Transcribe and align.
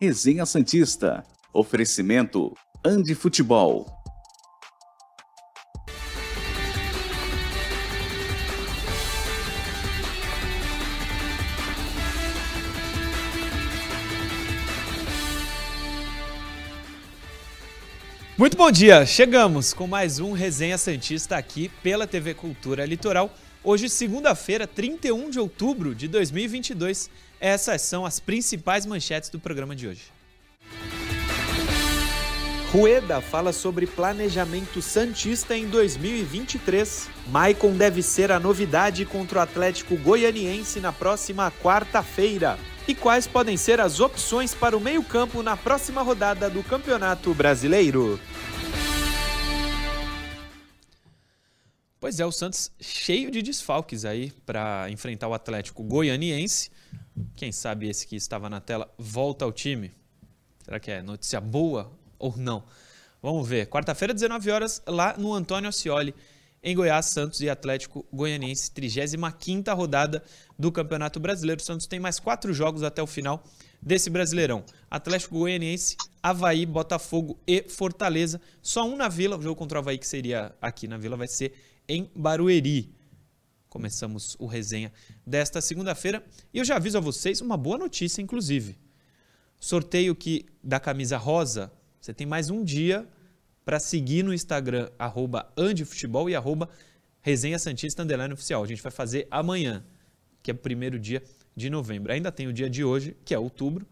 Resenha 0.00 0.46
Santista. 0.46 1.24
Oferecimento 1.52 2.54
Andi 2.86 3.16
Futebol. 3.16 3.84
Muito 18.38 18.56
bom 18.56 18.70
dia! 18.70 19.04
Chegamos 19.04 19.74
com 19.74 19.88
mais 19.88 20.20
um 20.20 20.30
Resenha 20.30 20.78
Santista 20.78 21.36
aqui 21.36 21.68
pela 21.82 22.06
TV 22.06 22.34
Cultura 22.34 22.86
Litoral. 22.86 23.34
Hoje, 23.64 23.88
segunda-feira, 23.88 24.64
31 24.64 25.28
de 25.28 25.40
outubro 25.40 25.92
de 25.92 26.06
2022. 26.06 27.10
Essas 27.40 27.82
são 27.82 28.04
as 28.04 28.18
principais 28.18 28.84
manchetes 28.84 29.30
do 29.30 29.38
programa 29.38 29.76
de 29.76 29.86
hoje. 29.86 30.02
Rueda 32.72 33.22
fala 33.22 33.52
sobre 33.52 33.86
planejamento 33.86 34.82
Santista 34.82 35.56
em 35.56 35.66
2023. 35.68 37.08
Maicon 37.28 37.72
deve 37.74 38.02
ser 38.02 38.30
a 38.30 38.38
novidade 38.38 39.06
contra 39.06 39.38
o 39.38 39.42
Atlético 39.42 39.96
Goianiense 39.96 40.78
na 40.78 40.92
próxima 40.92 41.50
quarta-feira. 41.62 42.58
E 42.86 42.94
quais 42.94 43.26
podem 43.26 43.56
ser 43.56 43.80
as 43.80 44.00
opções 44.00 44.54
para 44.54 44.76
o 44.76 44.80
meio-campo 44.80 45.42
na 45.42 45.56
próxima 45.56 46.02
rodada 46.02 46.50
do 46.50 46.62
Campeonato 46.62 47.32
Brasileiro? 47.32 48.20
Pois 52.00 52.20
é, 52.20 52.26
o 52.26 52.32
Santos 52.32 52.70
cheio 52.80 53.30
de 53.30 53.42
desfalques 53.42 54.04
aí 54.04 54.30
para 54.44 54.90
enfrentar 54.90 55.28
o 55.28 55.34
Atlético 55.34 55.82
Goianiense. 55.82 56.70
Quem 57.36 57.52
sabe 57.52 57.88
esse 57.88 58.06
que 58.06 58.16
estava 58.16 58.48
na 58.48 58.60
tela 58.60 58.92
volta 58.98 59.44
ao 59.44 59.52
time? 59.52 59.92
Será 60.64 60.78
que 60.78 60.90
é 60.90 61.02
notícia 61.02 61.40
boa 61.40 61.90
ou 62.18 62.36
não? 62.36 62.64
Vamos 63.22 63.48
ver. 63.48 63.66
Quarta-feira, 63.66 64.14
19 64.14 64.50
horas, 64.50 64.82
lá 64.86 65.16
no 65.16 65.32
Antônio 65.32 65.68
Ascioli, 65.68 66.14
em 66.62 66.74
Goiás, 66.74 67.06
Santos 67.06 67.40
e 67.40 67.48
Atlético 67.48 68.04
Goianiense, 68.12 68.70
35ª 68.72 69.74
rodada 69.76 70.22
do 70.58 70.70
Campeonato 70.70 71.18
Brasileiro. 71.18 71.62
Santos 71.62 71.86
tem 71.86 72.00
mais 72.00 72.18
quatro 72.18 72.52
jogos 72.52 72.82
até 72.82 73.02
o 73.02 73.06
final 73.06 73.42
desse 73.80 74.10
Brasileirão. 74.10 74.64
Atlético 74.90 75.38
Goianiense, 75.38 75.96
Havaí, 76.22 76.66
Botafogo 76.66 77.38
e 77.46 77.62
Fortaleza. 77.68 78.40
Só 78.60 78.86
um 78.86 78.96
na 78.96 79.08
Vila. 79.08 79.36
O 79.36 79.42
jogo 79.42 79.56
contra 79.56 79.78
o 79.78 79.80
Havaí, 79.80 79.98
que 79.98 80.06
seria 80.06 80.54
aqui 80.60 80.86
na 80.86 80.98
Vila, 80.98 81.16
vai 81.16 81.28
ser 81.28 81.54
em 81.88 82.10
Barueri. 82.14 82.97
Começamos 83.68 84.36
o 84.38 84.46
resenha 84.46 84.92
desta 85.26 85.60
segunda-feira 85.60 86.24
e 86.52 86.58
eu 86.58 86.64
já 86.64 86.76
aviso 86.76 86.96
a 86.96 87.00
vocês 87.00 87.40
uma 87.40 87.56
boa 87.56 87.76
notícia, 87.76 88.22
inclusive. 88.22 88.78
Sorteio 89.60 90.14
que 90.14 90.46
da 90.62 90.80
camisa 90.80 91.16
rosa, 91.16 91.70
você 92.00 92.14
tem 92.14 92.26
mais 92.26 92.48
um 92.48 92.64
dia 92.64 93.06
para 93.64 93.78
seguir 93.78 94.22
no 94.22 94.32
Instagram, 94.32 94.88
arroba 94.98 95.52
Andifutebol 95.56 96.30
e 96.30 96.34
arroba 96.34 96.70
Resenha 97.20 97.58
Santista 97.58 98.02
Underline 98.02 98.32
Oficial. 98.32 98.62
A 98.62 98.66
gente 98.66 98.80
vai 98.80 98.90
fazer 98.90 99.28
amanhã, 99.30 99.84
que 100.42 100.50
é 100.50 100.54
o 100.54 100.56
primeiro 100.56 100.98
dia 100.98 101.22
de 101.54 101.68
novembro. 101.68 102.10
Ainda 102.10 102.32
tem 102.32 102.46
o 102.46 102.52
dia 102.52 102.70
de 102.70 102.82
hoje, 102.82 103.14
que 103.24 103.34
é 103.34 103.38
outubro, 103.38 103.86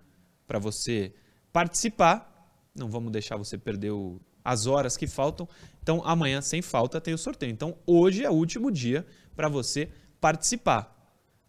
para 0.47 0.59
você 0.59 1.13
participar. 1.53 2.33
Não 2.75 2.89
vamos 2.89 3.13
deixar 3.13 3.37
você 3.37 3.59
perder 3.59 3.91
o, 3.91 4.19
as 4.47 4.69
horas 4.69 4.97
que 4.97 5.09
faltam. 5.09 5.49
Então, 5.83 6.01
amanhã, 6.05 6.41
sem 6.41 6.63
falta, 6.63 7.01
tem 7.01 7.13
o 7.13 7.19
sorteio. 7.19 7.51
Então, 7.51 7.77
hoje 7.85 8.25
é 8.25 8.31
o 8.31 8.33
último 8.33 8.71
dia 8.71 9.05
para 9.35 9.49
você 9.49 9.91
participar. 10.21 10.95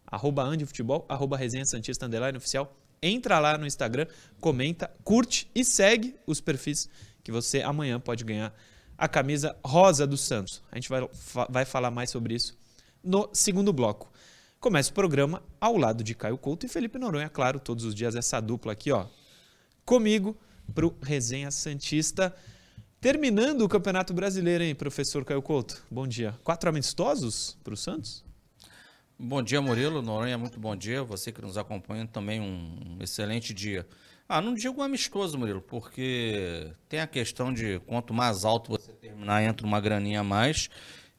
Arroba 0.06 0.42
Andifutebol, 0.42 1.06
arroba 1.08 1.38
Resenha 1.38 1.66
Santista 1.66 2.08
Underline 2.08 2.38
Oficial. 2.38 2.76
Entra 3.00 3.38
lá 3.38 3.56
no 3.56 3.68
Instagram, 3.68 4.08
comenta, 4.42 4.92
curte 5.04 5.48
e 5.54 5.64
segue 5.64 6.16
os 6.26 6.42
perfis 6.42 6.90
que 7.24 7.32
você 7.32 7.62
amanhã 7.62 8.00
pode 8.00 8.24
ganhar 8.24 8.52
a 8.98 9.08
camisa 9.08 9.56
rosa 9.64 10.08
do 10.08 10.18
Santos. 10.18 10.64
A 10.72 10.76
gente 10.76 10.90
vai, 10.90 11.08
vai 11.50 11.66
falar 11.66 11.92
mais 11.92 12.10
sobre 12.10 12.34
isso 12.34 12.58
no 13.04 13.30
segundo 13.32 13.72
bloco. 13.72 14.12
Começa 14.60 14.90
o 14.90 14.94
programa 14.94 15.44
ao 15.62 15.78
lado 15.78 16.04
de 16.04 16.16
Caio 16.16 16.38
Couto 16.38 16.66
e 16.66 16.70
Felipe 16.70 16.98
Noronha, 16.98 17.30
claro, 17.30 17.60
todos 17.60 17.86
os 17.86 17.94
dias 17.94 18.16
essa 18.16 18.40
dupla 18.40 18.72
aqui, 18.72 18.92
ó. 18.92 19.06
Comigo 19.86 20.36
pro 20.74 20.96
Resenha 21.02 21.52
Santista. 21.52 22.36
Terminando 23.00 23.62
o 23.62 23.70
Campeonato 23.70 24.12
Brasileiro, 24.12 24.64
hein, 24.64 24.74
professor 24.74 25.24
Caio 25.24 25.40
Couto? 25.40 25.84
Bom 25.90 26.08
dia. 26.08 26.34
Quatro 26.44 26.68
amistosos 26.68 27.56
para 27.64 27.76
o 27.76 27.78
Santos? 27.78 28.26
Bom 29.20 29.44
dia, 29.44 29.62
Murilo. 29.62 30.02
Noronha, 30.02 30.36
muito 30.36 30.60
bom 30.60 30.76
dia. 30.76 31.04
Você 31.04 31.32
que 31.32 31.40
nos 31.40 31.60
acompanha 31.60 32.08
também, 32.08 32.42
um 32.42 32.98
excelente 33.00 33.54
dia. 33.54 33.88
Ah, 34.28 34.42
não 34.42 34.56
digo 34.56 34.82
amistoso, 34.82 35.38
Murilo, 35.38 35.62
porque 35.62 36.72
tem 36.90 37.00
a 37.00 37.06
questão 37.06 37.54
de 37.54 37.80
quanto 37.86 38.16
mais 38.16 38.44
alto 38.44 38.72
você 38.72 38.92
terminar, 38.94 39.44
entra 39.44 39.68
uma 39.68 39.80
graninha 39.80 40.22
a 40.22 40.24
mais. 40.24 40.68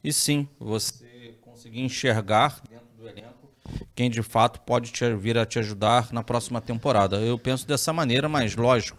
E 0.03 0.13
sim, 0.13 0.49
você 0.59 1.37
conseguir 1.43 1.81
enxergar 1.81 2.61
dentro 2.69 2.89
do 2.97 3.09
elenco 3.09 3.49
quem 3.95 4.11
de 4.11 4.23
fato 4.23 4.63
pode 4.63 4.91
te, 4.91 5.15
vir 5.15 5.39
a 5.39 5.47
te 5.47 5.61
ajudar 5.61 6.13
na 6.13 6.25
próxima 6.25 6.61
temporada. 6.61 7.21
Eu 7.21 7.39
penso 7.39 7.69
dessa 7.69 7.93
maneira, 7.93 8.29
mas 8.29 8.57
lógico, 8.57 8.99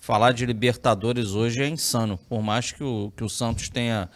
falar 0.00 0.32
de 0.32 0.44
Libertadores 0.46 1.32
hoje 1.32 1.62
é 1.62 1.68
insano. 1.68 2.18
Por 2.28 2.42
mais 2.42 2.72
que 2.72 2.82
o, 2.82 3.12
que 3.16 3.22
o 3.22 3.28
Santos 3.28 3.68
tenha, 3.68 4.10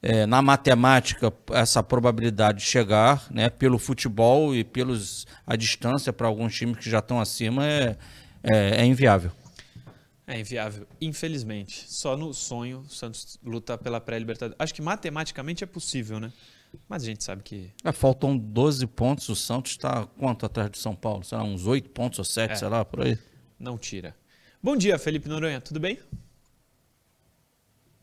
é, 0.00 0.26
na 0.26 0.42
matemática, 0.42 1.32
essa 1.50 1.82
probabilidade 1.82 2.58
de 2.58 2.64
chegar, 2.64 3.26
né, 3.30 3.48
pelo 3.48 3.78
futebol 3.78 4.54
e 4.54 4.62
pelos 4.62 5.26
a 5.46 5.56
distância 5.56 6.12
para 6.12 6.28
alguns 6.28 6.54
times 6.54 6.76
que 6.76 6.88
já 6.88 6.98
estão 6.98 7.18
acima, 7.18 7.66
é, 7.66 7.96
é, 8.42 8.82
é 8.82 8.84
inviável. 8.84 9.32
É 10.26 10.38
inviável, 10.38 10.86
infelizmente. 11.00 11.84
Só 11.88 12.16
no 12.16 12.32
sonho 12.32 12.80
o 12.80 12.88
Santos 12.88 13.38
luta 13.44 13.76
pela 13.76 14.00
pré-libertadores. 14.00 14.56
Acho 14.58 14.72
que 14.72 14.80
matematicamente 14.80 15.64
é 15.64 15.66
possível, 15.66 16.20
né? 16.20 16.32
Mas 16.88 17.02
a 17.02 17.06
gente 17.06 17.22
sabe 17.24 17.42
que. 17.42 17.70
É, 17.84 17.92
faltam 17.92 18.38
12 18.38 18.86
pontos. 18.86 19.28
O 19.28 19.36
Santos 19.36 19.72
está 19.72 20.06
quanto 20.18 20.46
atrás 20.46 20.70
de 20.70 20.78
São 20.78 20.94
Paulo? 20.94 21.24
Será 21.24 21.42
uns 21.42 21.66
8 21.66 21.90
pontos 21.90 22.18
ou 22.18 22.24
7, 22.24 22.52
é, 22.52 22.54
sei 22.54 22.68
lá, 22.68 22.84
por 22.84 23.02
aí? 23.02 23.18
Não 23.58 23.76
tira. 23.76 24.14
Bom 24.64 24.76
dia, 24.76 24.96
Felipe 24.96 25.28
Noronha, 25.28 25.60
tudo 25.60 25.80
bem? 25.80 25.98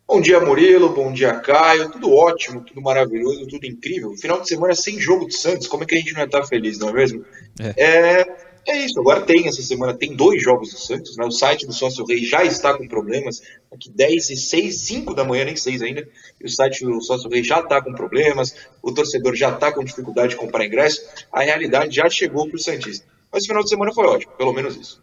Bom 0.05 0.19
dia, 0.19 0.41
Murilo. 0.41 0.89
Bom 0.89 1.13
dia, 1.13 1.33
Caio. 1.39 1.89
Tudo 1.89 2.13
ótimo, 2.13 2.59
tudo 2.59 2.81
maravilhoso, 2.81 3.47
tudo 3.47 3.65
incrível. 3.65 4.13
Final 4.17 4.41
de 4.41 4.49
semana 4.49 4.75
sem 4.75 4.99
jogo 4.99 5.25
de 5.25 5.37
Santos, 5.37 5.67
como 5.67 5.83
é 5.83 5.85
que 5.85 5.95
a 5.95 5.97
gente 5.97 6.11
não 6.11 6.19
ia 6.19 6.25
estar 6.25 6.43
feliz, 6.43 6.77
não 6.77 6.89
é 6.89 6.91
mesmo? 6.91 7.25
É. 7.61 7.81
é, 7.81 8.37
é 8.67 8.77
isso. 8.85 8.99
Agora 8.99 9.21
tem, 9.21 9.47
essa 9.47 9.61
semana 9.61 9.93
tem 9.93 10.13
dois 10.13 10.43
jogos 10.43 10.71
do 10.71 10.77
Santos. 10.77 11.15
Né? 11.15 11.23
O 11.23 11.31
site 11.31 11.65
do 11.65 11.71
Sócio 11.71 12.03
Rei 12.05 12.25
já 12.25 12.43
está 12.43 12.77
com 12.77 12.85
problemas. 12.89 13.41
Aqui 13.71 13.89
10 13.89 14.29
e 14.31 14.35
6, 14.35 14.81
5 14.81 15.13
da 15.13 15.23
manhã, 15.23 15.45
nem 15.45 15.55
6 15.55 15.81
ainda. 15.81 16.05
E 16.41 16.45
o 16.45 16.49
site 16.49 16.83
do 16.83 17.01
Sócio 17.01 17.29
Rei 17.29 17.41
já 17.41 17.61
está 17.61 17.81
com 17.81 17.93
problemas. 17.93 18.53
O 18.83 18.91
torcedor 18.91 19.33
já 19.33 19.49
está 19.51 19.71
com 19.71 19.81
dificuldade 19.81 20.31
de 20.31 20.35
comprar 20.35 20.65
ingresso. 20.65 21.01
A 21.31 21.41
realidade 21.41 21.95
já 21.95 22.09
chegou 22.09 22.49
para 22.49 22.57
o 22.57 22.59
Santista. 22.59 23.05
Mas 23.31 23.45
o 23.45 23.47
final 23.47 23.63
de 23.63 23.69
semana 23.69 23.93
foi 23.93 24.05
ótimo, 24.07 24.33
pelo 24.33 24.51
menos 24.51 24.75
isso 24.75 25.01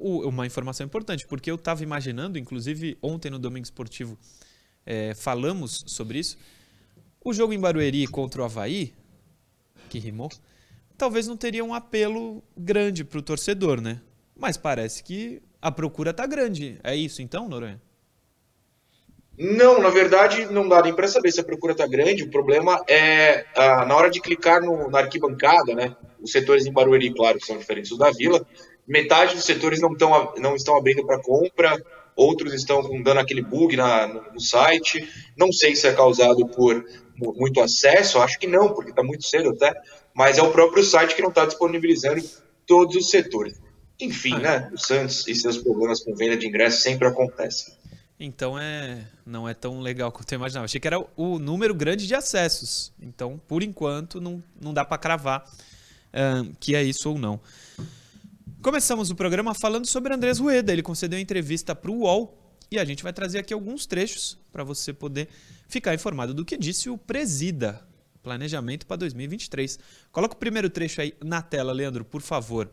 uma 0.00 0.46
informação 0.46 0.86
importante, 0.86 1.26
porque 1.26 1.50
eu 1.50 1.56
estava 1.56 1.82
imaginando, 1.82 2.38
inclusive 2.38 2.96
ontem 3.02 3.30
no 3.30 3.38
Domingo 3.38 3.64
Esportivo 3.64 4.18
é, 4.86 5.14
falamos 5.14 5.84
sobre 5.86 6.18
isso, 6.18 6.38
o 7.24 7.32
jogo 7.32 7.52
em 7.52 7.58
Barueri 7.58 8.06
contra 8.06 8.42
o 8.42 8.44
Havaí, 8.44 8.94
que 9.90 9.98
rimou, 9.98 10.30
talvez 10.96 11.26
não 11.26 11.36
teria 11.36 11.64
um 11.64 11.74
apelo 11.74 12.42
grande 12.56 13.04
para 13.04 13.18
o 13.18 13.22
torcedor, 13.22 13.80
né? 13.80 14.00
Mas 14.36 14.56
parece 14.56 15.02
que 15.02 15.42
a 15.60 15.70
procura 15.70 16.10
está 16.10 16.26
grande. 16.26 16.78
É 16.82 16.94
isso 16.94 17.20
então, 17.20 17.48
Noronha? 17.48 17.80
Não, 19.36 19.80
na 19.80 19.88
verdade, 19.88 20.46
não 20.46 20.68
dá 20.68 20.82
nem 20.82 20.92
para 20.92 21.06
saber 21.06 21.30
se 21.30 21.40
a 21.40 21.44
procura 21.44 21.72
está 21.72 21.86
grande. 21.86 22.24
O 22.24 22.30
problema 22.30 22.82
é 22.88 23.46
ah, 23.54 23.84
na 23.84 23.94
hora 23.94 24.10
de 24.10 24.20
clicar 24.20 24.60
no, 24.60 24.90
na 24.90 24.98
arquibancada, 24.98 25.74
né? 25.74 25.96
Os 26.20 26.32
setores 26.32 26.66
em 26.66 26.72
Barueri, 26.72 27.14
claro, 27.14 27.38
são 27.44 27.56
diferentes 27.56 27.90
dos 27.90 27.98
da 27.98 28.10
Vila 28.10 28.44
metade 28.88 29.34
dos 29.34 29.44
setores 29.44 29.80
não, 29.80 29.94
tão, 29.94 30.32
não 30.38 30.56
estão 30.56 30.76
abrindo 30.76 31.04
para 31.06 31.20
compra, 31.20 31.80
outros 32.16 32.54
estão 32.54 32.82
dando 33.02 33.20
aquele 33.20 33.42
bug 33.42 33.76
na, 33.76 34.06
no 34.32 34.40
site. 34.40 35.08
Não 35.36 35.52
sei 35.52 35.76
se 35.76 35.86
é 35.86 35.92
causado 35.92 36.46
por 36.48 36.84
muito 37.16 37.60
acesso, 37.60 38.18
acho 38.18 38.38
que 38.38 38.46
não, 38.46 38.72
porque 38.72 38.90
está 38.90 39.02
muito 39.02 39.24
cedo 39.24 39.50
até, 39.50 39.74
mas 40.14 40.38
é 40.38 40.42
o 40.42 40.52
próprio 40.52 40.84
site 40.84 41.14
que 41.14 41.22
não 41.22 41.30
está 41.30 41.44
disponibilizando 41.44 42.22
todos 42.66 42.96
os 42.96 43.10
setores. 43.10 43.60
Enfim, 44.00 44.34
ah, 44.34 44.38
né? 44.38 44.70
O 44.72 44.78
Santos 44.78 45.26
e 45.26 45.34
seus 45.34 45.58
problemas 45.58 46.00
com 46.02 46.14
venda 46.14 46.36
de 46.36 46.46
ingressos 46.46 46.82
sempre 46.82 47.08
acontecem. 47.08 47.74
Então 48.20 48.58
é, 48.58 49.04
não 49.24 49.48
é 49.48 49.54
tão 49.54 49.80
legal 49.80 50.10
quanto 50.10 50.30
eu 50.32 50.36
imaginava. 50.36 50.64
Achei 50.64 50.80
que 50.80 50.86
era 50.86 51.04
o 51.16 51.38
número 51.38 51.74
grande 51.74 52.06
de 52.06 52.14
acessos. 52.14 52.92
Então, 53.00 53.40
por 53.48 53.62
enquanto, 53.62 54.20
não, 54.20 54.42
não 54.60 54.72
dá 54.72 54.84
para 54.84 54.98
cravar 54.98 55.44
um, 56.14 56.52
que 56.58 56.74
é 56.74 56.82
isso 56.82 57.10
ou 57.10 57.18
não. 57.18 57.40
Começamos 58.60 59.08
o 59.08 59.14
programa 59.14 59.54
falando 59.54 59.86
sobre 59.86 60.12
Andrés 60.12 60.40
Rueda. 60.40 60.72
Ele 60.72 60.82
concedeu 60.82 61.16
entrevista 61.16 61.76
para 61.76 61.92
o 61.92 62.00
UOL 62.00 62.36
e 62.68 62.76
a 62.76 62.84
gente 62.84 63.04
vai 63.04 63.12
trazer 63.12 63.38
aqui 63.38 63.54
alguns 63.54 63.86
trechos 63.86 64.36
para 64.50 64.64
você 64.64 64.92
poder 64.92 65.28
ficar 65.68 65.94
informado 65.94 66.34
do 66.34 66.44
que 66.44 66.56
disse 66.56 66.90
o 66.90 66.98
Presida, 66.98 67.86
planejamento 68.20 68.84
para 68.84 68.96
2023. 68.96 69.78
Coloca 70.10 70.34
o 70.34 70.38
primeiro 70.38 70.68
trecho 70.68 71.00
aí 71.00 71.14
na 71.24 71.40
tela, 71.40 71.72
Leandro, 71.72 72.04
por 72.04 72.20
favor. 72.20 72.68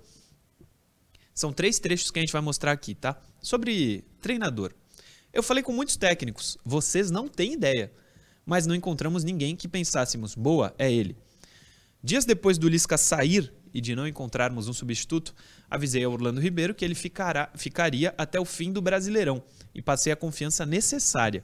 São 1.35 1.53
três 1.53 1.77
trechos 1.77 2.09
que 2.09 2.17
a 2.17 2.23
gente 2.23 2.33
vai 2.33 2.41
mostrar 2.41 2.71
aqui, 2.71 2.95
tá? 2.95 3.21
Sobre 3.39 4.03
treinador. 4.19 4.73
Eu 5.31 5.43
falei 5.43 5.61
com 5.61 5.71
muitos 5.71 5.97
técnicos, 5.97 6.57
vocês 6.65 7.11
não 7.11 7.27
têm 7.27 7.53
ideia, 7.53 7.93
mas 8.43 8.65
não 8.65 8.73
encontramos 8.73 9.23
ninguém 9.23 9.55
que 9.55 9.67
pensássemos, 9.67 10.33
boa, 10.33 10.73
é 10.79 10.91
ele. 10.91 11.15
Dias 12.03 12.25
depois 12.25 12.57
do 12.57 12.67
Lisca 12.67 12.97
sair 12.97 13.53
e 13.75 13.81
de 13.81 13.94
não 13.94 14.07
encontrarmos 14.07 14.69
um 14.69 14.74
substituto, 14.74 15.36
avisei 15.69 16.01
a 16.01 16.10
Orlando 16.10 16.39
Ribeiro 16.39 16.74
que 16.74 16.86
ele 16.86 16.95
ficará, 16.95 17.51
ficaria 17.56 18.16
até 18.18 18.39
o 18.39 18.45
fim 18.45 18.72
do 18.72 18.81
Brasileirão 18.81 19.44
e 19.74 19.81
passei 19.81 20.13
a 20.13 20.16
confiança 20.16 20.66
necessária. 20.66 21.44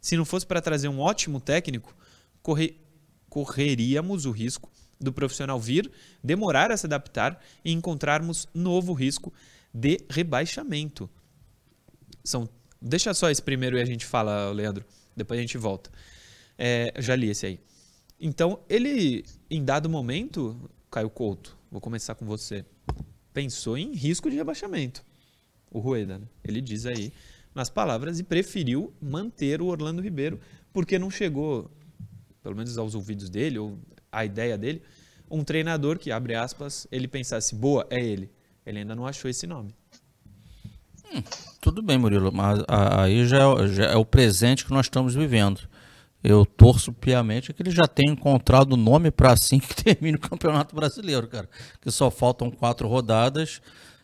Se 0.00 0.16
não 0.16 0.24
fosse 0.24 0.46
para 0.46 0.62
trazer 0.62 0.88
um 0.88 0.98
ótimo 0.98 1.38
técnico, 1.38 1.94
corre, 2.42 2.80
correríamos 3.28 4.24
o 4.24 4.30
risco 4.30 4.72
do 4.98 5.12
profissional 5.12 5.60
vir, 5.60 5.92
demorar 6.24 6.70
a 6.70 6.78
se 6.78 6.86
adaptar 6.86 7.44
e 7.62 7.72
encontrarmos 7.72 8.48
novo 8.54 8.94
risco 8.94 9.30
de 9.70 9.98
rebaixamento. 10.08 11.10
São, 12.24 12.48
deixa 12.80 13.12
só 13.12 13.28
esse 13.28 13.42
primeiro 13.42 13.76
e 13.76 13.82
a 13.82 13.84
gente 13.84 14.06
fala, 14.06 14.50
Leandro. 14.50 14.82
Depois 15.14 15.36
a 15.36 15.42
gente 15.42 15.58
volta. 15.58 15.90
É, 16.56 16.94
já 16.98 17.14
li 17.14 17.28
esse 17.28 17.44
aí. 17.44 17.60
Então, 18.18 18.60
ele, 18.66 19.26
em 19.50 19.62
dado 19.62 19.90
momento, 19.90 20.70
Caio 20.90 21.10
Couto, 21.10 21.55
vou 21.70 21.80
começar 21.80 22.14
com 22.14 22.24
você, 22.24 22.64
pensou 23.32 23.76
em 23.76 23.92
risco 23.92 24.30
de 24.30 24.36
rebaixamento. 24.36 25.04
O 25.70 25.78
Rueda, 25.78 26.18
né? 26.18 26.26
ele 26.44 26.60
diz 26.60 26.86
aí 26.86 27.12
nas 27.54 27.68
palavras 27.68 28.18
e 28.18 28.22
preferiu 28.22 28.92
manter 29.00 29.60
o 29.60 29.66
Orlando 29.66 30.00
Ribeiro 30.00 30.40
porque 30.72 30.98
não 30.98 31.10
chegou, 31.10 31.70
pelo 32.42 32.54
menos 32.54 32.76
aos 32.76 32.94
ouvidos 32.94 33.30
dele, 33.30 33.58
ou 33.58 33.78
a 34.12 34.24
ideia 34.24 34.56
dele, 34.56 34.82
um 35.30 35.42
treinador 35.42 35.98
que, 35.98 36.10
abre 36.10 36.34
aspas, 36.34 36.86
ele 36.92 37.08
pensasse, 37.08 37.54
boa, 37.54 37.86
é 37.90 37.98
ele. 37.98 38.30
Ele 38.64 38.80
ainda 38.80 38.94
não 38.94 39.06
achou 39.06 39.30
esse 39.30 39.46
nome. 39.46 39.74
Hum, 41.12 41.22
tudo 41.60 41.82
bem, 41.82 41.98
Murilo, 41.98 42.32
mas 42.32 42.62
aí 42.68 43.26
já 43.26 43.38
é, 43.38 43.68
já 43.68 43.84
é, 43.86 43.96
o 43.96 44.04
presente 44.04 44.64
que 44.64 44.70
nós 44.70 44.86
estamos 44.86 45.14
vivendo. 45.14 45.60
Eu 46.28 46.44
torço 46.44 46.92
piamente 46.92 47.52
que 47.52 47.62
ele 47.62 47.70
já 47.70 47.86
tenha 47.86 48.12
encontrado 48.12 48.72
o 48.72 48.76
nome 48.76 49.12
para 49.12 49.30
assim 49.32 49.60
que 49.60 49.72
termine 49.80 50.16
o 50.16 50.20
Campeonato 50.20 50.74
Brasileiro, 50.74 51.28
cara. 51.28 51.48
Que 51.80 51.88
só 51.88 52.10
faltam 52.10 52.50
quatro 52.50 52.88
rodadas, 52.88 53.62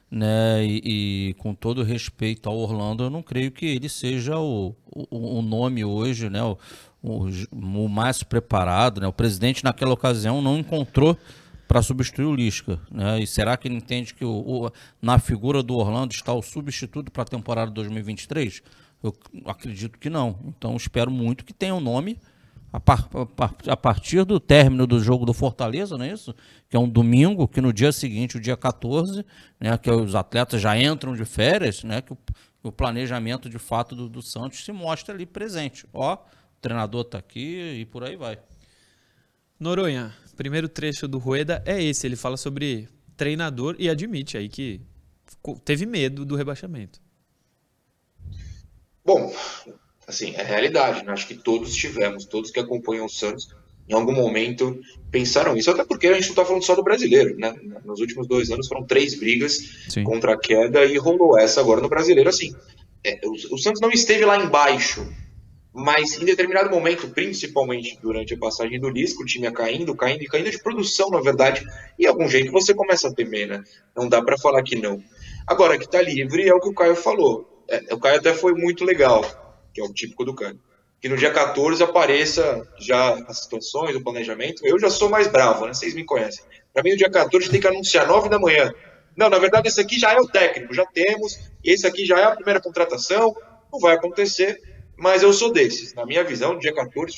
né? 0.09 0.65
E, 0.65 1.31
e 1.31 1.35
com 1.35 1.53
todo 1.53 1.83
respeito 1.83 2.49
ao 2.49 2.57
Orlando, 2.57 3.03
eu 3.03 3.11
não 3.11 3.25
creio 3.25 3.51
que 3.51 3.67
ele 3.67 3.89
seja 3.89 4.39
o, 4.39 4.73
o, 4.87 5.39
o 5.39 5.43
nome 5.43 5.85
hoje, 5.85 6.31
né? 6.31 6.41
O, 6.45 6.57
o, 7.03 7.27
o 7.51 7.89
mais 7.89 8.23
preparado, 8.23 9.01
né? 9.01 9.09
O 9.09 9.13
presidente 9.13 9.65
naquela 9.65 9.93
ocasião 9.93 10.41
não 10.41 10.57
encontrou 10.57 11.19
para 11.67 11.83
substituir 11.83 12.27
o 12.27 12.37
Lisca, 12.37 12.79
né? 12.89 13.21
E 13.21 13.27
será 13.27 13.57
que 13.57 13.67
ele 13.67 13.75
entende 13.75 14.15
que 14.15 14.25
o, 14.25 14.71
na 15.01 15.19
figura 15.19 15.61
do 15.61 15.75
Orlando 15.75 16.15
está 16.15 16.33
o 16.33 16.41
substituto 16.41 17.11
para 17.11 17.25
a 17.25 17.27
temporada 17.27 17.73
2023? 17.73 18.63
Eu 19.03 19.15
acredito 19.47 19.99
que 19.99 20.09
não. 20.09 20.39
Então 20.47 20.77
espero 20.77 21.11
muito 21.11 21.45
que 21.45 21.53
tenha 21.53 21.75
um 21.75 21.81
nome 21.81 22.19
a, 22.73 22.81
par, 22.81 23.09
a, 23.67 23.77
partir 23.77 24.25
do 24.25 24.41
término 24.41 24.87
do 24.87 24.99
jogo 24.99 25.27
do 25.27 25.35
Fortaleza, 25.35 25.99
não 25.99 26.07
é 26.07 26.13
isso? 26.13 26.35
Que 26.71 26.77
é 26.77 26.81
um 26.81 26.89
domingo, 26.89 27.47
que 27.47 27.61
no 27.61 27.73
dia 27.73 27.93
seguinte, 27.93 28.39
o 28.39 28.41
dia 28.41 28.57
14, 28.57 29.27
né, 29.61 29.77
que 29.77 29.91
os 29.91 30.15
atletas 30.15 30.61
já 30.61 30.81
entram 30.81 31.15
de 31.15 31.25
férias, 31.27 31.85
né, 31.85 32.01
que 32.01 32.15
o, 32.15 32.19
o 32.63 32.73
planejamento 32.73 33.51
de 33.51 33.59
fato 33.59 33.95
do, 33.95 34.09
do 34.09 34.23
Santos 34.23 34.65
se 34.65 34.73
mostra 34.73 35.15
ali 35.15 35.27
presente. 35.27 35.85
Ó, 35.93 36.17
treinador 36.63 37.03
está 37.03 37.19
aqui 37.19 37.81
e 37.81 37.85
por 37.85 38.05
aí 38.05 38.17
vai. 38.17 38.39
Noronha, 39.61 40.15
primeiro 40.35 40.69
trecho 40.69 41.07
do 41.07 41.19
Rueda 41.19 41.63
é 41.67 41.83
esse. 41.83 42.07
Ele 42.07 42.17
fala 42.17 42.39
sobre 42.39 42.89
treinador 43.19 43.77
e 43.79 43.91
admite 43.91 44.39
aí 44.39 44.49
que 44.49 44.81
teve 45.63 45.85
medo 45.85 46.25
do 46.25 46.37
rebaixamento. 46.37 47.02
Bom, 49.05 49.35
assim, 50.07 50.35
é 50.37 50.43
realidade, 50.43 51.05
né? 51.05 51.13
Acho 51.13 51.27
que 51.27 51.35
todos 51.35 51.75
tivemos, 51.75 52.25
todos 52.25 52.51
que 52.51 52.61
acompanham 52.61 53.07
o 53.07 53.11
Santos, 53.11 53.49
em 53.89 53.95
algum 53.95 54.13
momento 54.13 54.81
pensaram 55.11 55.57
isso. 55.57 55.71
Até 55.71 55.85
porque 55.85 56.07
a 56.07 56.15
gente 56.15 56.25
não 56.25 56.31
está 56.31 56.45
falando 56.45 56.65
só 56.65 56.75
do 56.75 56.83
brasileiro, 56.83 57.37
né? 57.37 57.55
Nos 57.85 58.01
últimos 58.01 58.27
dois 58.27 58.51
anos 58.51 58.69
foram 58.69 58.85
três 58.85 59.19
brigas 59.19 59.59
Sim. 59.89 60.05
contra 60.05 60.35
a 60.35 60.39
queda 60.39 60.85
e 60.85 60.97
rolou 60.97 61.39
essa 61.39 61.61
agora 61.61 61.81
no 61.81 61.89
brasileiro. 61.89 62.29
Assim, 62.29 62.55
é, 63.05 63.21
o, 63.25 63.55
o 63.55 63.59
Santos 63.59 63.81
não 63.81 63.91
esteve 63.91 64.25
lá 64.25 64.37
embaixo 64.37 65.07
mas 65.75 66.21
em 66.21 66.25
determinado 66.25 66.69
momento, 66.69 67.09
principalmente 67.09 67.99
durante 68.03 68.35
a 68.35 68.39
passagem 68.39 68.79
do 68.79 68.91
Lisco, 68.91 69.23
o 69.23 69.27
time 69.27 69.45
ia 69.45 69.53
caindo, 69.53 69.95
caindo 69.95 70.23
e 70.23 70.27
caindo 70.27 70.51
de 70.51 70.63
produção, 70.63 71.09
na 71.09 71.21
verdade, 71.21 71.67
e 71.99 72.07
algum 72.07 72.29
jeito 72.29 72.53
você 72.53 72.75
começa 72.75 73.09
a 73.09 73.15
temer, 73.15 73.49
né? 73.49 73.65
Não 73.97 74.07
dá 74.07 74.23
para 74.23 74.37
falar 74.37 74.63
que 74.63 74.77
não. 74.77 75.03
Agora, 75.47 75.79
que 75.79 75.91
tá 75.91 76.03
livre 76.03 76.47
é 76.47 76.55
o 76.55 76.61
que 76.61 76.69
o 76.69 76.75
Caio 76.75 76.95
falou. 76.95 77.52
É, 77.73 77.95
o 77.95 77.99
Caio 77.99 78.19
até 78.19 78.35
foi 78.35 78.53
muito 78.55 78.85
legal, 78.85 79.25
que 79.73 79.81
é 79.81 79.85
o 79.85 79.93
típico 79.93 80.25
do 80.25 80.35
Caio. 80.35 80.61
Que 81.01 81.09
no 81.09 81.17
dia 81.17 81.33
14 81.33 81.83
apareça 81.83 82.69
já 82.79 83.15
as 83.27 83.41
situações, 83.41 83.97
o 83.97 84.05
planejamento. 84.05 84.65
Eu 84.65 84.79
já 84.79 84.89
sou 84.89 85.09
mais 85.09 85.27
bravo, 85.27 85.67
né? 85.67 85.75
Vocês 85.75 85.95
me 85.95 86.05
conhecem. 86.05 86.45
Para 86.73 86.83
mim, 86.83 86.91
no 86.91 86.97
dia 86.97 87.11
14 87.11 87.51
tem 87.51 87.61
que 87.61 87.67
anunciar 87.67 88.07
9 88.07 88.29
da 88.29 88.39
manhã. 88.39 88.73
Não, 89.17 89.29
na 89.29 89.39
verdade, 89.39 89.69
esse 89.69 89.81
aqui 89.81 89.99
já 89.99 90.13
é 90.13 90.21
o 90.21 90.29
técnico, 90.29 90.73
já 90.73 90.87
temos. 90.87 91.39
Esse 91.65 91.87
aqui 91.87 92.05
já 92.05 92.21
é 92.21 92.25
a 92.25 92.37
primeira 92.37 92.61
contratação. 92.61 93.35
Não 93.73 93.81
vai 93.81 93.97
acontecer 93.97 94.61
mas 95.03 95.23
eu 95.25 95.33
sou 95.33 95.53
desses. 95.53 95.93
Na 95.95 96.07
minha 96.07 96.23
visão, 96.23 96.55
no 96.55 96.61
dia 96.61 96.73
14 96.73 97.13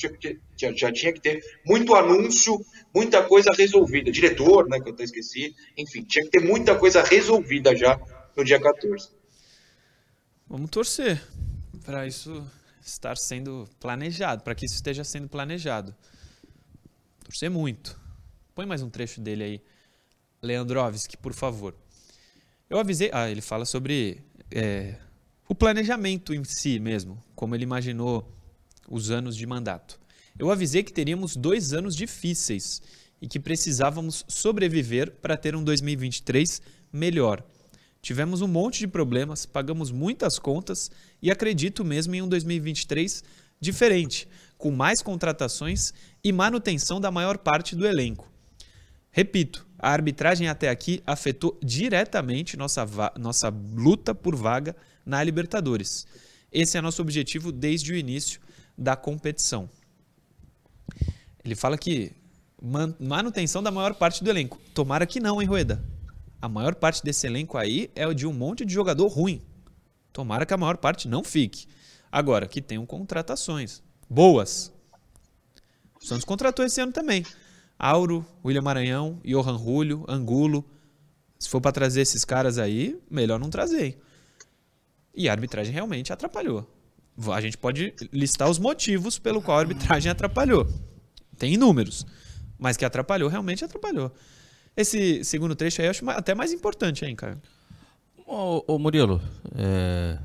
já, 0.57 0.71
já 0.71 0.91
tinha 0.91 1.13
que 1.13 1.21
ter 1.21 1.39
muito 1.63 1.93
anúncio, 1.93 2.59
muita 2.91 3.21
coisa 3.21 3.51
resolvida. 3.55 4.11
Diretor, 4.11 4.67
né, 4.67 4.79
que 4.79 4.89
eu 4.89 4.93
até 4.93 5.03
esqueci. 5.03 5.53
Enfim, 5.77 6.03
tinha 6.03 6.25
que 6.25 6.31
ter 6.31 6.41
muita 6.41 6.73
coisa 6.73 7.03
resolvida 7.03 7.75
já 7.75 7.99
no 8.35 8.43
dia 8.43 8.59
14. 8.59 9.09
Vamos 10.47 10.69
torcer 10.69 11.19
para 11.83 12.05
isso 12.05 12.45
estar 12.85 13.17
sendo 13.17 13.67
planejado, 13.79 14.43
para 14.43 14.53
que 14.53 14.65
isso 14.65 14.75
esteja 14.75 15.03
sendo 15.03 15.27
planejado. 15.27 15.95
Torcer 17.23 17.49
muito. 17.49 17.99
Põe 18.53 18.67
mais 18.67 18.83
um 18.83 18.89
trecho 18.89 19.19
dele 19.19 19.43
aí. 19.43 19.61
Leandrovski, 20.43 21.17
por 21.17 21.33
favor. 21.33 21.75
Eu 22.69 22.77
avisei. 22.77 23.09
Ah, 23.11 23.27
ele 23.27 23.41
fala 23.41 23.65
sobre 23.65 24.21
é, 24.51 24.95
o 25.49 25.55
planejamento 25.55 26.31
em 26.31 26.43
si 26.43 26.79
mesmo, 26.79 27.21
como 27.35 27.55
ele 27.55 27.63
imaginou 27.63 28.31
os 28.87 29.09
anos 29.09 29.35
de 29.35 29.47
mandato. 29.47 29.99
Eu 30.37 30.51
avisei 30.51 30.83
que 30.83 30.93
teríamos 30.93 31.35
dois 31.35 31.73
anos 31.73 31.95
difíceis 31.95 32.83
e 33.19 33.27
que 33.27 33.39
precisávamos 33.39 34.23
sobreviver 34.27 35.09
para 35.09 35.35
ter 35.35 35.55
um 35.55 35.63
2023 35.63 36.61
melhor. 36.93 37.43
Tivemos 38.05 38.43
um 38.43 38.47
monte 38.47 38.77
de 38.77 38.87
problemas, 38.87 39.47
pagamos 39.47 39.89
muitas 39.89 40.37
contas 40.37 40.91
e 41.23 41.31
acredito 41.31 41.83
mesmo 41.83 42.13
em 42.13 42.21
um 42.21 42.27
2023 42.27 43.23
diferente, 43.59 44.27
com 44.59 44.69
mais 44.69 45.01
contratações 45.01 45.91
e 46.23 46.31
manutenção 46.31 47.01
da 47.01 47.09
maior 47.09 47.35
parte 47.35 47.75
do 47.75 47.83
elenco. 47.83 48.31
Repito, 49.09 49.65
a 49.79 49.89
arbitragem 49.89 50.47
até 50.47 50.69
aqui 50.69 51.01
afetou 51.03 51.59
diretamente 51.63 52.55
nossa, 52.55 52.85
nossa 53.19 53.49
luta 53.73 54.13
por 54.13 54.35
vaga 54.35 54.75
na 55.03 55.23
Libertadores. 55.23 56.05
Esse 56.51 56.77
é 56.77 56.81
nosso 56.81 57.01
objetivo 57.01 57.51
desde 57.51 57.91
o 57.91 57.95
início 57.95 58.39
da 58.77 58.95
competição. 58.95 59.67
Ele 61.43 61.55
fala 61.55 61.75
que 61.75 62.11
manutenção 62.99 63.63
da 63.63 63.71
maior 63.71 63.95
parte 63.95 64.23
do 64.23 64.29
elenco. 64.29 64.61
Tomara 64.75 65.07
que 65.07 65.19
não, 65.19 65.41
hein, 65.41 65.47
Rueda? 65.47 65.94
A 66.45 66.47
maior 66.47 66.75
parte 66.75 67.03
desse 67.03 67.25
elenco 67.25 67.57
aí 67.57 67.89
é 67.95 68.05
o 68.05 68.13
de 68.13 68.27
um 68.27 68.31
monte 68.31 68.63
de 68.63 68.71
jogador 68.71 69.07
ruim. 69.07 69.41
Tomara 70.13 70.45
que 70.45 70.53
a 70.53 70.57
maior 70.57 70.77
parte 70.77 71.07
não 71.07 71.23
fique. 71.23 71.65
Agora, 72.11 72.47
que 72.47 72.61
tenham 72.61 72.85
contratações 72.85 73.81
boas. 74.07 74.71
O 75.99 76.05
Santos 76.05 76.23
contratou 76.23 76.63
esse 76.63 76.79
ano 76.79 76.91
também. 76.91 77.25
Auro, 77.79 78.23
William 78.45 78.61
Maranhão, 78.61 79.19
Johan 79.25 79.57
Julio, 79.57 80.05
Angulo. 80.07 80.63
Se 81.39 81.49
for 81.49 81.59
para 81.59 81.71
trazer 81.71 82.01
esses 82.01 82.23
caras 82.23 82.59
aí, 82.59 82.95
melhor 83.09 83.39
não 83.39 83.49
trazer. 83.49 83.99
E 85.15 85.27
a 85.27 85.31
arbitragem 85.31 85.73
realmente 85.73 86.13
atrapalhou. 86.13 86.71
A 87.33 87.41
gente 87.41 87.57
pode 87.57 87.91
listar 88.13 88.47
os 88.47 88.59
motivos 88.59 89.17
pelo 89.17 89.41
qual 89.41 89.57
a 89.57 89.61
arbitragem 89.61 90.11
atrapalhou. 90.11 90.67
Tem 91.39 91.55
inúmeros. 91.55 92.05
Mas 92.59 92.77
que 92.77 92.85
atrapalhou, 92.85 93.29
realmente 93.29 93.65
atrapalhou. 93.65 94.11
Esse 94.75 95.23
segundo 95.23 95.55
trecho 95.55 95.81
aí 95.81 95.87
eu 95.87 95.91
acho 95.91 96.09
até 96.09 96.35
mais 96.35 96.51
importante, 96.51 97.05
hein, 97.05 97.15
Caio? 97.15 97.41
Ô, 98.27 98.63
ô 98.67 98.79
Murilo, 98.79 99.21
é, 99.55 100.17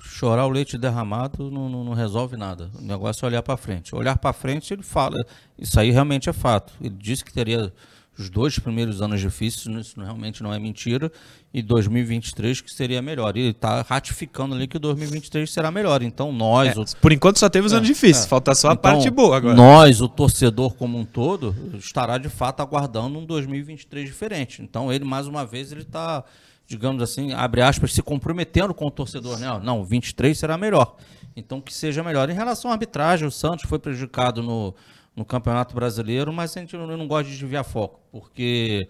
chorar 0.00 0.46
o 0.46 0.50
leite 0.50 0.76
derramado 0.76 1.50
não, 1.50 1.68
não, 1.68 1.84
não, 1.84 1.92
resolve 1.94 2.36
nada. 2.36 2.70
O 2.74 2.82
negócio 2.82 3.24
é 3.24 3.28
olhar 3.28 3.42
para 3.42 3.56
frente. 3.56 3.94
Olhar 3.94 4.18
para 4.18 4.32
frente, 4.32 4.74
ele 4.74 4.82
fala. 4.82 5.24
Isso 5.58 5.78
aí 5.78 5.90
realmente 5.90 6.28
é 6.28 6.32
fato. 6.32 6.72
Ele 6.80 6.94
disse 6.98 7.24
que 7.24 7.32
teria 7.32 7.72
os 8.16 8.30
dois 8.30 8.58
primeiros 8.58 9.02
anos 9.02 9.20
difíceis, 9.20 9.74
isso 9.86 10.00
realmente 10.00 10.42
não 10.42 10.52
é 10.54 10.58
mentira, 10.58 11.10
e 11.52 11.60
2023 11.62 12.60
que 12.60 12.72
seria 12.72 13.02
melhor. 13.02 13.36
E 13.36 13.40
ele 13.40 13.50
está 13.50 13.82
ratificando 13.82 14.54
ali 14.54 14.68
que 14.68 14.78
2023 14.78 15.50
será 15.50 15.70
melhor. 15.70 16.02
Então 16.02 16.32
nós... 16.32 16.76
É, 16.76 16.80
o... 16.80 16.84
Por 17.00 17.12
enquanto 17.12 17.38
só 17.38 17.48
teve 17.48 17.66
os 17.66 17.72
anos 17.72 17.88
é, 17.88 17.92
difíceis, 17.92 18.24
é. 18.24 18.28
falta 18.28 18.54
só 18.54 18.70
a 18.70 18.72
então, 18.72 18.82
parte 18.92 19.10
boa 19.10 19.36
agora. 19.36 19.54
Nós, 19.54 20.00
o 20.00 20.08
torcedor 20.08 20.74
como 20.74 20.98
um 20.98 21.04
todo, 21.04 21.54
estará 21.76 22.16
de 22.16 22.28
fato 22.28 22.60
aguardando 22.60 23.18
um 23.18 23.26
2023 23.26 24.06
diferente. 24.06 24.62
Então 24.62 24.92
ele, 24.92 25.04
mais 25.04 25.26
uma 25.26 25.44
vez, 25.44 25.72
ele 25.72 25.82
está, 25.82 26.24
digamos 26.68 27.02
assim, 27.02 27.32
abre 27.32 27.62
aspas, 27.62 27.92
se 27.92 28.02
comprometendo 28.02 28.72
com 28.72 28.86
o 28.86 28.90
torcedor. 28.90 29.38
Né? 29.38 29.60
Não, 29.62 29.84
23 29.84 30.38
será 30.38 30.56
melhor. 30.56 30.96
Então 31.36 31.60
que 31.60 31.74
seja 31.74 32.02
melhor. 32.02 32.30
Em 32.30 32.34
relação 32.34 32.70
à 32.70 32.74
arbitragem, 32.74 33.26
o 33.26 33.30
Santos 33.30 33.68
foi 33.68 33.80
prejudicado 33.80 34.40
no 34.40 34.72
no 35.16 35.24
Campeonato 35.24 35.74
Brasileiro, 35.74 36.32
mas 36.32 36.56
a 36.56 36.60
gente 36.60 36.76
não, 36.76 36.86
não 36.86 37.06
gosta 37.06 37.30
de 37.30 37.38
desviar 37.38 37.64
foco, 37.64 38.00
porque 38.10 38.88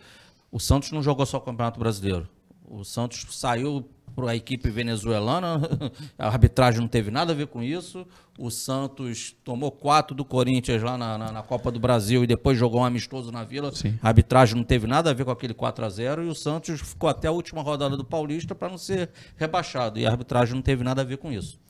o 0.50 0.58
Santos 0.58 0.90
não 0.92 1.02
jogou 1.02 1.26
só 1.26 1.38
o 1.38 1.40
Campeonato 1.40 1.78
Brasileiro. 1.78 2.28
O 2.66 2.82
Santos 2.84 3.26
saiu 3.30 3.88
para 4.14 4.30
a 4.30 4.36
equipe 4.36 4.70
venezuelana, 4.70 5.60
a 6.16 6.28
arbitragem 6.28 6.80
não 6.80 6.88
teve 6.88 7.10
nada 7.10 7.32
a 7.32 7.34
ver 7.34 7.48
com 7.48 7.62
isso. 7.62 8.06
O 8.38 8.50
Santos 8.50 9.34
tomou 9.44 9.70
quatro 9.70 10.14
do 10.14 10.24
Corinthians 10.24 10.82
lá 10.82 10.96
na, 10.96 11.18
na, 11.18 11.32
na 11.32 11.42
Copa 11.42 11.70
do 11.70 11.78
Brasil 11.78 12.24
e 12.24 12.26
depois 12.26 12.56
jogou 12.56 12.80
um 12.80 12.84
amistoso 12.84 13.30
na 13.30 13.44
Vila. 13.44 13.72
Sim. 13.72 13.98
A 14.00 14.08
arbitragem 14.08 14.56
não 14.56 14.64
teve 14.64 14.86
nada 14.86 15.10
a 15.10 15.12
ver 15.12 15.24
com 15.24 15.30
aquele 15.30 15.52
4 15.52 15.84
a 15.84 15.88
0 15.88 16.24
e 16.24 16.28
o 16.28 16.34
Santos 16.34 16.80
ficou 16.80 17.08
até 17.08 17.28
a 17.28 17.32
última 17.32 17.60
rodada 17.60 17.96
do 17.96 18.04
Paulista 18.04 18.54
para 18.54 18.68
não 18.68 18.78
ser 18.78 19.10
rebaixado. 19.36 19.98
E 19.98 20.06
a 20.06 20.10
arbitragem 20.10 20.54
não 20.54 20.62
teve 20.62 20.82
nada 20.82 21.02
a 21.02 21.04
ver 21.04 21.18
com 21.18 21.32
isso. 21.32 21.60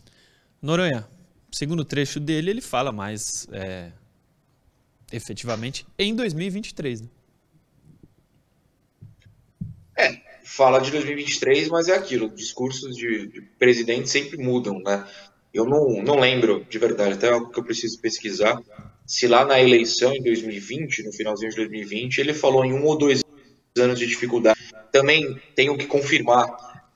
Noronha, 0.61 1.07
segundo 1.51 1.85
trecho 1.85 2.21
dele, 2.21 2.51
ele 2.51 2.61
fala 2.61 2.93
mais 2.93 3.49
é 3.53 3.91
efetivamente 5.15 5.87
em 5.99 6.15
2023. 6.15 7.03
Né? 7.03 7.09
É, 9.97 10.21
fala 10.45 10.81
de 10.81 10.91
2023, 10.91 11.69
mas 11.69 11.89
é 11.89 11.95
aquilo, 11.95 12.29
discursos 12.29 12.97
de, 12.97 13.29
de 13.29 13.41
presidente 13.59 14.09
sempre 14.09 14.37
mudam, 14.37 14.81
né? 14.81 15.07
Eu 15.53 15.65
não, 15.65 16.03
não 16.03 16.19
lembro, 16.19 16.67
de 16.69 16.79
verdade, 16.81 17.15
até 17.15 17.31
algo 17.31 17.51
que 17.51 17.61
eu 17.61 17.65
preciso 17.65 18.01
pesquisar, 18.01 18.61
se 19.07 19.29
lá 19.29 19.45
na 19.45 19.61
eleição 19.61 20.13
em 20.13 20.23
2020, 20.23 21.05
no 21.05 21.13
finalzinho 21.13 21.51
de 21.51 21.57
2020, 21.57 22.19
ele 22.19 22.35
falou 22.35 22.65
em 22.65 22.73
um 22.73 22.85
ou 22.85 22.99
dois 22.99 23.23
anos 23.79 23.99
de 23.99 24.07
dificuldade. 24.07 24.59
Também 24.91 25.41
tenho 25.55 25.79
que 25.79 25.87
confirmar, 25.87 26.47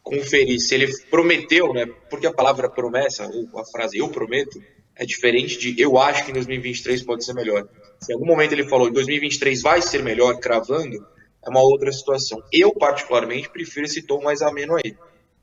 conferir 0.03 0.59
se 0.59 0.75
ele 0.75 0.93
prometeu, 1.09 1.73
né? 1.73 1.87
Porque 2.11 2.27
a 2.27 2.33
palavra 2.33 2.69
promessa, 2.69 3.29
ou 3.29 3.61
a 3.61 3.65
frase 3.65 3.99
eu 3.99 4.09
prometo, 4.09 4.61
é 4.99 5.07
diferente 5.07 5.57
de 5.57 5.81
eu 5.81 5.97
acho 5.97 6.25
que 6.25 6.33
em 6.33 6.35
2023 6.35 7.05
pode 7.05 7.25
ser 7.25 7.33
melhor. 7.33 7.67
Se 8.01 8.13
em 8.13 8.15
algum 8.15 8.27
momento 8.27 8.53
ele 8.53 8.69
falou 8.69 8.89
que 8.89 8.95
2023 8.95 9.63
vai 9.63 9.81
ser 9.81 10.03
melhor, 10.03 10.39
cravando, 10.41 11.07
é 11.45 11.49
uma 11.49 11.63
outra 11.63 11.93
situação. 11.93 12.43
Eu, 12.53 12.73
particularmente, 12.75 13.49
prefiro 13.49 13.87
esse 13.87 14.03
tom 14.03 14.21
mais 14.21 14.43
ameno 14.43 14.75
aí. 14.75 14.97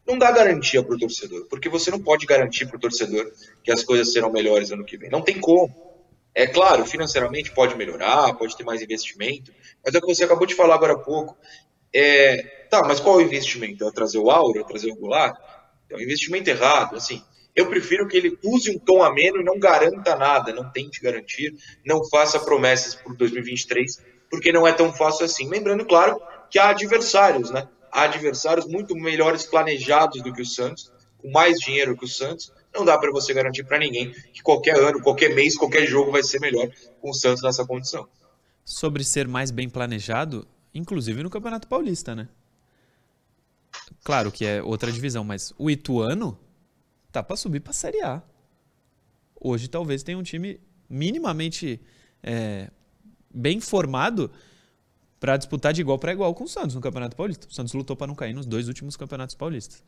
Não 0.06 0.18
dá 0.18 0.30
garantia 0.32 0.84
para 0.84 0.96
o 0.96 1.00
torcedor, 1.00 1.48
porque 1.50 1.70
você 1.70 1.90
não 1.90 2.00
pode 2.00 2.26
garantir 2.26 2.68
para 2.68 2.76
o 2.76 2.80
torcedor 2.80 3.32
que 3.64 3.72
as 3.72 3.84
coisas 3.84 4.12
serão 4.12 4.32
melhores 4.32 4.72
ano 4.72 4.84
que 4.84 4.98
vem. 4.98 5.10
Não 5.10 5.22
tem 5.22 5.40
como. 5.40 5.74
É 6.34 6.46
claro, 6.46 6.86
financeiramente 6.86 7.54
pode 7.54 7.76
melhorar, 7.78 8.34
pode 8.34 8.58
ter 8.58 8.66
mais 8.66 8.82
investimento, 8.82 9.54
mas 9.84 9.96
é 9.96 9.98
o 9.98 10.02
que 10.02 10.14
você 10.14 10.26
acabou 10.26 10.46
de 10.46 10.54
falar 10.54 10.76
agora 10.76 10.94
há 10.94 11.00
pouco. 11.00 11.36
É, 11.94 12.68
tá, 12.70 12.84
mas 12.86 13.00
qual 13.00 13.22
é 13.22 13.24
o 13.24 13.26
investimento? 13.26 13.88
É 13.88 13.92
trazer 13.92 14.18
o 14.18 14.30
Auro, 14.30 14.60
é 14.60 14.64
trazer 14.66 14.92
o 14.92 14.96
Goulart? 14.96 15.38
É 15.90 15.96
um 15.96 16.02
investimento 16.02 16.50
errado, 16.50 16.98
assim. 16.98 17.24
Eu 17.56 17.68
prefiro 17.68 18.08
que 18.08 18.18
ele 18.18 18.38
use 18.44 18.70
um 18.70 18.78
tom 18.78 19.02
ameno 19.02 19.40
e 19.40 19.44
não 19.44 19.58
garanta 19.58 20.16
nada, 20.16 20.54
não 20.54 20.70
tente 20.72 21.02
garantir, 21.02 21.56
não 21.86 22.04
faça 22.10 22.38
promessas 22.40 22.96
para 22.96 23.14
2023, 23.14 24.04
porque 24.30 24.52
não 24.52 24.68
é 24.68 24.74
tão 24.74 24.92
fácil 24.92 25.26
assim. 25.26 25.48
Lembrando, 25.48 25.86
claro, 25.86 26.22
que 26.50 26.60
há 26.60 26.70
adversários, 26.70 27.50
né? 27.52 27.68
Há 27.90 28.04
adversários 28.04 28.66
muito 28.66 28.94
melhores 28.94 29.46
planejados 29.46 30.22
do 30.22 30.34
que 30.34 30.42
o 30.42 30.46
Santos, 30.46 30.92
com 31.18 31.32
mais 31.32 31.58
dinheiro 31.58 31.98
que 31.98 32.04
o 32.04 32.10
Santos. 32.10 32.52
Não 32.74 32.84
dá 32.84 32.98
para 32.98 33.10
você 33.10 33.34
garantir 33.34 33.64
para 33.64 33.80
ninguém 33.80 34.12
que 34.34 34.44
qualquer 34.44 34.76
ano, 34.76 35.02
qualquer 35.02 35.34
mês, 35.34 35.58
qualquer 35.58 35.88
jogo 35.88 36.12
vai 36.12 36.24
ser 36.24 36.42
melhor 36.42 36.70
com 37.00 37.10
o 37.10 37.14
Santos 37.14 37.42
nessa 37.42 37.66
condição. 37.66 38.06
Sobre 38.66 39.02
ser 39.06 39.30
mais 39.30 39.50
bem 39.50 39.70
planejado, 39.70 40.46
inclusive 40.74 41.24
no 41.24 41.30
Campeonato 41.30 41.70
Paulista, 41.70 42.14
né? 42.14 42.28
Claro 44.04 44.30
que 44.30 44.46
é 44.46 44.62
outra 44.62 44.92
divisão, 44.92 45.24
mas 45.24 45.54
o 45.58 45.70
Ituano 45.70 46.38
tá 47.20 47.24
para 47.24 47.36
subir 47.36 47.60
para 47.60 47.72
a 47.72 47.74
Série 47.74 48.02
A. 48.02 48.22
Hoje 49.40 49.68
talvez 49.68 50.04
tenha 50.04 50.18
um 50.18 50.24
time 50.24 50.60
minimamente 50.90 51.82
é, 52.22 52.70
bem 53.34 53.60
formado 53.60 54.32
para 55.20 55.38
disputar 55.38 55.74
de 55.74 55.82
igual 55.82 55.98
para 55.98 56.12
igual 56.12 56.34
com 56.34 56.44
o 56.44 56.48
Santos 56.48 56.76
no 56.76 56.82
Campeonato 56.82 57.16
Paulista. 57.16 57.48
O 57.48 57.54
Santos 57.54 57.74
lutou 57.74 57.96
para 57.96 58.08
não 58.08 58.16
cair 58.16 58.34
nos 58.34 58.46
dois 58.46 58.68
últimos 58.68 58.98
campeonatos 58.98 59.36
paulistas. 59.36 59.84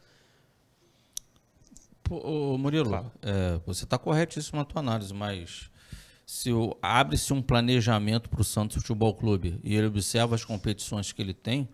Pô, 2.04 2.58
Murilo, 2.58 3.12
é, 3.22 3.60
você 3.66 3.84
está 3.84 3.98
corretíssimo 3.98 4.58
na 4.58 4.66
tua 4.66 4.80
análise, 4.80 5.14
mas 5.14 5.70
se 6.26 6.50
abre-se 6.82 7.34
um 7.34 7.42
planejamento 7.42 8.30
para 8.30 8.42
o 8.42 8.44
Santos 8.44 8.78
Futebol 8.78 9.14
Clube 9.14 9.60
e 9.64 9.76
ele 9.76 9.88
observa 9.88 10.36
as 10.36 10.46
competições 10.46 11.12
que 11.12 11.22
ele 11.22 11.34
tem, 11.34 11.68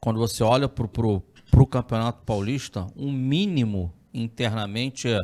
quando 0.00 0.18
você 0.18 0.42
olha 0.42 0.68
para 0.68 0.86
o 0.86 1.66
Campeonato 1.66 2.24
Paulista, 2.24 2.86
um 2.96 3.12
mínimo 3.12 3.92
internamente 4.12 5.08
é 5.08 5.18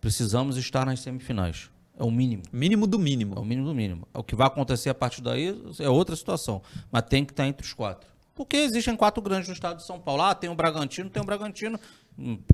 precisamos 0.00 0.56
estar 0.56 0.86
nas 0.86 1.00
semifinais. 1.00 1.70
É 1.98 2.04
o 2.04 2.10
mínimo. 2.10 2.44
Mínimo 2.52 2.86
do 2.86 2.98
mínimo. 2.98 3.34
É 3.36 3.40
o 3.40 3.44
mínimo 3.44 3.66
do 3.66 3.74
mínimo. 3.74 4.06
O 4.14 4.22
que 4.22 4.36
vai 4.36 4.46
acontecer 4.46 4.88
a 4.88 4.94
partir 4.94 5.20
daí 5.20 5.54
é 5.80 5.88
outra 5.88 6.14
situação. 6.14 6.62
Mas 6.92 7.02
tem 7.02 7.24
que 7.24 7.32
estar 7.32 7.46
entre 7.46 7.66
os 7.66 7.72
quatro. 7.72 8.08
Porque 8.34 8.56
existem 8.56 8.94
quatro 8.94 9.20
grandes 9.20 9.48
no 9.48 9.54
estado 9.54 9.78
de 9.78 9.82
São 9.82 9.98
Paulo. 9.98 10.22
Ah, 10.22 10.32
tem 10.32 10.48
o 10.48 10.54
Bragantino, 10.54 11.10
tem 11.10 11.20
o 11.20 11.26
Bragantino. 11.26 11.78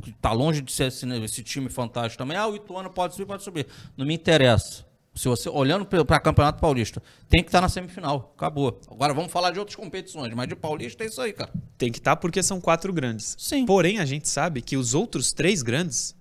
Está 0.07 0.33
hum, 0.33 0.35
longe 0.35 0.63
de 0.63 0.73
ser 0.73 0.87
esse, 0.87 1.07
esse, 1.23 1.43
time 1.43 1.69
fantástico 1.69 2.17
também. 2.17 2.39
Ah, 2.39 2.47
o 2.47 2.57
Ituano 2.57 2.89
pode 2.89 3.13
subir, 3.15 3.27
pode 3.27 3.43
subir. 3.43 3.67
Não 3.95 4.07
me 4.07 4.15
interessa. 4.15 4.87
Se 5.15 5.29
você 5.29 5.49
olhando 5.49 5.85
para 5.85 6.19
Campeonato 6.19 6.59
Paulista, 6.59 7.03
tem 7.29 7.43
que 7.43 7.49
estar 7.49 7.61
na 7.61 7.69
semifinal. 7.69 8.33
Acabou. 8.35 8.81
Agora 8.91 9.13
vamos 9.13 9.31
falar 9.31 9.51
de 9.51 9.59
outras 9.59 9.77
competições, 9.77 10.33
mas 10.33 10.49
de 10.49 10.57
Paulista 10.57 11.05
é 11.05 11.07
isso 11.07 11.21
aí, 11.21 11.35
cara. 11.35 11.53
Tem 11.77 11.91
que 11.91 11.99
estar 11.99 12.17
porque 12.17 12.43
são 12.43 12.61
quatro 12.61 12.93
grandes. 12.93 13.37
Sim. 13.39 13.67
Porém, 13.67 13.99
a 13.99 14.05
gente 14.05 14.29
sabe 14.29 14.63
que 14.63 14.77
os 14.77 14.95
outros 14.95 15.33
três 15.33 15.63
grandes 15.63 16.15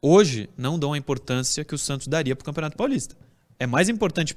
hoje 0.00 0.48
não 0.56 0.78
dão 0.78 0.92
a 0.92 0.98
importância 0.98 1.64
que 1.64 1.74
o 1.74 1.78
Santos 1.78 2.06
daria 2.06 2.34
para 2.34 2.42
o 2.42 2.46
Campeonato 2.46 2.76
Paulista. 2.76 3.16
É 3.58 3.66
mais 3.66 3.88
importante 3.88 4.36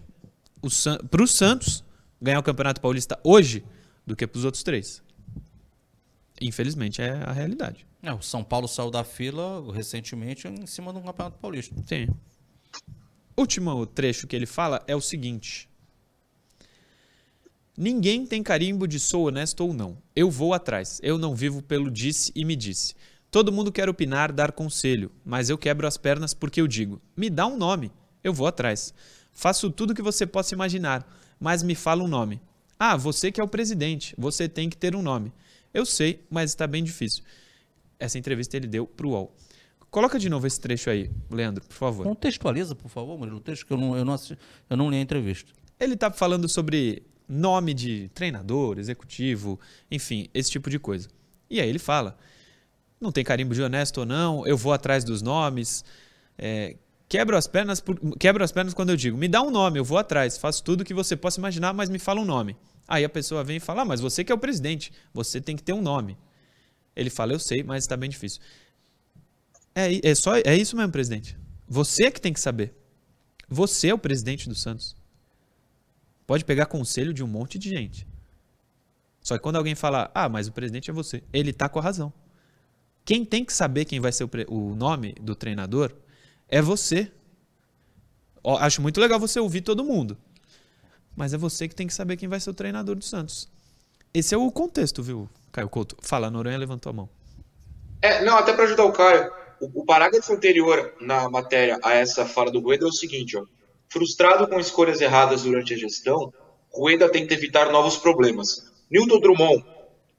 para 1.10 1.24
o 1.24 1.28
Santos 1.28 1.84
ganhar 2.22 2.40
o 2.40 2.44
Campeonato 2.44 2.82
Paulista 2.82 3.20
hoje 3.24 3.64
do 4.06 4.16
que 4.16 4.28
para 4.28 4.38
os 4.38 4.46
outros 4.46 4.64
três. 4.64 5.02
Infelizmente, 6.42 7.02
é 7.02 7.12
a 7.12 7.32
realidade. 7.32 7.86
É, 8.02 8.12
o 8.12 8.22
São 8.22 8.44
Paulo 8.44 8.68
saiu 8.68 8.90
da 8.90 9.04
fila 9.04 9.64
recentemente 9.74 10.48
em 10.48 10.66
cima 10.66 10.92
do 10.92 11.02
Campeonato 11.02 11.38
Paulista. 11.38 11.76
Sim. 11.86 12.08
Último 13.38 13.86
trecho 13.86 14.28
que 14.28 14.36
ele 14.36 14.48
fala 14.48 14.84
é 14.88 14.96
o 14.96 15.02
seguinte: 15.02 15.70
Ninguém 17.78 18.26
tem 18.26 18.44
carimbo 18.44 18.88
de 18.88 19.00
sou 19.00 19.28
honesto 19.28 19.62
ou 19.62 19.74
não. 19.74 19.98
Eu 20.16 20.30
vou 20.30 20.54
atrás. 20.54 21.00
Eu 21.02 21.18
não 21.18 21.36
vivo 21.36 21.62
pelo 21.62 21.90
disse 21.90 22.32
e 22.36 22.44
me 22.44 22.56
disse. 22.56 22.94
Todo 23.32 23.52
mundo 23.52 23.72
quer 23.72 23.88
opinar, 23.88 24.32
dar 24.32 24.52
conselho, 24.52 25.10
mas 25.24 25.50
eu 25.50 25.58
quebro 25.58 25.88
as 25.88 25.96
pernas 25.96 26.34
porque 26.34 26.60
eu 26.60 26.68
digo: 26.68 27.02
me 27.16 27.30
dá 27.30 27.48
um 27.48 27.58
nome, 27.58 27.90
eu 28.22 28.34
vou 28.34 28.46
atrás. 28.46 28.94
Faço 29.32 29.72
tudo 29.72 29.96
que 29.96 30.02
você 30.02 30.28
possa 30.28 30.54
imaginar, 30.54 31.08
mas 31.40 31.64
me 31.64 31.74
fala 31.74 32.04
um 32.04 32.10
nome. 32.10 32.42
Ah, 32.78 32.98
você 32.98 33.32
que 33.32 33.40
é 33.40 33.44
o 33.44 33.48
presidente, 33.48 34.14
você 34.18 34.50
tem 34.50 34.70
que 34.70 34.76
ter 34.76 34.96
um 34.96 35.02
nome. 35.02 35.32
Eu 35.74 35.86
sei, 35.86 36.26
mas 36.30 36.52
está 36.52 36.68
bem 36.68 36.84
difícil. 36.84 37.24
Essa 37.98 38.20
entrevista 38.20 38.58
ele 38.58 38.68
deu 38.68 38.86
para 38.86 39.08
o 39.08 39.12
UOL. 39.12 39.34
Coloca 39.90 40.20
de 40.20 40.30
novo 40.30 40.46
esse 40.46 40.60
trecho 40.60 40.90
aí, 40.90 41.10
Leandro, 41.30 41.64
por 41.64 41.74
favor. 41.74 42.04
Contextualiza, 42.04 42.76
por 42.76 42.90
favor, 42.90 43.18
Murilo, 43.18 43.38
o 43.38 43.42
texto 43.42 43.66
que 43.66 43.72
eu 43.72 43.78
não, 43.78 43.96
eu 43.96 44.04
não, 44.04 44.14
assisti, 44.14 44.38
eu 44.70 44.76
não 44.76 44.90
li 44.90 44.98
a 44.98 45.02
entrevista. 45.02 45.52
Ele 45.80 45.94
está 45.94 46.12
falando 46.12 46.50
sobre 46.50 47.04
nome 47.32 47.74
de 47.74 48.10
treinador, 48.14 48.78
executivo, 48.78 49.60
enfim, 49.90 50.28
esse 50.34 50.52
tipo 50.52 50.70
de 50.70 50.78
coisa. 50.78 51.08
E 51.50 51.60
aí 51.60 51.70
ele 51.70 51.80
fala 51.80 52.18
não 53.02 53.12
tem 53.12 53.24
carimbo 53.24 53.56
de 53.56 53.62
honesto 53.64 54.02
ou 54.02 54.06
não, 54.06 54.46
eu 54.46 54.56
vou 54.56 54.72
atrás 54.72 55.04
dos 55.04 55.24
nomes. 55.24 55.84
É, 56.38 56.78
quebro, 57.10 57.36
as 57.36 57.48
pernas 57.48 57.82
por, 57.82 58.00
quebro 58.18 58.44
as 58.44 58.52
pernas 58.52 58.76
quando 58.76 58.92
eu 58.92 58.96
digo, 58.96 59.18
me 59.18 59.28
dá 59.28 59.42
um 59.42 59.50
nome, 59.50 59.80
eu 59.80 59.84
vou 59.84 59.98
atrás, 59.98 60.38
faço 60.38 60.64
tudo 60.64 60.86
que 60.86 60.94
você 60.94 61.18
possa 61.18 61.40
imaginar, 61.40 61.74
mas 61.74 61.90
me 61.90 61.98
fala 61.98 62.22
um 62.22 62.26
nome. 62.26 62.56
Aí 62.88 63.04
a 63.04 63.10
pessoa 63.10 63.44
vem 63.44 63.58
e 63.58 63.60
fala, 63.60 63.82
ah, 63.82 63.86
mas 63.86 64.00
você 64.00 64.24
que 64.24 64.32
é 64.32 64.36
o 64.36 64.38
presidente, 64.38 64.94
você 65.12 65.42
tem 65.42 65.56
que 65.56 65.64
ter 65.64 65.74
um 65.74 65.82
nome. 65.82 66.16
Ele 66.96 67.10
fala, 67.10 67.34
eu 67.34 67.40
sei, 67.40 67.64
mas 67.64 67.84
está 67.84 67.98
bem 67.98 68.10
difícil. 68.10 68.40
É, 69.74 70.10
é, 70.10 70.14
só, 70.14 70.36
é 70.36 70.56
isso 70.56 70.76
mesmo, 70.76 70.92
presidente. 70.92 71.38
Você 71.68 72.06
é 72.06 72.12
que 72.12 72.22
tem 72.22 72.34
que 72.34 72.40
saber. 72.40 72.76
Você 73.50 73.88
é 73.88 73.94
o 73.94 73.98
presidente 73.98 74.48
do 74.48 74.56
Santos. 74.56 74.96
Pode 76.32 76.46
pegar 76.46 76.66
conselho 76.68 77.14
de 77.14 77.22
um 77.22 77.28
monte 77.28 77.60
de 77.60 77.68
gente. 77.68 78.08
Só 79.22 79.36
que 79.36 79.44
quando 79.44 79.58
alguém 79.58 79.76
fala, 79.76 80.10
ah, 80.16 80.30
mas 80.30 80.48
o 80.48 80.54
presidente 80.54 80.90
é 80.90 80.94
você, 80.94 81.22
ele 81.34 81.50
está 81.50 81.68
com 81.68 81.78
a 81.78 81.82
razão. 81.82 82.14
Quem 83.04 83.26
tem 83.26 83.44
que 83.44 83.52
saber 83.52 83.84
quem 83.84 84.00
vai 84.00 84.14
ser 84.14 84.24
o, 84.24 84.30
o 84.48 84.74
nome 84.74 85.12
do 85.20 85.36
treinador 85.36 85.92
é 86.48 86.62
você. 86.62 87.12
Acho 88.62 88.82
muito 88.82 89.02
legal 89.02 89.20
você 89.20 89.42
ouvir 89.42 89.60
todo 89.60 89.84
mundo. 89.84 90.18
mas 91.18 91.34
é 91.34 91.38
você 91.38 91.68
que 91.68 91.76
tem 91.76 91.86
que 91.86 91.94
saber 91.94 92.16
quem 92.16 92.30
vai 92.30 92.40
ser 92.40 92.52
o 92.52 92.54
treinador 92.54 92.96
do 92.96 93.04
Santos. 93.04 93.50
Esse 94.14 94.34
é 94.34 94.38
o 94.38 94.50
contexto, 94.50 95.04
viu, 95.04 95.28
Caio 95.52 95.68
Couto? 95.68 95.98
Fala, 96.00 96.32
Noronha 96.32 96.58
levantou 96.58 96.92
a 96.92 96.94
mão. 96.94 97.10
É, 98.02 98.24
não, 98.24 98.38
até 98.38 98.54
para 98.54 98.64
ajudar 98.64 98.86
o 98.86 98.94
Caio, 98.94 99.30
o, 99.60 99.82
o, 99.82 99.86
parágrafo 99.86 100.32
anterior 100.32 100.94
na 101.02 101.30
matéria 101.30 101.78
a 101.84 101.92
essa 101.92 102.26
fala 102.26 102.50
do 102.50 102.62
Rueda 102.62 102.86
é 102.86 102.88
o 102.88 102.94
seguinte, 102.94 103.36
ó. 103.36 103.44
Frustrado 103.92 104.48
com 104.48 104.58
escolhas 104.58 105.02
erradas 105.02 105.44
durante 105.44 105.74
a 105.74 105.78
gestão, 105.78 106.34
Rueda 106.72 107.10
tenta 107.10 107.34
evitar 107.34 107.74
novos 107.74 107.98
problemas. 107.98 108.72
Newton 108.90 109.20
Drummond, 109.20 109.66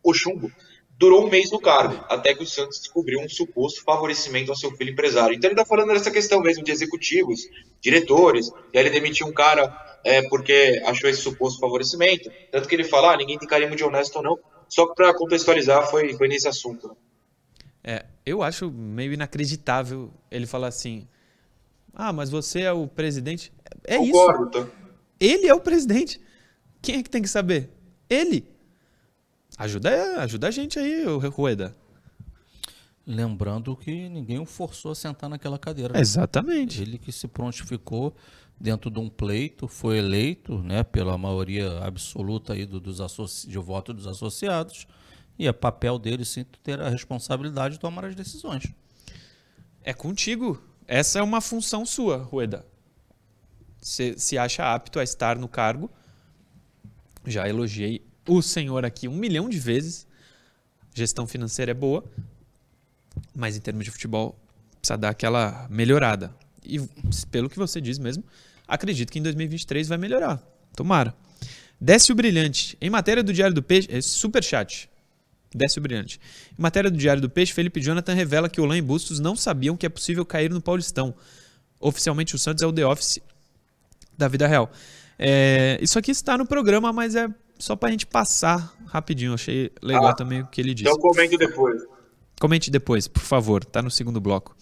o 0.04 0.12
chumbo, 0.12 0.52
durou 0.98 1.24
um 1.24 1.30
mês 1.30 1.50
no 1.50 1.58
cargo, 1.58 2.04
até 2.06 2.34
que 2.34 2.42
o 2.42 2.46
Santos 2.46 2.80
descobriu 2.80 3.18
um 3.18 3.28
suposto 3.30 3.82
favorecimento 3.82 4.50
ao 4.50 4.56
seu 4.58 4.70
filho 4.72 4.92
empresário. 4.92 5.34
Então 5.34 5.48
ele 5.48 5.58
está 5.58 5.64
falando 5.64 5.88
dessa 5.88 6.10
questão 6.10 6.42
mesmo 6.42 6.62
de 6.62 6.70
executivos, 6.70 7.48
diretores, 7.80 8.52
e 8.74 8.78
aí 8.78 8.84
ele 8.84 8.90
demitiu 8.90 9.26
um 9.26 9.32
cara 9.32 9.74
é, 10.04 10.20
porque 10.28 10.82
achou 10.84 11.08
esse 11.08 11.22
suposto 11.22 11.58
favorecimento. 11.58 12.30
Tanto 12.50 12.68
que 12.68 12.74
ele 12.74 12.84
fala, 12.84 13.14
ah, 13.14 13.16
ninguém 13.16 13.38
tem 13.38 13.48
carinho 13.48 13.74
de 13.74 13.82
honesto 13.82 14.16
ou 14.16 14.22
não. 14.22 14.38
Só 14.68 14.92
para 14.94 15.14
contextualizar, 15.14 15.90
foi, 15.90 16.12
foi 16.12 16.28
nesse 16.28 16.46
assunto. 16.46 16.94
É, 17.82 18.04
eu 18.26 18.42
acho 18.42 18.70
meio 18.70 19.14
inacreditável 19.14 20.10
ele 20.30 20.46
falar 20.46 20.68
assim: 20.68 21.08
ah, 21.94 22.12
mas 22.12 22.30
você 22.30 22.62
é 22.62 22.72
o 22.72 22.86
presidente. 22.86 23.52
É 23.84 23.98
Concordo, 23.98 24.58
isso. 24.58 24.66
Tá? 24.66 24.72
Ele 25.20 25.46
é 25.46 25.54
o 25.54 25.60
presidente. 25.60 26.20
Quem 26.80 26.96
é 26.96 27.02
que 27.02 27.10
tem 27.10 27.22
que 27.22 27.28
saber? 27.28 27.70
Ele. 28.08 28.46
Ajuda, 29.56 30.20
ajuda 30.22 30.48
a 30.48 30.50
gente 30.50 30.78
aí, 30.78 31.06
o 31.06 31.18
Rueda. 31.28 31.76
Lembrando 33.06 33.76
que 33.76 34.08
ninguém 34.08 34.38
o 34.38 34.46
forçou 34.46 34.92
a 34.92 34.94
sentar 34.94 35.28
naquela 35.28 35.58
cadeira. 35.58 35.94
Né? 35.94 36.00
Exatamente. 36.00 36.80
Ele 36.82 36.98
que 36.98 37.12
se 37.12 37.28
prontificou 37.28 38.14
dentro 38.58 38.90
de 38.90 39.00
um 39.00 39.08
pleito, 39.08 39.66
foi 39.66 39.98
eleito 39.98 40.58
né, 40.58 40.84
pela 40.84 41.18
maioria 41.18 41.80
absoluta 41.80 42.52
aí 42.52 42.64
do, 42.64 42.78
dos 42.78 42.98
de 43.46 43.58
voto 43.58 43.92
dos 43.92 44.06
associados, 44.06 44.86
e 45.36 45.48
é 45.48 45.52
papel 45.52 45.98
dele 45.98 46.24
sim 46.24 46.44
ter 46.62 46.80
a 46.80 46.88
responsabilidade 46.88 47.74
de 47.74 47.80
tomar 47.80 48.04
as 48.04 48.14
decisões. 48.14 48.72
É 49.82 49.92
contigo. 49.92 50.62
Essa 50.92 51.20
é 51.20 51.22
uma 51.22 51.40
função 51.40 51.86
sua, 51.86 52.18
Rueda. 52.18 52.66
Você 53.80 54.14
se 54.18 54.36
acha 54.36 54.74
apto 54.74 55.00
a 55.00 55.02
estar 55.02 55.38
no 55.38 55.48
cargo. 55.48 55.90
Já 57.26 57.48
elogiei 57.48 58.04
o 58.28 58.42
senhor 58.42 58.84
aqui 58.84 59.08
um 59.08 59.16
milhão 59.16 59.48
de 59.48 59.58
vezes. 59.58 60.06
Gestão 60.92 61.26
financeira 61.26 61.70
é 61.70 61.74
boa, 61.74 62.04
mas 63.34 63.56
em 63.56 63.60
termos 63.60 63.86
de 63.86 63.90
futebol 63.90 64.38
precisa 64.82 64.98
dar 64.98 65.08
aquela 65.08 65.66
melhorada. 65.70 66.30
E 66.62 66.78
pelo 67.30 67.48
que 67.48 67.58
você 67.58 67.80
diz 67.80 67.98
mesmo, 67.98 68.22
acredito 68.68 69.10
que 69.10 69.18
em 69.18 69.22
2023 69.22 69.88
vai 69.88 69.96
melhorar. 69.96 70.46
Tomara. 70.76 71.14
Desce 71.80 72.12
o 72.12 72.14
brilhante. 72.14 72.76
Em 72.78 72.90
matéria 72.90 73.22
do 73.22 73.32
Diário 73.32 73.54
do 73.54 73.62
Peixe, 73.62 73.88
é 73.90 74.02
super 74.02 74.44
chat. 74.44 74.90
Desce 75.54 75.78
o 75.78 75.82
brilhante. 75.82 76.18
Em 76.58 76.62
matéria 76.62 76.90
do 76.90 76.96
Diário 76.96 77.20
do 77.20 77.28
Peixe, 77.28 77.52
Felipe 77.52 77.80
Jonathan 77.80 78.14
revela 78.14 78.48
que 78.48 78.60
Olan 78.60 78.78
e 78.78 78.82
Bustos 78.82 79.20
não 79.20 79.36
sabiam 79.36 79.76
que 79.76 79.84
é 79.84 79.88
possível 79.88 80.24
cair 80.24 80.50
no 80.50 80.60
Paulistão. 80.60 81.14
Oficialmente 81.78 82.34
o 82.34 82.38
Santos 82.38 82.62
é 82.62 82.66
o 82.66 82.72
The 82.72 82.86
Office 82.86 83.20
da 84.16 84.28
vida 84.28 84.46
real. 84.46 84.70
É, 85.18 85.78
isso 85.80 85.98
aqui 85.98 86.10
está 86.10 86.38
no 86.38 86.46
programa, 86.46 86.92
mas 86.92 87.14
é 87.14 87.28
só 87.58 87.76
para 87.76 87.88
a 87.88 87.92
gente 87.92 88.06
passar 88.06 88.74
rapidinho. 88.86 89.34
Achei 89.34 89.70
legal 89.82 90.08
ah, 90.08 90.14
também 90.14 90.40
o 90.42 90.46
que 90.46 90.60
ele 90.60 90.74
disse. 90.74 90.90
Então 90.90 91.00
comente 91.00 91.36
depois. 91.36 91.82
Comente 92.40 92.70
depois, 92.70 93.06
por 93.06 93.22
favor. 93.22 93.64
Tá 93.64 93.82
no 93.82 93.90
segundo 93.90 94.20
bloco. 94.20 94.56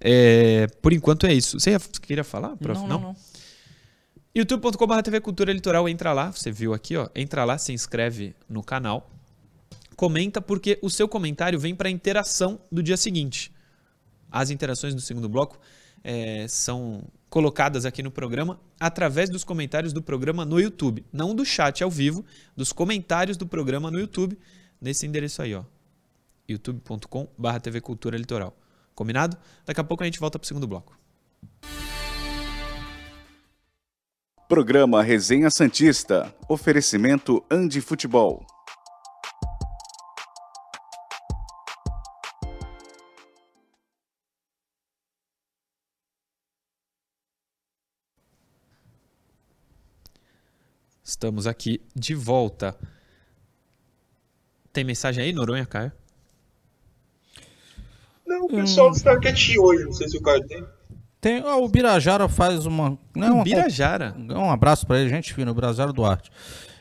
É, 0.00 0.66
por 0.82 0.92
enquanto 0.92 1.26
é 1.26 1.32
isso. 1.32 1.58
Você 1.58 1.76
queria 2.02 2.24
falar, 2.24 2.56
prof? 2.56 2.80
Não, 2.80 2.88
não. 2.88 3.00
não. 3.00 3.16
youtube.com.br 4.34 5.02
TV 5.02 5.20
Cultura 5.20 5.52
Litoral, 5.52 5.88
entra 5.88 6.12
lá, 6.12 6.30
você 6.30 6.50
viu 6.50 6.74
aqui, 6.74 6.96
ó, 6.96 7.08
entra 7.14 7.44
lá, 7.44 7.56
se 7.56 7.72
inscreve 7.72 8.34
no 8.48 8.62
canal, 8.62 9.10
comenta 9.96 10.40
porque 10.40 10.78
o 10.82 10.90
seu 10.90 11.08
comentário 11.08 11.58
vem 11.58 11.74
para 11.74 11.88
a 11.88 11.92
interação 11.92 12.60
do 12.70 12.82
dia 12.82 12.96
seguinte. 12.96 13.52
As 14.30 14.50
interações 14.50 14.94
do 14.94 15.00
segundo 15.00 15.28
bloco 15.28 15.58
é, 16.02 16.46
são 16.48 17.02
colocadas 17.30 17.84
aqui 17.84 18.02
no 18.02 18.10
programa 18.10 18.60
através 18.78 19.30
dos 19.30 19.42
comentários 19.42 19.92
do 19.92 20.02
programa 20.02 20.44
no 20.44 20.60
YouTube. 20.60 21.04
Não 21.12 21.34
do 21.34 21.44
chat 21.44 21.82
ao 21.82 21.90
vivo, 21.90 22.24
dos 22.56 22.72
comentários 22.72 23.36
do 23.36 23.46
programa 23.46 23.90
no 23.90 23.98
YouTube, 23.98 24.38
nesse 24.80 25.06
endereço 25.06 25.42
aí, 25.42 25.54
ó. 25.54 25.64
youtube.com.br 26.48 27.58
TV 27.62 27.80
Cultura 27.80 28.16
Litoral. 28.16 28.56
Combinado? 28.94 29.36
Daqui 29.66 29.80
a 29.80 29.84
pouco 29.84 30.02
a 30.02 30.06
gente 30.06 30.20
volta 30.20 30.38
para 30.38 30.44
o 30.44 30.48
segundo 30.48 30.68
bloco. 30.68 30.96
Programa 34.48 35.02
Resenha 35.02 35.50
Santista. 35.50 36.32
Oferecimento 36.48 37.42
Andi 37.50 37.80
Futebol. 37.80 38.53
Estamos 51.14 51.46
aqui 51.46 51.80
de 51.94 52.12
volta. 52.12 52.76
Tem 54.72 54.82
mensagem 54.82 55.22
aí, 55.22 55.32
Noronha, 55.32 55.64
Caio? 55.64 55.92
Não, 58.26 58.46
o 58.46 58.48
pessoal 58.48 58.88
hum. 58.88 58.92
está 58.92 59.16
quietinho 59.20 59.62
hoje, 59.62 59.84
não 59.84 59.92
sei 59.92 60.08
se 60.08 60.16
o 60.16 60.20
Caio 60.20 60.44
tem. 60.44 60.64
Tem, 61.20 61.40
ó, 61.44 61.62
o 61.62 61.68
Birajara 61.68 62.28
faz 62.28 62.66
uma. 62.66 62.98
Né, 63.14 63.30
o 63.30 63.44
Birajara? 63.44 64.12
Um 64.18 64.50
abraço 64.50 64.88
para 64.88 64.98
ele, 64.98 65.08
gente 65.08 65.32
fina, 65.32 65.52
o 65.52 65.54
Birajara 65.54 65.92
Duarte. 65.92 66.32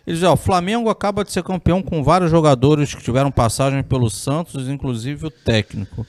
Ele 0.06 0.16
diz: 0.16 0.24
ó, 0.26 0.34
o 0.34 0.38
Flamengo 0.38 0.90
acaba 0.90 1.24
de 1.24 1.32
ser 1.32 1.44
campeão 1.44 1.84
com 1.84 2.04
vários 2.04 2.32
jogadores 2.32 2.96
que 2.96 3.04
tiveram 3.04 3.32
passagem 3.32 3.84
pelo 3.84 4.10
Santos, 4.10 4.68
inclusive 4.68 5.28
o 5.28 5.32
técnico. 5.32 6.08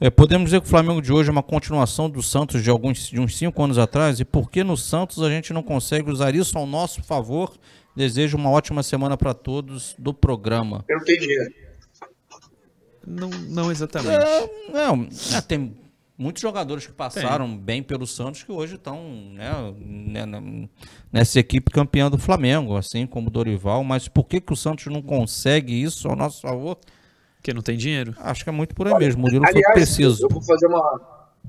É, 0.00 0.08
podemos 0.08 0.46
dizer 0.46 0.62
que 0.62 0.66
o 0.66 0.70
Flamengo 0.70 1.02
de 1.02 1.12
hoje 1.12 1.28
é 1.28 1.32
uma 1.32 1.42
continuação 1.42 2.08
do 2.08 2.22
Santos 2.22 2.62
de 2.62 2.70
alguns 2.70 3.06
de 3.10 3.20
uns 3.20 3.36
cinco 3.36 3.62
anos 3.62 3.76
atrás. 3.76 4.18
E 4.18 4.24
por 4.24 4.50
que 4.50 4.64
no 4.64 4.74
Santos 4.74 5.22
a 5.22 5.28
gente 5.28 5.52
não 5.52 5.62
consegue 5.62 6.10
usar 6.10 6.34
isso 6.34 6.56
ao 6.56 6.66
nosso 6.66 7.02
favor? 7.02 7.54
Desejo 7.94 8.38
uma 8.38 8.48
ótima 8.48 8.82
semana 8.82 9.14
para 9.14 9.34
todos 9.34 9.94
do 9.98 10.14
programa. 10.14 10.86
Eu 10.88 10.96
não 10.96 11.02
entendi. 11.02 11.54
Não, 13.06 13.28
não 13.28 13.70
exatamente. 13.70 14.24
É, 14.24 14.50
não, 14.72 15.06
é, 15.36 15.40
tem 15.42 15.76
muitos 16.16 16.40
jogadores 16.40 16.86
que 16.86 16.92
passaram 16.92 17.48
tem. 17.48 17.58
bem 17.58 17.82
pelo 17.82 18.06
Santos 18.06 18.42
que 18.42 18.52
hoje 18.52 18.76
estão 18.76 19.02
né, 19.34 20.26
né, 20.26 20.68
nessa 21.12 21.38
equipe 21.38 21.70
campeã 21.70 22.10
do 22.10 22.16
Flamengo, 22.16 22.74
assim 22.74 23.06
como 23.06 23.28
o 23.28 23.30
Dorival. 23.30 23.84
Mas 23.84 24.08
por 24.08 24.24
que, 24.24 24.40
que 24.40 24.52
o 24.52 24.56
Santos 24.56 24.86
não 24.86 25.02
consegue 25.02 25.74
isso 25.74 26.08
ao 26.08 26.16
nosso 26.16 26.40
favor? 26.40 26.78
Porque 27.40 27.54
não 27.54 27.62
tem 27.62 27.76
dinheiro. 27.76 28.14
Acho 28.18 28.44
que 28.44 28.50
é 28.50 28.52
muito 28.52 28.74
por 28.74 28.86
aí 28.86 28.94
mesmo. 28.98 29.20
O 29.20 29.22
Murilo 29.22 29.44
Aliás, 29.46 29.64
foi 29.64 29.72
preciso. 29.72 30.26
Eu 30.26 30.28
vou 30.28 30.42
fazer 30.42 30.66
uma. 30.66 31.00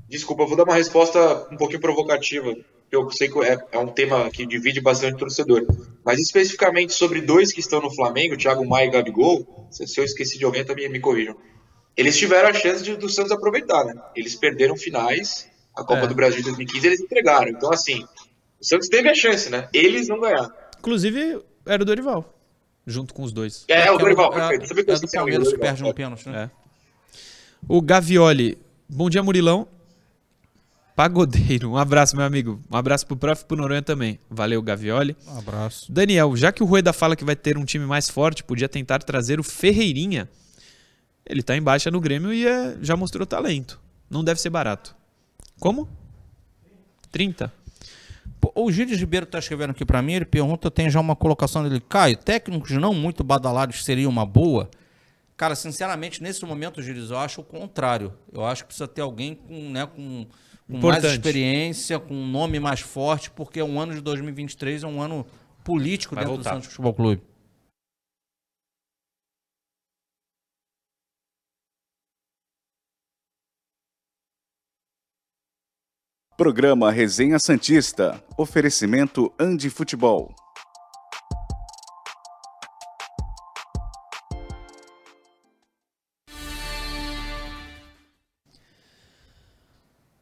Desculpa, 0.08 0.44
eu 0.44 0.48
vou 0.48 0.56
dar 0.56 0.64
uma 0.64 0.76
resposta 0.76 1.48
um 1.52 1.58
pouquinho 1.58 1.82
provocativa. 1.82 2.56
Eu 2.90 3.10
sei 3.12 3.30
que 3.30 3.38
é, 3.40 3.58
é 3.74 3.78
um 3.78 3.88
tema 3.88 4.30
que 4.30 4.46
divide 4.46 4.80
bastante 4.80 5.16
o 5.16 5.18
torcedor. 5.18 5.66
Mas 6.04 6.18
especificamente 6.20 6.94
sobre 6.94 7.20
dois 7.20 7.52
que 7.52 7.60
estão 7.60 7.82
no 7.82 7.94
Flamengo, 7.94 8.38
Thiago 8.38 8.66
Maia 8.66 8.88
e 8.88 8.90
Gabigol, 8.90 9.68
se 9.70 10.00
eu 10.00 10.06
esqueci 10.06 10.38
de 10.38 10.46
alguém, 10.46 10.64
também 10.64 10.90
me 10.90 11.00
corrijam. 11.00 11.36
Eles 11.96 12.18
tiveram 12.18 12.50
a 12.50 12.54
chance 12.54 12.82
de, 12.82 12.96
do 12.96 13.10
Santos 13.10 13.34
aproveitar, 13.34 13.84
né? 13.84 13.94
Eles 14.16 14.34
perderam 14.34 14.78
finais, 14.78 15.50
a 15.76 15.84
Copa 15.84 16.06
é. 16.06 16.08
do 16.08 16.16
Brasil 16.16 16.38
de 16.38 16.46
2015 16.46 16.88
eles 16.88 17.02
entregaram. 17.02 17.50
Então, 17.50 17.72
assim, 17.72 18.02
o 18.62 18.66
Santos 18.66 18.88
teve 18.88 19.10
a 19.10 19.14
chance, 19.14 19.50
né? 19.50 19.68
Eles 19.74 20.08
não 20.08 20.22
ganharam. 20.22 20.52
Inclusive, 20.80 21.42
era 21.66 21.84
o 21.84 21.86
Dorival 21.86 22.41
junto 22.92 23.14
com 23.14 23.24
os 23.24 23.32
dois. 23.32 23.66
É, 23.68 23.88
é 23.88 23.92
o 23.92 23.98
Dorival, 23.98 24.32
perfeito. 24.32 24.68
Você 24.68 24.74
é, 24.74 24.94
é 24.94 25.00
do 25.00 25.12
Palmeiras 25.12 25.48
que 25.48 25.58
perde 25.58 25.84
um 25.84 25.94
pênalti, 25.94 26.30
né? 26.30 26.44
É. 26.44 26.50
O 27.68 27.82
Gavioli. 27.82 28.58
Bom 28.88 29.10
dia, 29.10 29.24
Murilão. 29.24 29.68
Pagodeiro. 30.96 31.72
Um 31.72 31.78
abraço, 31.78 32.16
meu 32.16 32.26
amigo. 32.26 32.62
Um 32.70 32.76
abraço 32.76 33.08
pro 33.08 33.16
prof 33.16 33.42
e 33.42 33.46
pro 33.46 33.58
Noronha 33.58 33.82
também. 33.82 34.20
Valeu, 34.30 34.62
Gavioli. 34.62 35.16
Um 35.28 35.40
abraço. 35.40 35.92
Daniel, 35.92 36.36
já 36.36 36.52
que 36.52 36.62
o 36.62 36.66
Rueda 36.66 36.92
fala 36.94 37.16
que 37.16 37.24
vai 37.24 37.36
ter 37.36 37.58
um 37.58 37.66
time 37.66 37.86
mais 37.86 38.10
forte, 38.10 38.44
podia 38.44 38.68
tentar 38.68 39.00
trazer 39.00 39.40
o 39.40 39.44
Ferreirinha. 39.44 40.30
Ele 41.26 41.42
tá 41.42 41.56
em 41.56 41.62
baixa 41.62 41.90
no 41.90 42.02
Grêmio 42.02 42.34
e 42.34 42.46
é, 42.46 42.78
já 42.82 42.96
mostrou 42.96 43.26
talento. 43.26 43.80
Não 44.10 44.24
deve 44.24 44.42
ser 44.42 44.50
barato. 44.50 44.96
Como? 45.60 45.88
30? 47.12 47.52
O 48.56 48.72
Gilles 48.72 49.00
Ribeiro 49.00 49.26
está 49.26 49.40
escrevendo 49.40 49.72
aqui 49.72 49.86
para 49.86 50.02
mim, 50.02 50.14
ele 50.14 50.26
pergunta, 50.26 50.72
tem 50.72 50.90
já 50.90 51.00
uma 51.00 51.16
colocação 51.16 51.64
dele. 51.64 51.82
Caio, 51.88 52.18
técnicos 52.18 52.72
não 52.72 52.94
muito 52.94 53.24
badalados 53.24 53.84
seria 53.84 54.10
uma 54.10 54.26
boa? 54.26 54.70
Cara, 55.38 55.56
sinceramente, 55.56 56.22
nesse 56.22 56.46
momento, 56.46 56.82
Gilles, 56.82 57.10
eu 57.10 57.18
acho 57.18 57.42
o 57.42 57.44
contrário. 57.44 58.14
Eu 58.32 58.46
acho 58.46 58.64
que 58.64 58.68
precisa 58.68 58.88
ter 58.88 59.02
alguém 59.02 59.36
com, 59.36 59.70
né, 59.72 59.88
com, 59.88 60.26
com 60.70 60.78
mais 60.88 61.04
experiência, 61.04 62.00
com 62.00 62.14
um 62.14 62.28
nome 62.28 62.60
mais 62.60 62.80
forte, 62.80 63.32
porque 63.32 63.62
o 63.62 63.80
ano 63.80 63.94
de 63.94 64.02
2023 64.02 64.84
é 64.84 64.88
um 64.88 65.02
ano 65.02 65.26
político 65.64 66.16
Vai 66.16 66.24
dentro 66.24 66.36
voltar. 66.36 66.52
do 66.52 66.54
Santos 66.54 66.70
Futebol 66.70 66.94
Clube. 66.94 67.22
Programa 76.42 76.90
Resenha 76.90 77.38
Santista. 77.38 78.20
Oferecimento 78.36 79.32
Andi 79.40 79.70
Futebol. 79.70 80.34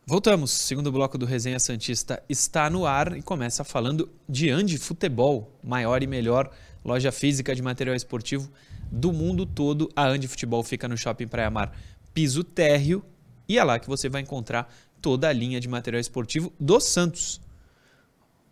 Voltamos. 0.06 0.52
Segundo 0.52 0.92
bloco 0.92 1.18
do 1.18 1.26
Resenha 1.26 1.58
Santista 1.58 2.22
está 2.28 2.70
no 2.70 2.86
ar 2.86 3.16
e 3.16 3.22
começa 3.22 3.64
falando 3.64 4.12
de 4.28 4.50
Andi 4.50 4.78
Futebol, 4.78 5.58
maior 5.64 6.04
e 6.04 6.08
melhor 6.08 6.52
loja 6.84 7.14
física 7.14 7.56
de 7.56 7.62
material 7.62 7.96
esportivo 7.96 8.52
do 8.92 9.14
mundo 9.14 9.46
todo. 9.46 9.90
A 9.96 10.06
Andi 10.06 10.28
Futebol 10.28 10.66
fica 10.66 10.86
no 10.86 10.98
Shopping 10.98 11.30
Praia 11.30 11.50
Mar, 11.50 11.72
piso 12.14 12.44
térreo, 12.44 13.06
e 13.50 13.58
é 13.58 13.64
lá 13.64 13.80
que 13.80 13.88
você 13.88 14.08
vai 14.08 14.22
encontrar 14.22 14.72
toda 15.02 15.28
a 15.28 15.34
linha 15.34 15.60
de 15.60 15.68
material 15.68 16.00
esportivo 16.00 16.52
do 16.60 16.80
Santos. 16.80 17.42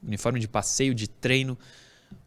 Uniforme 0.02 0.40
de 0.40 0.48
passeio, 0.48 0.94
de 0.94 1.08
treino, 1.08 1.58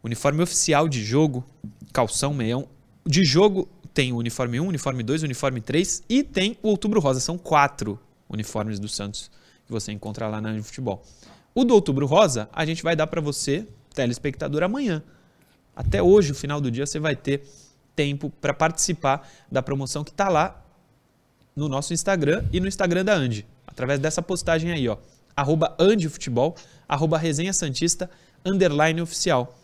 uniforme 0.03 0.43
oficial 0.43 0.89
de 0.89 1.03
jogo, 1.03 1.45
calção, 1.93 2.35
meião. 2.35 2.69
De 3.07 3.25
jogo 3.25 3.69
tem 3.95 4.13
o 4.13 4.17
uniforme 4.17 4.61
1, 4.61 4.67
uniforme 4.67 5.03
2, 5.03 5.23
uniforme 5.23 5.61
3 5.61 6.05
e 6.09 6.23
tem 6.23 6.57
o 6.63 6.69
Outubro 6.69 7.01
Rosa. 7.01 7.21
São 7.21 7.39
quatro 7.39 7.99
uniformes 8.29 8.79
do 8.79 8.89
Santos 8.89 9.31
que 9.67 9.73
você 9.73 9.93
encontra 9.93 10.29
lá 10.29 10.41
na 10.41 10.61
Futebol. 10.63 11.03
O 11.55 11.65
do 11.65 11.75
Outubro 11.75 12.07
Rosa, 12.07 12.49
a 12.53 12.65
gente 12.65 12.83
vai 12.83 12.95
dar 12.95 13.07
para 13.07 13.21
você, 13.21 13.67
telespectador, 13.95 14.63
amanhã. 14.63 15.03
Até 15.75 16.03
hoje, 16.03 16.33
o 16.33 16.35
final 16.35 16.61
do 16.61 16.71
dia, 16.71 16.87
você 16.87 16.99
vai 16.99 17.17
ter 17.17 17.43
tempo 17.95 18.31
para 18.41 18.55
participar 18.55 19.29
da 19.51 19.63
promoção 19.63 20.05
que 20.05 20.11
está 20.11 20.29
lá 20.29 20.65
no 21.55 21.69
nosso 21.69 21.93
Instagram 21.93 22.45
e 22.53 22.61
no 22.61 22.69
Instagram 22.69 23.05
da 23.05 23.15
Andy. 23.15 23.47
Através 23.71 23.99
dessa 23.99 24.21
postagem 24.21 24.73
aí, 24.73 24.89
ó. 24.89 24.97
Arroba 25.37 25.77
Futebol, 26.11 26.55
arroba 26.89 27.17
Resenha 27.17 27.53
Santista, 27.53 28.11
underline 28.45 29.01
oficial 29.01 29.57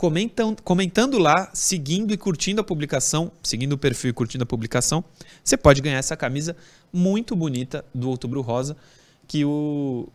comentam, 0.00 0.56
comentando 0.64 1.18
lá, 1.18 1.50
seguindo 1.52 2.14
e 2.14 2.16
curtindo 2.16 2.58
a 2.62 2.64
publicação, 2.64 3.30
seguindo 3.42 3.74
o 3.74 3.78
perfil 3.78 4.08
e 4.08 4.12
curtindo 4.14 4.44
a 4.44 4.46
publicação, 4.46 5.04
você 5.44 5.58
pode 5.58 5.82
ganhar 5.82 5.98
essa 5.98 6.16
camisa 6.16 6.56
muito 6.90 7.36
bonita 7.36 7.84
do 7.94 8.08
Outubro 8.08 8.40
Rosa 8.40 8.78
que 9.28 9.44
o 9.44 10.08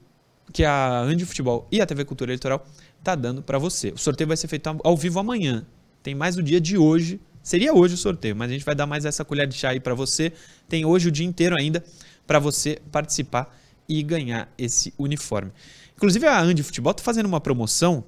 que 0.51 0.65
a 0.65 1.01
Andi 1.01 1.23
Futebol 1.23 1.67
e 1.71 1.81
a 1.81 1.85
TV 1.85 2.03
Cultura 2.03 2.31
Eleitoral 2.31 2.65
tá 3.03 3.13
dando 3.13 3.43
para 3.43 3.59
você. 3.59 3.89
O 3.89 3.97
sorteio 3.99 4.27
vai 4.27 4.37
ser 4.37 4.47
feito 4.47 4.75
ao 4.83 4.97
vivo 4.97 5.19
amanhã. 5.19 5.63
Tem 6.01 6.15
mais 6.15 6.35
o 6.35 6.41
dia 6.41 6.59
de 6.59 6.79
hoje. 6.79 7.21
Seria 7.43 7.71
hoje 7.71 7.93
o 7.93 7.97
sorteio, 7.97 8.35
mas 8.35 8.49
a 8.49 8.53
gente 8.53 8.65
vai 8.65 8.73
dar 8.73 8.87
mais 8.87 9.05
essa 9.05 9.23
colher 9.23 9.45
de 9.45 9.53
chá 9.53 9.69
aí 9.69 9.79
para 9.79 9.93
você. 9.93 10.33
Tem 10.67 10.83
hoje 10.83 11.09
o 11.09 11.11
dia 11.11 11.27
inteiro 11.27 11.55
ainda 11.55 11.83
para 12.25 12.39
você 12.39 12.79
participar 12.91 13.55
e 13.87 14.01
ganhar 14.01 14.51
esse 14.57 14.93
uniforme. 14.97 15.51
Inclusive 15.95 16.25
a 16.27 16.41
Andi 16.41 16.63
Futebol 16.63 16.93
tá 16.93 17.03
fazendo 17.03 17.27
uma 17.27 17.39
promoção 17.39 18.03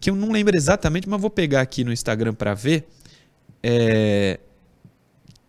que 0.00 0.10
eu 0.10 0.16
não 0.16 0.30
lembro 0.30 0.56
exatamente, 0.56 1.08
mas 1.08 1.20
vou 1.20 1.30
pegar 1.30 1.60
aqui 1.60 1.82
no 1.82 1.92
Instagram 1.92 2.34
para 2.34 2.54
ver, 2.54 2.86
é, 3.62 4.38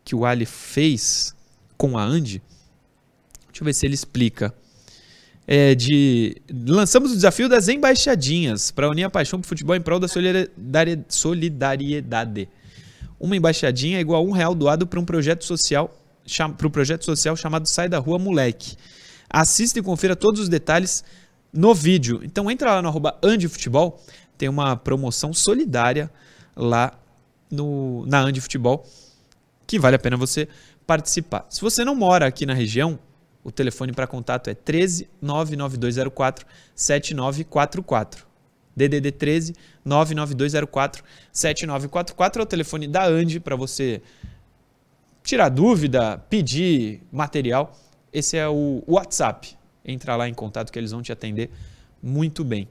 que 0.04 0.16
o 0.16 0.26
Ali 0.26 0.46
fez 0.46 1.36
com 1.78 1.98
a 1.98 2.04
Andy. 2.04 2.42
Deixa 3.48 3.62
eu 3.62 3.66
ver 3.66 3.74
se 3.74 3.86
ele 3.86 3.94
explica. 3.94 4.54
É 5.46 5.74
de 5.74 6.36
lançamos 6.52 7.12
o 7.12 7.16
desafio 7.16 7.50
das 7.50 7.68
embaixadinhas 7.68 8.72
para 8.72 8.90
unir 8.90 9.04
a 9.04 9.10
paixão 9.10 9.42
por 9.42 9.48
futebol 9.48 9.76
em 9.76 9.82
prol 9.82 10.00
da 10.00 10.08
solidariedade. 10.08 12.50
Uma 13.20 13.36
embaixadinha 13.36 13.98
é 13.98 14.02
igual 14.02 14.24
a 14.24 14.26
um 14.26 14.32
real 14.32 14.56
doado 14.56 14.88
para 14.88 15.00
um 15.00 15.06
projeto 15.06 15.44
social 15.44 15.99
para 16.58 16.68
o 16.68 16.70
projeto 16.70 17.06
social 17.06 17.36
chamado 17.36 17.68
Sai 17.68 17.90
da 17.90 18.00
Rua 18.00 18.20
Moleque. 18.20 18.76
Assista 19.30 19.80
e 19.80 19.84
confira 19.84 20.16
todos 20.16 20.42
os 20.42 20.50
detalhes 20.50 21.04
no 21.52 21.74
vídeo. 21.74 22.22
Então 22.24 22.50
entra 22.50 22.76
lá 22.76 22.82
no 22.82 22.88
arroba 22.88 23.18
Andifutebol, 23.24 24.02
tem 24.38 24.48
uma 24.48 24.76
promoção 24.76 25.34
solidária 25.34 26.12
lá 26.56 26.94
no, 27.50 28.06
na 28.06 28.22
Andi 28.22 28.42
Futebol 28.42 28.86
que 29.66 29.78
vale 29.78 29.96
a 29.96 30.00
pena 30.00 30.18
você 30.18 30.48
participar. 30.88 31.46
Se 31.50 31.62
você 31.62 31.86
não 31.86 31.94
mora 31.94 32.26
aqui 32.26 32.44
na 32.44 32.54
região, 32.54 32.98
o 33.44 33.52
telefone 33.52 33.94
para 33.94 34.08
contato 34.08 34.50
é 34.50 34.56
13 34.56 35.08
99204 35.22 36.46
7944. 36.74 38.28
DDD 38.76 39.12
13 39.12 39.56
99204 39.86 41.04
7944 41.32 42.42
é 42.42 42.44
o 42.44 42.46
telefone 42.48 42.88
da 42.88 43.06
Andi 43.06 43.40
para 43.40 43.56
você 43.56 44.02
tirar 45.30 45.50
dúvida, 45.50 46.18
pedir 46.30 47.04
material. 47.12 47.78
Esse 48.12 48.36
é 48.36 48.48
o 48.48 48.84
WhatsApp. 48.88 49.56
Entra 49.86 50.16
lá 50.16 50.28
em 50.28 50.34
contato 50.34 50.72
que 50.72 50.80
eles 50.80 50.92
vão 50.92 51.04
te 51.04 51.12
atender 51.12 51.52
muito 52.02 52.44
bem. 52.44 52.68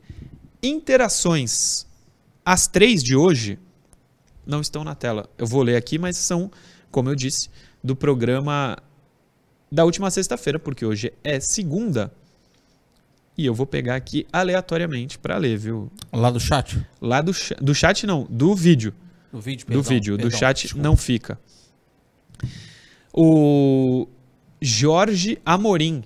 Interações. 0.61 1.87
As 2.44 2.66
três 2.66 3.03
de 3.03 3.14
hoje 3.14 3.59
não 4.44 4.61
estão 4.61 4.83
na 4.83 4.97
tela. 4.97 5.29
Eu 5.38 5.47
vou 5.47 5.62
ler 5.62 5.77
aqui, 5.77 5.99
mas 5.99 6.16
são, 6.16 6.51
como 6.90 7.09
eu 7.09 7.14
disse, 7.14 7.49
do 7.83 7.94
programa 7.94 8.77
da 9.71 9.85
última 9.85 10.11
sexta-feira, 10.11 10.59
porque 10.59 10.85
hoje 10.85 11.12
é 11.23 11.38
segunda. 11.38 12.12
E 13.37 13.47
eu 13.47 13.55
vou 13.55 13.66
pegar 13.66 13.94
aqui 13.94 14.27
aleatoriamente 14.33 15.16
para 15.16 15.37
ler, 15.37 15.57
viu? 15.57 15.92
Lá 16.12 16.29
do 16.29 16.40
chat? 16.40 16.85
Lá 17.01 17.21
do, 17.21 17.31
do 17.61 17.73
chat 17.73 18.05
não, 18.05 18.27
do 18.29 18.53
vídeo. 18.57 18.92
Do 19.31 19.40
vídeo, 19.40 19.64
perdão, 19.64 19.83
Do 19.83 19.88
vídeo, 19.88 20.16
perdão, 20.16 20.29
do 20.29 20.37
chat 20.37 20.62
desculpa. 20.62 20.88
não 20.88 20.97
fica. 20.97 21.38
O 23.21 24.07
Jorge 24.63 25.41
Amorim 25.45 26.05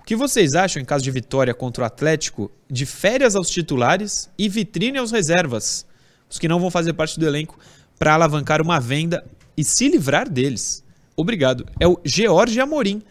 o 0.00 0.02
que 0.02 0.16
vocês 0.16 0.54
acham, 0.54 0.80
em 0.80 0.84
caso 0.84 1.04
de 1.04 1.10
vitória 1.10 1.52
contra 1.52 1.84
o 1.84 1.86
Atlético, 1.86 2.50
de 2.70 2.86
férias 2.86 3.36
aos 3.36 3.50
titulares 3.50 4.30
e 4.38 4.48
vitrine 4.48 4.96
aos 4.96 5.12
reservas, 5.12 5.86
os 6.28 6.38
que 6.38 6.48
não 6.48 6.58
vão 6.58 6.70
fazer 6.70 6.94
parte 6.94 7.20
do 7.20 7.26
elenco, 7.26 7.58
para 7.98 8.14
alavancar 8.14 8.62
uma 8.62 8.80
venda 8.80 9.22
e 9.54 9.62
se 9.62 9.88
livrar 9.88 10.26
deles? 10.26 10.82
Obrigado. 11.14 11.66
É 11.78 11.86
o 11.86 12.00
George 12.02 12.58
Amorim, 12.58 13.02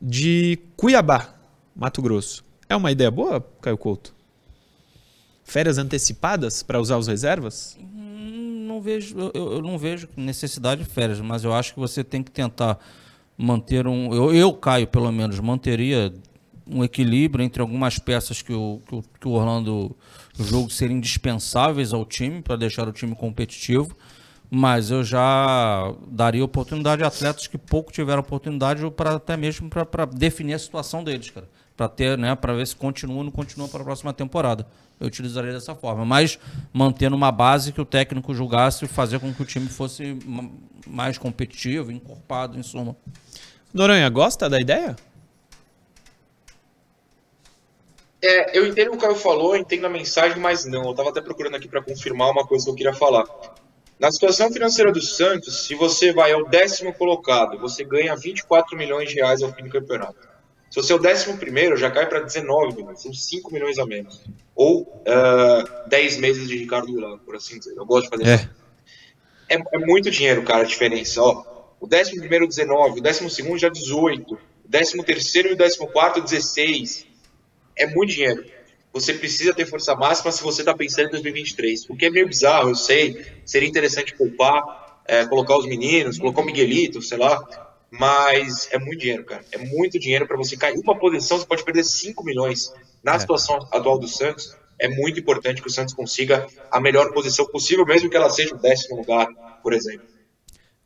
de 0.00 0.60
Cuiabá, 0.76 1.34
Mato 1.74 2.00
Grosso. 2.00 2.44
É 2.68 2.76
uma 2.76 2.92
ideia 2.92 3.10
boa, 3.10 3.44
Caio 3.60 3.76
Couto? 3.76 4.14
Férias 5.42 5.76
antecipadas 5.76 6.62
para 6.62 6.80
usar 6.80 6.98
os 6.98 7.08
reservas? 7.08 7.76
Hum, 7.80 7.99
Vejo, 8.80 9.16
eu, 9.34 9.52
eu 9.52 9.62
não 9.62 9.78
vejo 9.78 10.08
necessidade 10.16 10.82
de 10.82 10.90
férias, 10.90 11.20
mas 11.20 11.44
eu 11.44 11.52
acho 11.52 11.74
que 11.74 11.80
você 11.80 12.02
tem 12.02 12.22
que 12.22 12.30
tentar 12.30 12.78
manter 13.36 13.86
um. 13.86 14.12
Eu, 14.12 14.34
eu 14.34 14.52
Caio, 14.52 14.86
pelo 14.86 15.10
menos, 15.12 15.38
manteria 15.40 16.12
um 16.66 16.84
equilíbrio 16.84 17.44
entre 17.44 17.60
algumas 17.60 17.98
peças 17.98 18.42
que 18.42 18.52
o, 18.52 18.80
que 18.86 18.94
o, 18.94 19.04
que 19.20 19.28
o 19.28 19.32
Orlando 19.32 19.96
o 20.38 20.44
jogo 20.44 20.70
seriam 20.70 20.98
indispensáveis 20.98 21.92
ao 21.92 22.04
time 22.04 22.40
para 22.40 22.56
deixar 22.56 22.88
o 22.88 22.92
time 22.92 23.14
competitivo. 23.14 23.96
Mas 24.52 24.90
eu 24.90 25.04
já 25.04 25.94
daria 26.08 26.44
oportunidade 26.44 27.04
a 27.04 27.06
atletas 27.06 27.46
que 27.46 27.56
pouco 27.56 27.92
tiveram 27.92 28.20
oportunidade 28.20 28.88
para 28.90 29.14
até 29.14 29.36
mesmo 29.36 29.68
para 29.68 30.04
definir 30.06 30.54
a 30.54 30.58
situação 30.58 31.04
deles, 31.04 31.30
cara. 31.30 31.48
Para 31.80 31.88
ter, 31.88 32.18
né, 32.18 32.36
para 32.36 32.52
ver 32.52 32.66
se 32.66 32.76
continua 32.76 33.16
ou 33.16 33.24
não 33.24 33.30
continua 33.30 33.66
para 33.66 33.80
a 33.80 33.84
próxima 33.84 34.12
temporada. 34.12 34.66
Eu 35.00 35.06
utilizaria 35.06 35.50
dessa 35.50 35.74
forma, 35.74 36.04
mas 36.04 36.38
mantendo 36.74 37.16
uma 37.16 37.32
base 37.32 37.72
que 37.72 37.80
o 37.80 37.86
técnico 37.86 38.34
julgasse 38.34 38.84
e 38.84 38.86
fazer 38.86 39.18
com 39.18 39.32
que 39.32 39.40
o 39.40 39.46
time 39.46 39.66
fosse 39.66 40.18
ma- 40.26 40.50
mais 40.86 41.16
competitivo, 41.16 41.90
encorpado, 41.90 42.58
em 42.58 42.62
suma. 42.62 42.94
Noronha, 43.72 44.06
gosta 44.10 44.46
da 44.46 44.60
ideia? 44.60 44.94
É, 48.20 48.58
eu 48.58 48.66
entendo 48.66 48.88
o 48.88 48.90
que 48.90 48.96
o 48.98 49.00
Caio 49.00 49.14
falou, 49.16 49.56
entendo 49.56 49.86
a 49.86 49.88
mensagem, 49.88 50.38
mas 50.38 50.66
não. 50.66 50.84
Eu 50.84 50.90
estava 50.90 51.08
até 51.08 51.22
procurando 51.22 51.56
aqui 51.56 51.66
para 51.66 51.82
confirmar 51.82 52.30
uma 52.30 52.46
coisa 52.46 52.66
que 52.66 52.70
eu 52.72 52.74
queria 52.74 52.92
falar. 52.92 53.24
Na 53.98 54.12
situação 54.12 54.52
financeira 54.52 54.92
do 54.92 55.00
Santos, 55.00 55.66
se 55.66 55.74
você 55.74 56.12
vai 56.12 56.30
ao 56.32 56.46
décimo 56.46 56.92
colocado, 56.92 57.58
você 57.58 57.82
ganha 57.84 58.14
24 58.14 58.76
milhões 58.76 59.08
de 59.08 59.14
reais 59.14 59.42
ao 59.42 59.50
fim 59.50 59.62
do 59.62 59.70
campeonato. 59.70 60.28
Se 60.70 60.76
você 60.76 60.92
é 60.92 60.96
o 60.96 61.00
décimo 61.00 61.36
primeiro, 61.36 61.76
já 61.76 61.90
cai 61.90 62.08
para 62.08 62.20
19 62.20 62.76
milhões, 62.76 63.02
são 63.02 63.12
5 63.12 63.52
milhões 63.52 63.76
a 63.76 63.84
menos. 63.84 64.22
Ou 64.54 65.02
ah, 65.04 65.84
10 65.88 66.18
meses 66.18 66.48
de 66.48 66.56
Ricardo 66.56 66.92
Goulart, 66.92 67.20
por 67.22 67.34
assim 67.34 67.58
dizer. 67.58 67.74
Eu 67.76 67.84
gosto 67.84 68.04
de 68.04 68.10
fazer 68.10 68.34
isso. 68.36 68.50
É, 69.48 69.56
é 69.56 69.78
muito 69.78 70.08
dinheiro, 70.12 70.44
cara, 70.44 70.62
a 70.62 70.66
diferença. 70.66 71.20
Ó, 71.20 71.44
o 71.80 71.88
décimo 71.88 72.20
primeiro, 72.20 72.46
19, 72.46 73.00
o 73.00 73.02
décimo 73.02 73.28
segundo 73.28 73.58
já 73.58 73.68
18, 73.68 74.32
o 74.32 74.38
décimo 74.64 75.02
terceiro 75.02 75.48
e 75.48 75.52
o 75.54 75.56
décimo 75.56 75.88
quarto, 75.88 76.20
16. 76.20 77.04
É 77.76 77.86
muito 77.86 78.12
dinheiro. 78.12 78.44
Você 78.92 79.14
precisa 79.14 79.52
ter 79.52 79.66
força 79.66 79.94
máxima 79.96 80.30
se 80.30 80.42
você 80.42 80.62
está 80.62 80.74
pensando 80.74 81.08
em 81.08 81.10
2023. 81.10 81.90
O 81.90 81.96
que 81.96 82.06
é 82.06 82.10
meio 82.10 82.28
bizarro, 82.28 82.68
eu 82.68 82.74
sei. 82.76 83.24
Seria 83.44 83.68
interessante 83.68 84.14
poupar, 84.14 85.02
é, 85.04 85.26
colocar 85.26 85.56
os 85.56 85.66
meninos, 85.66 86.16
colocar 86.16 86.42
o 86.42 86.44
Miguelito, 86.44 87.02
sei 87.02 87.18
lá. 87.18 87.69
Mas 87.90 88.68
é 88.70 88.78
muito 88.78 89.00
dinheiro, 89.00 89.24
cara. 89.24 89.44
É 89.50 89.58
muito 89.58 89.98
dinheiro 89.98 90.26
para 90.26 90.36
você 90.36 90.56
cair 90.56 90.78
uma 90.78 90.98
posição, 90.98 91.38
você 91.38 91.46
pode 91.46 91.64
perder 91.64 91.84
5 91.84 92.24
milhões. 92.24 92.72
Na 93.02 93.14
É. 93.14 93.18
situação 93.18 93.56
atual 93.72 93.98
do 93.98 94.06
Santos, 94.06 94.54
é 94.78 94.88
muito 94.88 95.18
importante 95.18 95.60
que 95.60 95.68
o 95.68 95.70
Santos 95.70 95.94
consiga 95.94 96.46
a 96.70 96.80
melhor 96.80 97.12
posição 97.12 97.46
possível, 97.46 97.84
mesmo 97.84 98.08
que 98.08 98.16
ela 98.16 98.30
seja 98.30 98.54
o 98.54 98.58
décimo 98.58 98.96
lugar, 98.96 99.26
por 99.62 99.72
exemplo. 99.72 100.06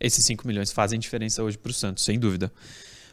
Esses 0.01 0.25
5 0.25 0.47
milhões 0.47 0.73
fazem 0.73 0.99
diferença 0.99 1.43
hoje 1.43 1.59
para 1.59 1.71
o 1.71 1.75
Santos, 1.75 2.05
sem 2.05 2.19
dúvida. 2.19 2.53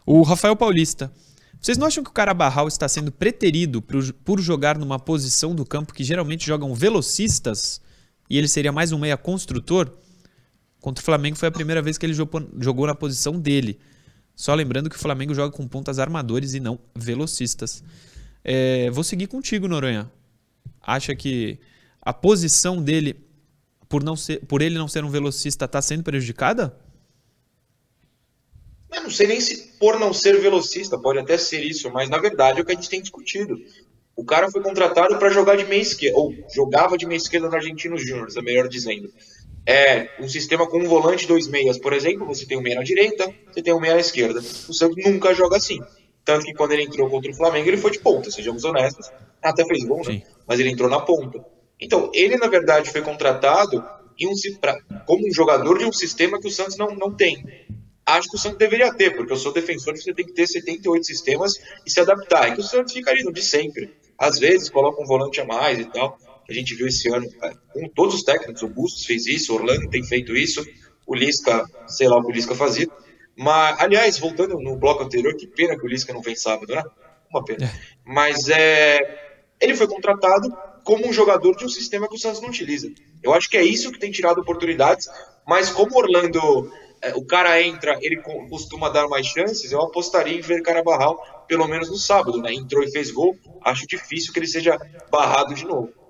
O 0.06 0.22
Rafael 0.24 0.56
Paulista. 0.56 1.12
Vocês 1.60 1.78
não 1.78 1.86
acham 1.86 2.04
que 2.04 2.10
o 2.10 2.14
Carabarral 2.14 2.68
está 2.68 2.88
sendo 2.88 3.12
preterido 3.12 3.82
por 3.82 4.42
jogar 4.42 4.78
numa 4.80 4.98
posição 4.98 5.54
do 5.54 5.64
campo 5.64 5.94
que 5.94 6.04
geralmente 6.04 6.46
jogam 6.46 6.74
velocistas 6.74 7.80
e 8.28 8.38
ele 8.38 8.48
seria 8.48 8.72
mais 8.72 8.92
um 8.92 8.98
meia 8.98 9.16
construtor? 9.16 9.92
Contra 10.82 11.02
o 11.02 11.06
Flamengo 11.06 11.38
foi 11.38 11.48
a 11.48 11.52
primeira 11.52 11.82
vez 11.82 11.98
que 11.98 12.06
ele 12.06 12.14
jogou, 12.14 12.88
na 12.88 12.96
posição 12.96 13.40
dele. 13.40 13.80
Só 14.36 14.56
lembrando 14.56 14.90
que 14.90 14.96
o 14.96 15.00
Flamengo 15.00 15.34
joga 15.36 15.56
com 15.56 15.68
pontas 15.68 16.00
armadores 16.00 16.56
e 16.56 16.60
não 16.60 16.80
velocistas. 16.96 17.84
É, 18.44 18.90
vou 18.90 19.04
seguir 19.04 19.28
contigo, 19.28 19.68
Noronha. 19.68 20.12
Acha 20.82 21.16
que 21.16 21.60
a 22.02 22.12
posição 22.12 22.82
dele, 22.82 23.16
por, 23.88 24.04
não 24.04 24.16
ser, 24.16 24.44
por 24.48 24.64
ele 24.64 24.80
não 24.80 24.88
ser 24.88 25.06
um 25.06 25.10
velocista, 25.10 25.66
está 25.66 25.80
sendo 25.80 26.04
prejudicada? 26.04 26.76
Eu 28.92 29.04
não 29.04 29.12
sei 29.12 29.28
nem 29.28 29.40
se 29.40 29.78
por 29.80 30.00
não 30.00 30.12
ser 30.12 30.42
velocista, 30.42 30.98
pode 30.98 31.20
até 31.20 31.38
ser 31.38 31.64
isso, 31.64 31.92
mas 31.92 32.10
na 32.10 32.18
verdade 32.18 32.60
é 32.60 32.64
o 32.64 32.66
que 32.66 32.72
a 32.72 32.76
gente 32.76 32.90
tem 32.90 33.02
discutido. 33.02 33.56
O 34.16 34.26
cara 34.26 34.52
foi 34.52 34.62
contratado 34.62 35.18
para 35.18 35.30
jogar 35.30 35.56
de 35.56 35.66
meia 35.66 35.82
esquerda, 35.82 36.18
ou 36.18 36.34
jogava 36.54 36.98
de 36.98 37.06
meia 37.06 37.18
esquerda 37.18 37.48
no 37.48 37.56
Argentinos 37.56 38.06
Júnior, 38.06 38.28
é 38.36 38.42
melhor 38.42 38.68
dizendo. 38.68 39.12
É 39.66 40.10
um 40.20 40.28
sistema 40.28 40.68
com 40.68 40.80
um 40.80 40.88
volante 40.88 41.28
dois 41.28 41.48
meias, 41.48 41.78
por 41.78 41.94
exemplo, 41.94 42.26
você 42.26 42.46
tem 42.46 42.58
um 42.58 42.62
meia 42.62 42.76
na 42.76 42.84
direita, 42.84 43.32
você 43.52 43.62
tem 43.62 43.74
um 43.74 43.80
meia 43.80 43.94
na 43.94 44.00
esquerda. 44.00 44.40
O 44.40 44.74
Santos 44.74 45.04
nunca 45.06 45.34
joga 45.34 45.58
assim. 45.58 45.80
Tanto 46.26 46.46
que 46.46 46.54
quando 46.54 46.72
ele 46.72 46.84
entrou 46.84 47.10
contra 47.10 47.32
o 47.32 47.36
Flamengo, 47.36 47.68
ele 47.68 47.78
foi 47.78 47.92
de 47.92 48.00
ponta, 48.00 48.32
sejamos 48.32 48.64
honestos. 48.64 49.12
Até 49.42 49.66
fez 49.66 49.84
gol, 49.84 50.02
né? 50.06 50.24
Mas 50.48 50.60
ele 50.60 50.70
entrou 50.70 50.90
na 50.90 51.00
ponta. 51.00 51.44
Então, 51.80 52.12
ele 52.14 52.38
na 52.38 52.48
verdade 52.48 52.90
foi 52.90 53.02
contratado 53.02 53.84
um, 54.22 54.60
pra, 54.60 54.80
como 55.06 55.28
um 55.28 55.34
jogador 55.34 55.78
de 55.78 55.86
um 55.86 55.92
sistema 55.92 56.40
que 56.40 56.48
o 56.48 56.52
Santos 56.52 56.78
não, 56.78 56.96
não 56.96 57.12
tem 57.12 57.44
acho 58.06 58.30
que 58.30 58.36
o 58.36 58.40
Santos 58.40 58.58
deveria 58.58 58.94
ter, 58.94 59.16
porque 59.16 59.32
eu 59.32 59.38
sou 59.38 59.54
defensor 59.54 59.94
de 59.94 60.02
você 60.02 60.14
tem 60.14 60.26
que 60.26 60.34
ter 60.34 60.48
78 60.48 61.06
sistemas 61.06 61.54
e 61.86 61.92
se 61.92 62.00
adaptar. 62.00 62.50
E 62.50 62.56
que 62.56 62.62
o 62.62 62.64
Santos 62.64 62.94
ficaria 62.94 63.24
no 63.24 63.32
de 63.32 63.42
sempre. 63.42 63.96
Às 64.18 64.40
vezes 64.40 64.70
coloca 64.70 65.02
um 65.02 65.06
volante 65.06 65.40
a 65.42 65.46
mais 65.46 65.80
e 65.80 65.86
tal. 65.86 66.18
A 66.52 66.54
gente 66.54 66.76
viu 66.76 66.88
esse 66.88 67.10
ano 67.10 67.28
é, 67.44 67.54
com 67.74 67.88
todos 67.90 68.16
os 68.16 68.24
técnicos. 68.24 68.62
O 68.62 68.68
Bustos 68.68 69.06
fez 69.06 69.26
isso, 69.26 69.54
o 69.54 69.56
Orlando 69.56 69.90
tem 69.90 70.04
feito 70.04 70.36
isso, 70.36 70.66
o 71.08 71.16
Lisca, 71.16 71.66
sei 71.88 72.08
lá 72.08 72.18
o 72.18 72.22
que 72.22 72.32
o 72.32 72.36
Lisca 72.36 72.54
fazia. 72.54 72.88
Mas, 73.38 73.80
aliás, 73.80 74.20
voltando 74.20 74.60
no 74.60 74.76
bloco 74.76 75.04
anterior, 75.04 75.36
que 75.36 75.48
pena 75.48 75.78
que 75.78 75.86
o 75.86 75.88
Lisca 75.88 76.14
não 76.14 76.22
vem 76.22 76.36
sábado, 76.36 76.76
né? 76.76 76.84
Uma 77.30 77.44
pena. 77.44 77.66
É. 77.66 77.72
Mas 78.06 78.50
é, 78.50 79.00
ele 79.60 79.76
foi 79.76 79.88
contratado 79.88 80.52
como 80.84 81.08
um 81.08 81.14
jogador 81.14 81.56
de 81.56 81.66
um 81.66 81.70
sistema 81.70 82.08
que 82.08 82.16
o 82.16 82.20
Santos 82.20 82.42
não 82.42 82.50
utiliza. 82.50 82.92
Eu 83.24 83.34
acho 83.34 83.50
que 83.50 83.58
é 83.58 83.64
isso 83.64 83.92
que 83.92 84.00
tem 84.00 84.12
tirado 84.12 84.42
oportunidades, 84.42 85.08
mas 85.48 85.70
como 85.70 85.96
o 85.96 85.98
Orlando 85.98 86.72
é, 87.02 87.16
o 87.16 87.26
cara 87.26 87.62
entra, 87.62 87.98
ele 88.02 88.18
costuma 88.50 88.90
dar 88.90 89.08
mais 89.08 89.26
chances, 89.26 89.72
eu 89.72 89.82
apostaria 89.82 90.38
em 90.38 90.42
ver 90.42 90.62
Carabarral, 90.62 91.46
pelo 91.48 91.68
menos 91.68 91.90
no 91.90 91.98
sábado, 91.98 92.40
né? 92.40 92.54
Entrou 92.54 92.84
e 92.84 92.92
fez 92.92 93.12
gol, 93.12 93.36
acho 93.64 93.88
difícil 93.88 94.32
que 94.32 94.40
ele 94.40 94.48
seja 94.48 94.78
barrado 95.10 95.54
de 95.56 95.66
novo. 95.66 96.01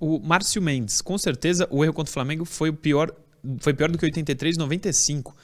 O 0.00 0.18
Márcio 0.20 0.62
Mendes, 0.62 1.00
com 1.00 1.18
certeza 1.18 1.66
o 1.70 1.84
erro 1.84 1.92
contra 1.92 2.10
o 2.10 2.12
Flamengo 2.12 2.44
foi 2.44 2.70
o 2.70 2.74
pior, 2.74 3.12
foi 3.58 3.74
pior 3.74 3.90
do 3.90 3.98
que 3.98 4.04
83 4.04 4.56
95. 4.56 5.34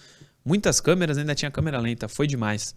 Muitas 0.45 0.81
câmeras, 0.81 1.19
ainda 1.19 1.35
tinha 1.35 1.51
câmera 1.51 1.79
lenta, 1.79 2.09
foi 2.09 2.27
demais. 2.27 2.75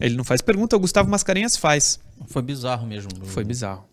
Ele 0.00 0.16
não 0.16 0.24
faz 0.24 0.40
pergunta, 0.40 0.76
o 0.76 0.80
Gustavo 0.80 1.10
Mascarenhas 1.10 1.56
faz. 1.56 2.00
Foi 2.28 2.42
bizarro 2.42 2.86
mesmo. 2.86 3.10
Foi 3.26 3.44
bizarro. 3.44 3.84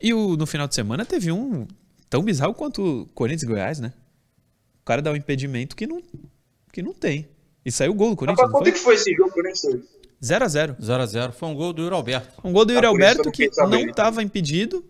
E 0.00 0.12
o, 0.12 0.36
no 0.36 0.46
final 0.46 0.66
de 0.66 0.74
semana 0.74 1.04
teve 1.04 1.30
um 1.30 1.66
tão 2.10 2.22
bizarro 2.22 2.54
quanto 2.54 3.02
o 3.02 3.06
Corinthians 3.14 3.44
e 3.44 3.46
Goiás, 3.46 3.80
né? 3.80 3.92
O 4.82 4.84
cara 4.84 5.00
dá 5.00 5.12
um 5.12 5.16
impedimento 5.16 5.76
que 5.76 5.86
não, 5.86 6.02
que 6.72 6.82
não 6.82 6.92
tem. 6.92 7.28
E 7.64 7.70
saiu 7.70 7.92
o 7.92 7.94
gol 7.94 8.10
do 8.10 8.16
Corinthians. 8.16 8.42
Mas 8.42 8.50
quanto 8.50 8.68
é 8.68 8.72
que 8.72 8.78
foi 8.78 8.96
esse 8.96 9.14
jogo 9.14 9.32
sei? 9.54 9.80
0x0. 10.20 10.76
0x0. 10.80 11.32
Foi 11.32 11.48
um 11.48 11.54
gol 11.54 11.72
do 11.72 11.82
Yuri 11.82 11.94
Alberto. 11.94 12.40
Um 12.44 12.52
gol 12.52 12.64
do 12.64 12.72
Yuri 12.72 12.86
ah, 12.86 12.88
Alberto 12.88 13.30
que 13.30 13.48
não 13.68 13.86
estava 13.86 14.22
impedido. 14.22 14.84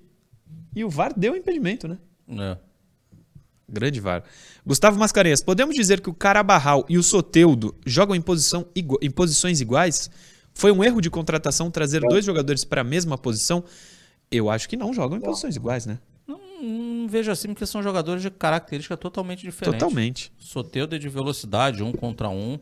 E 0.75 0.85
o 0.85 0.91
VAR 0.91 1.13
deu 1.17 1.37
impedimento, 1.37 1.87
né? 1.87 1.99
É. 2.29 2.57
Grande 3.69 4.01
VAR. 4.01 4.25
Gustavo 4.67 4.99
Mascarenhas, 4.99 5.43
podemos 5.43 5.75
dizer 5.75 6.01
que 6.01 6.11
o 6.11 6.15
Carabarral 6.15 6.85
e 6.89 6.99
o 6.99 7.03
Soteudo 7.03 7.75
jogam 7.87 8.15
em, 8.15 8.21
posição, 8.21 8.67
em 8.75 9.11
posições 9.11 9.61
iguais? 9.61 10.11
Foi 10.55 10.71
um 10.71 10.85
erro 10.85 11.01
de 11.01 11.09
contratação 11.09 11.71
trazer 11.71 12.05
é. 12.05 12.09
dois 12.09 12.25
jogadores 12.25 12.65
para 12.65 12.83
a 12.83 12.85
mesma 12.85 13.17
posição? 13.17 13.65
Eu 14.31 14.51
acho 14.51 14.69
que 14.69 14.77
não 14.77 14.93
jogam 14.93 15.19
em 15.19 15.21
posições 15.21 15.57
iguais, 15.57 15.87
né? 15.87 15.99
não 16.63 17.09
vejo 17.09 17.31
assim, 17.31 17.49
porque 17.49 17.67
são 17.67 17.83
jogadores 17.83 18.23
de 18.23 18.31
característica 18.31 18.97
totalmente 18.97 19.43
diferente. 19.43 19.79
Totalmente. 19.79 20.33
Soteudo 20.39 20.95
é 20.95 20.99
de 20.99 21.09
velocidade, 21.09 21.83
um 21.83 21.93
contra 21.93 22.29
um. 22.29 22.59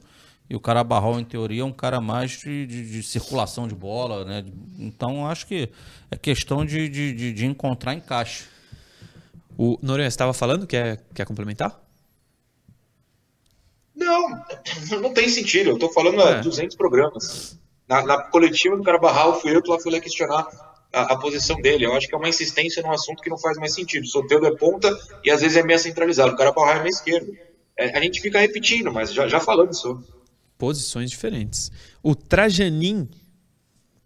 E 0.51 0.57
o 0.57 0.59
Carabarral, 0.59 1.21
em 1.21 1.25
teoria, 1.25 1.63
é 1.63 1.65
um 1.65 1.73
cara 1.73 2.01
mais 2.01 2.33
de, 2.33 2.67
de, 2.67 2.91
de 2.91 3.03
circulação 3.05 3.69
de 3.69 3.75
bola, 3.75 4.25
né? 4.25 4.45
Então, 4.81 5.25
acho 5.25 5.47
que 5.47 5.69
é 6.11 6.17
questão 6.17 6.67
de, 6.67 6.89
de, 6.89 7.33
de 7.33 7.47
encontrar 7.47 7.95
encaixe. 7.95 8.47
O 9.57 9.79
Noronha 9.81 10.09
estava 10.09 10.33
falando, 10.33 10.67
quer, 10.67 11.05
quer 11.15 11.25
complementar? 11.25 11.81
Não, 13.95 14.45
não 15.01 15.15
tem 15.15 15.29
sentido. 15.29 15.71
Eu 15.71 15.75
estou 15.75 15.93
falando 15.93 16.21
é. 16.21 16.39
há 16.39 16.41
200 16.41 16.75
programas. 16.77 17.57
Na, 17.87 18.03
na 18.05 18.19
coletiva 18.25 18.77
do 18.77 18.83
Carabarral, 18.83 19.41
fui 19.41 19.55
eu 19.55 19.63
que 19.63 19.71
lá 19.71 19.79
fui 19.79 19.93
lá 19.93 20.01
questionar 20.01 20.49
a, 20.93 21.13
a, 21.13 21.17
posição 21.17 21.61
dele. 21.61 21.87
Eu 21.87 21.95
acho 21.95 22.09
que 22.09 22.15
é 22.15 22.19
uma 22.19 22.29
insistência 22.29 22.83
num 22.83 22.91
assunto 22.91 23.23
que 23.23 23.31
não 23.31 23.39
faz 23.39 23.57
mais 23.57 23.73
sentido. 23.73 24.03
O 24.03 24.09
Soteldo 24.09 24.47
é 24.47 24.57
ponta 24.57 24.91
e 25.25 25.31
às 25.31 25.43
vezes 25.43 25.57
é 25.57 25.63
meia 25.63 25.79
centralizado. 25.79 26.33
O 26.33 26.37
cara 26.37 26.51
é 26.51 26.79
meia 26.79 26.89
esquerda. 26.89 27.31
É, 27.77 27.97
a 27.97 28.03
gente 28.03 28.21
fica 28.21 28.41
repetindo, 28.41 28.93
mas 28.93 29.13
já, 29.13 29.29
já 29.29 29.39
falando 29.39 29.73
sobre. 29.73 30.05
Posições 30.61 31.11
diferentes. 31.11 31.73
O 32.03 32.15
Trajanin. 32.15 33.09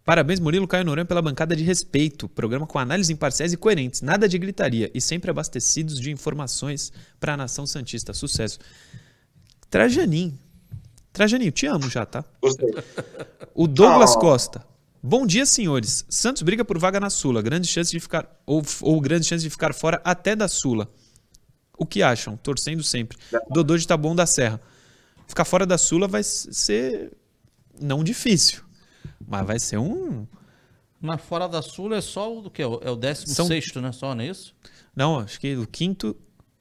Parabéns, 0.05 0.39
Murilo 0.39 0.65
Caio 0.65 0.85
Noran, 0.85 1.05
pela 1.05 1.21
bancada 1.21 1.53
de 1.53 1.65
respeito. 1.65 2.29
Programa 2.29 2.65
com 2.65 2.79
análises 2.79 3.09
imparciais 3.09 3.51
e 3.51 3.57
coerentes. 3.57 4.01
Nada 4.01 4.25
de 4.25 4.37
gritaria 4.37 4.89
e 4.93 5.01
sempre 5.01 5.29
abastecidos 5.29 5.99
de 5.99 6.09
informações 6.11 6.93
para 7.19 7.33
a 7.33 7.37
nação 7.37 7.67
Santista. 7.67 8.13
Sucesso. 8.13 8.57
Trajanin. 9.69 10.39
Trajaninho, 11.11 11.51
te 11.51 11.65
amo 11.65 11.89
já, 11.89 12.05
tá? 12.05 12.23
Gostei. 12.41 12.73
O 13.53 13.67
Douglas 13.67 14.15
oh. 14.15 14.19
Costa. 14.19 14.65
Bom 15.03 15.27
dia, 15.27 15.45
senhores. 15.45 16.05
Santos 16.07 16.41
briga 16.41 16.63
por 16.63 16.79
vaga 16.79 17.01
na 17.01 17.09
Sula, 17.09 17.41
grande 17.41 17.67
chance 17.67 17.91
de 17.91 17.99
ficar 17.99 18.41
ou, 18.45 18.63
ou 18.79 19.01
grande 19.01 19.25
chance 19.25 19.43
de 19.43 19.49
ficar 19.49 19.73
fora 19.73 19.99
até 20.05 20.37
da 20.37 20.47
Sula. 20.47 20.89
O 21.77 21.85
que 21.85 22.01
acham? 22.01 22.37
Torcendo 22.37 22.81
sempre. 22.81 23.17
Dodô 23.49 23.77
de 23.77 23.85
Taboão 23.85 24.15
da 24.15 24.25
Serra. 24.25 24.61
Ficar 25.27 25.45
fora 25.45 25.65
da 25.65 25.77
Sula 25.77 26.07
vai 26.07 26.23
ser 26.23 27.11
não 27.79 28.03
difícil, 28.03 28.63
mas 29.27 29.45
vai 29.45 29.59
ser 29.59 29.77
um 29.77 30.25
mas 31.05 31.21
fora 31.21 31.47
da 31.47 31.61
Sula 31.61 31.97
é 31.97 32.01
só 32.01 32.33
o 32.33 32.49
que 32.49 32.61
é 32.61 32.65
o 32.65 32.95
16 32.95 33.35
São... 33.35 33.45
sexto, 33.45 33.79
né? 33.79 33.91
Só 33.91 34.15
não 34.15 34.23
é 34.23 34.27
isso? 34.27 34.55
Não, 34.95 35.19
acho 35.19 35.39
que 35.39 35.55
o 35.55 35.67
quinto 35.67 36.15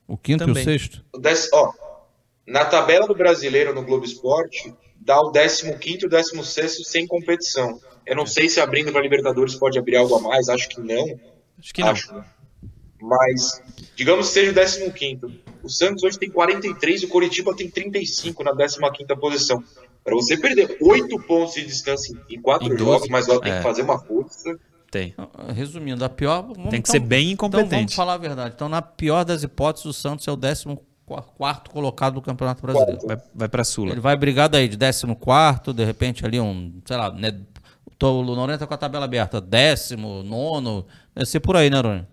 o 0.07 0.18
quinto 0.18 0.44
também. 0.44 0.62
e 0.62 0.66
o 0.66 0.70
sexto. 0.70 1.05
O 1.14 1.20
ó, 1.55 1.72
na 2.46 2.64
tabela 2.64 3.07
do 3.07 3.14
Brasileiro 3.14 3.74
no 3.74 3.83
Globo 3.83 4.05
Esporte, 4.05 4.74
dá 5.00 5.18
o 5.20 5.33
15 5.33 5.98
e 6.03 6.07
o 6.07 6.09
16 6.11 6.87
sem 6.87 7.07
competição. 7.07 7.81
Eu 8.07 8.16
não 8.16 8.27
sei 8.27 8.48
se 8.50 8.61
abrindo 8.61 8.92
para 8.92 9.00
Libertadores 9.00 9.55
pode 9.55 9.79
abrir 9.79 9.96
algo 9.96 10.14
a 10.14 10.20
mais, 10.20 10.48
acho 10.48 10.68
que 10.68 10.81
não. 10.81 11.18
Acho 11.59 11.72
que 11.72 11.81
não. 11.81 11.88
Acho. 11.88 12.24
Mas, 13.00 13.62
digamos 13.96 14.29
que 14.29 14.35
seja 14.35 14.87
o 14.87 14.92
15. 14.92 15.44
O 15.64 15.68
Santos 15.70 16.03
hoje 16.05 16.18
tem 16.18 16.31
43 16.31 17.03
e 17.03 17.07
o 17.07 17.09
Coritiba 17.09 17.55
tem 17.57 17.70
35 17.70 18.44
na 18.44 18.53
15 18.55 18.79
posição. 19.18 19.64
Para 20.05 20.14
você 20.14 20.37
perder 20.37 20.77
8 20.81 21.18
pontos 21.20 21.55
de 21.55 21.64
distância 21.64 22.14
em 22.29 22.40
4 22.40 22.77
jogos, 22.79 23.09
mas 23.09 23.27
lá 23.27 23.40
tem 23.40 23.53
é. 23.53 23.57
que 23.57 23.62
fazer 23.62 23.83
uma 23.83 23.98
força. 23.98 24.59
Tem. 24.90 25.14
Resumindo, 25.55 26.05
a 26.05 26.09
pior. 26.09 26.42
Vamos, 26.42 26.70
tem 26.70 26.83
que 26.83 26.88
então, 26.88 26.92
ser 26.92 27.00
bem 27.00 27.33
incompetente. 27.33 27.66
Então 27.66 27.79
vamos 27.79 27.94
falar 27.94 28.12
a 28.12 28.18
verdade. 28.18 28.53
Então, 28.55 28.68
na 28.68 28.83
pior 28.83 29.24
das 29.24 29.42
hipóteses, 29.42 29.87
o 29.87 29.92
Santos 29.92 30.29
é 30.29 30.31
o 30.31 30.37
14 30.37 30.79
quarto 31.37 31.70
colocado 31.70 32.14
do 32.14 32.22
Campeonato 32.22 32.62
Brasileiro. 32.62 33.00
Vai, 33.07 33.16
vai 33.35 33.48
para 33.48 33.62
a 33.62 33.64
Sula. 33.64 33.92
Ele 33.92 34.00
vai 34.00 34.16
brigar 34.16 34.48
daí 34.48 34.68
de 34.68 34.77
14, 34.77 35.07
de 35.74 35.85
repente 35.85 36.24
ali 36.24 36.38
um, 36.40 36.81
sei 36.85 36.96
lá, 36.96 37.11
né, 37.11 37.33
Tô, 37.98 38.20
o 38.20 38.35
Noronha 38.35 38.59
tá 38.59 38.66
com 38.66 38.74
a 38.74 38.77
tabela 38.77 39.05
aberta. 39.05 39.40
Décimo, 39.40 40.22
nono. 40.22 40.87
Deve 41.14 41.27
ser 41.27 41.40
por 41.40 41.57
aí, 41.57 41.70
né, 41.70 41.77
Noronha? 41.77 42.09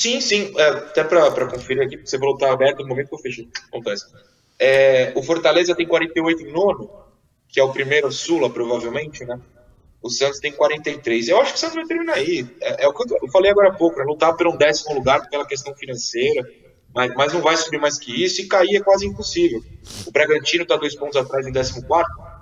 Sim, 0.00 0.18
sim. 0.18 0.54
É, 0.56 0.68
até 0.68 1.04
para 1.04 1.46
conferir 1.46 1.82
aqui, 1.82 1.98
você 1.98 2.18
falou 2.18 2.38
tá 2.38 2.50
aberto 2.50 2.80
no 2.80 2.88
momento 2.88 3.08
que 3.08 3.14
eu 3.14 3.18
fechei. 3.18 3.46
Acontece. 3.68 4.06
É, 4.58 5.12
o 5.14 5.22
Fortaleza 5.22 5.74
tem 5.74 5.86
48 5.86 6.42
em 6.42 6.50
nono, 6.50 6.90
que 7.46 7.60
é 7.60 7.62
o 7.62 7.70
primeiro 7.70 8.10
Sula, 8.10 8.48
provavelmente, 8.48 9.26
né? 9.26 9.38
O 10.02 10.08
Santos 10.08 10.40
tem 10.40 10.52
43. 10.52 11.28
Eu 11.28 11.38
acho 11.38 11.52
que 11.52 11.58
o 11.58 11.60
Santos 11.60 11.74
vai 11.74 11.84
terminar 11.84 12.14
aí. 12.14 12.48
É, 12.62 12.84
é 12.84 12.88
o 12.88 12.94
que 12.94 13.12
eu, 13.12 13.18
eu, 13.22 13.30
falei 13.30 13.50
agora 13.50 13.68
há 13.68 13.74
pouco, 13.74 13.98
né? 13.98 14.04
lutar 14.06 14.34
por 14.34 14.46
um 14.48 14.56
décimo 14.56 14.94
lugar 14.94 15.28
pela 15.28 15.46
questão 15.46 15.74
financeira, 15.74 16.50
mas, 16.94 17.14
mas 17.14 17.34
não 17.34 17.42
vai 17.42 17.58
subir 17.58 17.78
mais 17.78 17.98
que 17.98 18.24
isso, 18.24 18.40
e 18.40 18.48
cair 18.48 18.76
é 18.76 18.80
quase 18.80 19.06
impossível. 19.06 19.62
O 20.06 20.10
Bragantino 20.10 20.62
está 20.62 20.76
dois 20.76 20.96
pontos 20.96 21.16
atrás 21.16 21.46
em 21.46 21.52
14, 21.52 21.84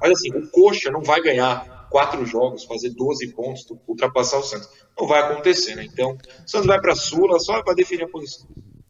mas 0.00 0.12
assim, 0.12 0.30
o 0.30 0.48
Coxa 0.48 0.92
não 0.92 1.02
vai 1.02 1.20
ganhar 1.20 1.77
quatro 1.90 2.24
jogos, 2.26 2.64
fazer 2.64 2.90
12 2.90 3.28
pontos, 3.28 3.66
ultrapassar 3.86 4.38
o 4.38 4.42
Santos. 4.42 4.68
Não 4.98 5.06
vai 5.06 5.20
acontecer, 5.22 5.74
né? 5.74 5.84
Então, 5.84 6.12
o 6.12 6.50
Santos 6.50 6.66
vai 6.66 6.80
para 6.80 6.92
a 6.92 6.96
Sula 6.96 7.38
só 7.38 7.62
para 7.62 7.74
definir 7.74 8.04
a 8.04 8.08
posição. 8.08 8.48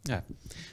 É. 0.08 0.22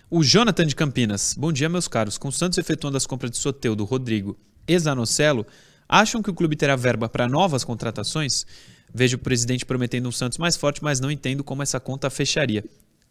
O 0.10 0.24
Jonathan 0.24 0.66
de 0.66 0.76
Campinas. 0.76 1.34
Bom 1.38 1.52
dia, 1.52 1.68
meus 1.68 1.88
caros. 1.88 2.18
Com 2.18 2.30
o 2.30 2.32
Santos 2.32 2.58
efetuando 2.58 2.98
as 2.98 3.06
compras 3.06 3.32
de 3.32 3.38
Soteudo, 3.38 3.84
Rodrigo 3.84 4.38
e 4.68 4.78
Zanocelo, 4.78 5.46
acham 5.90 6.22
que 6.22 6.30
o 6.30 6.34
clube 6.34 6.56
terá 6.56 6.76
verba 6.76 7.10
para 7.10 7.28
novas 7.28 7.64
contratações? 7.64 8.46
Vejo 8.94 9.18
o 9.18 9.20
presidente 9.20 9.66
prometendo 9.66 10.08
um 10.08 10.12
Santos 10.12 10.38
mais 10.38 10.56
forte, 10.56 10.84
mas 10.84 11.00
não 11.00 11.12
entendo 11.12 11.44
como 11.44 11.64
essa 11.64 11.80
conta 11.80 12.10
fecharia. 12.10 12.64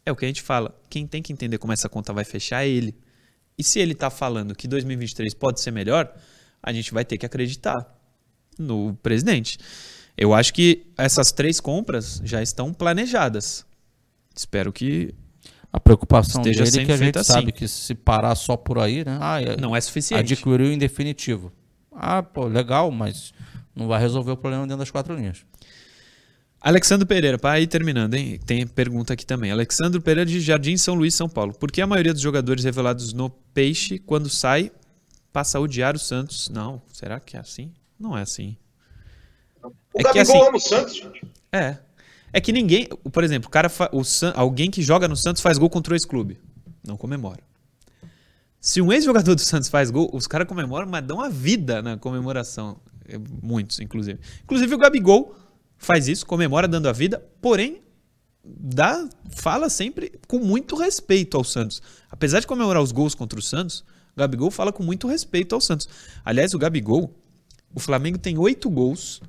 É 0.06 0.12
o 0.12 0.16
que 0.16 0.24
a 0.24 0.28
gente 0.28 0.42
fala. 0.42 0.74
Quem 0.88 1.06
tem 1.06 1.22
que 1.22 1.32
entender 1.32 1.58
como 1.58 1.72
essa 1.72 1.88
conta 1.88 2.12
vai 2.12 2.24
fechar 2.24 2.64
é 2.64 2.68
ele. 2.68 2.94
E 3.58 3.62
se 3.62 3.78
ele 3.78 3.92
está 3.92 4.10
falando 4.10 4.54
que 4.54 4.66
2023 4.66 5.34
pode 5.34 5.60
ser 5.60 5.70
melhor, 5.70 6.12
a 6.62 6.72
gente 6.72 6.92
vai 6.92 7.04
ter 7.04 7.18
que 7.18 7.26
acreditar 7.26 7.93
no 8.58 8.94
presidente. 9.02 9.58
Eu 10.16 10.32
acho 10.32 10.54
que 10.54 10.86
essas 10.96 11.32
três 11.32 11.60
compras 11.60 12.20
já 12.24 12.42
estão 12.42 12.72
planejadas. 12.72 13.66
Espero 14.34 14.72
que 14.72 15.14
a 15.72 15.80
preocupação 15.80 16.40
esteja 16.42 16.64
dele 16.64 16.82
é 16.82 16.86
que 16.86 16.92
a 16.92 16.96
gente 16.96 17.04
feita 17.04 17.24
sabe 17.24 17.46
assim. 17.48 17.50
que 17.52 17.66
se 17.68 17.94
parar 17.94 18.34
só 18.36 18.56
por 18.56 18.78
aí, 18.78 19.04
né? 19.04 19.18
Ah, 19.20 19.40
é- 19.42 19.56
não 19.56 19.74
é 19.74 19.80
suficiente. 19.80 20.32
adquiriu 20.32 20.72
em 20.72 20.78
definitivo. 20.78 21.52
Ah, 21.92 22.22
pô, 22.22 22.46
legal, 22.46 22.90
mas 22.90 23.32
não 23.74 23.88
vai 23.88 24.00
resolver 24.00 24.32
o 24.32 24.36
problema 24.36 24.64
dentro 24.64 24.78
das 24.78 24.90
quatro 24.90 25.14
linhas. 25.16 25.44
Alexandre 26.60 27.04
Pereira, 27.06 27.38
para 27.38 27.60
ir 27.60 27.66
terminando, 27.66 28.14
hein? 28.14 28.40
Tem 28.46 28.66
pergunta 28.66 29.12
aqui 29.12 29.26
também. 29.26 29.50
Alexandre 29.50 30.00
Pereira 30.00 30.28
de 30.30 30.40
Jardim 30.40 30.76
São 30.78 30.94
Luís, 30.94 31.14
São 31.14 31.28
Paulo. 31.28 31.52
Por 31.52 31.70
que 31.70 31.82
a 31.82 31.86
maioria 31.86 32.12
dos 32.12 32.22
jogadores 32.22 32.64
revelados 32.64 33.12
no 33.12 33.28
Peixe, 33.28 33.98
quando 33.98 34.30
sai, 34.30 34.72
passa 35.30 35.58
a 35.58 35.60
odiar 35.60 35.94
o 35.94 35.98
Santos? 35.98 36.48
Não, 36.48 36.80
será 36.90 37.20
que 37.20 37.36
é 37.36 37.40
assim? 37.40 37.70
Não 37.98 38.16
é 38.16 38.22
assim. 38.22 38.56
O 39.62 39.68
É 39.94 39.98
que 39.98 40.02
Gabigol 40.04 40.20
assim- 40.22 40.48
ama 40.48 40.56
o 40.56 40.60
Santos, 40.60 40.96
gente. 40.96 41.22
É. 41.52 41.78
É 42.32 42.40
que 42.40 42.52
ninguém, 42.52 42.88
por 43.12 43.22
exemplo, 43.22 43.48
o 43.48 43.50
cara 43.50 43.68
fa- 43.68 43.88
o 43.92 44.02
San- 44.04 44.32
alguém 44.36 44.70
que 44.70 44.82
joga 44.82 45.06
no 45.06 45.16
Santos 45.16 45.40
faz 45.40 45.56
gol 45.56 45.70
contra 45.70 45.92
o 45.92 45.96
ex-clube. 45.96 46.38
Não 46.86 46.96
comemora. 46.96 47.40
Se 48.60 48.80
um 48.80 48.92
ex-jogador 48.92 49.34
do 49.34 49.40
Santos 49.40 49.68
faz 49.68 49.90
gol, 49.90 50.10
os 50.12 50.26
caras 50.26 50.48
comemoram, 50.48 50.88
mas 50.88 51.04
dão 51.04 51.20
a 51.20 51.28
vida 51.28 51.80
na 51.82 51.96
comemoração. 51.96 52.78
É, 53.06 53.18
Muitos, 53.42 53.78
inclusive. 53.80 54.18
Inclusive 54.42 54.74
o 54.74 54.78
Gabigol 54.78 55.34
faz 55.76 56.08
isso, 56.08 56.24
comemora 56.26 56.66
dando 56.66 56.88
a 56.88 56.92
vida, 56.92 57.22
porém 57.40 57.82
dá, 58.44 59.06
fala 59.30 59.68
sempre 59.68 60.18
com 60.26 60.38
muito 60.38 60.74
respeito 60.76 61.36
ao 61.36 61.44
Santos. 61.44 61.80
Apesar 62.10 62.40
de 62.40 62.46
comemorar 62.46 62.82
os 62.82 62.90
gols 62.92 63.14
contra 63.14 63.38
o 63.38 63.42
Santos, 63.42 63.80
o 64.16 64.20
Gabigol 64.20 64.50
fala 64.50 64.72
com 64.72 64.82
muito 64.82 65.06
respeito 65.06 65.54
ao 65.54 65.60
Santos. 65.60 65.88
Aliás, 66.24 66.54
o 66.54 66.58
Gabigol, 66.58 67.14
o 67.74 67.80
Flamengo 67.80 68.18
tem 68.18 68.38
oito 68.38 68.70
gols 68.70 69.20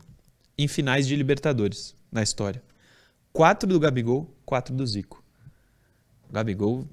em 0.58 0.68
finais 0.68 1.08
de 1.08 1.16
Libertadores 1.16 1.96
na 2.12 2.22
história. 2.24 2.62
Quatro 3.34 3.68
do 3.68 3.80
Gabigol, 3.80 4.34
quatro 4.46 4.74
do 4.74 4.86
Zico. 4.86 5.24
O 6.30 6.34
Gabigol, 6.34 6.88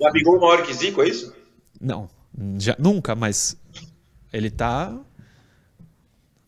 Gabigol 0.00 0.40
maior 0.40 0.64
que 0.64 0.72
Zico, 0.74 1.02
é 1.02 1.08
isso? 1.08 1.32
não, 1.80 2.08
já, 2.58 2.74
nunca, 2.78 3.14
mas 3.14 3.56
ele 4.32 4.50
tá 4.50 4.98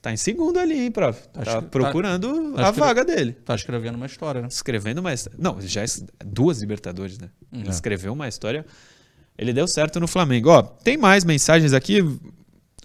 tá 0.02 0.12
em 0.12 0.16
segundo 0.18 0.58
ali, 0.58 0.80
hein, 0.80 0.90
prof. 0.90 1.26
Tá, 1.28 1.62
que- 1.62 1.68
procurando 1.68 2.52
tá- 2.52 2.60
a 2.60 2.64
acho 2.64 2.74
que- 2.74 2.80
vaga 2.80 3.04
dele. 3.06 3.32
Tá 3.32 3.54
escrevendo 3.54 3.94
uma 3.94 4.04
história, 4.06 4.42
né? 4.42 4.48
Escrevendo 4.48 4.98
uma 4.98 5.14
história. 5.14 5.38
Não, 5.40 5.58
já 5.62 5.82
é 5.82 5.86
duas 6.26 6.60
Libertadores, 6.60 7.18
né? 7.18 7.30
Ele 7.50 7.68
É. 7.68 7.70
escreveu 7.70 8.12
uma 8.12 8.28
história. 8.28 8.66
Ele 9.38 9.52
deu 9.52 9.66
certo 9.66 9.98
no 9.98 10.06
Flamengo. 10.06 10.50
Ó, 10.50 10.60
tem 10.62 10.98
mais 10.98 11.24
mensagens 11.24 11.72
aqui. 11.72 12.00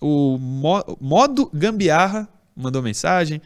O 0.02 0.38
Mo- 0.38 0.98
Modo 1.00 1.50
Gambiarra 1.54 2.28
mandou 2.56 2.82
mensagem. 2.82 3.42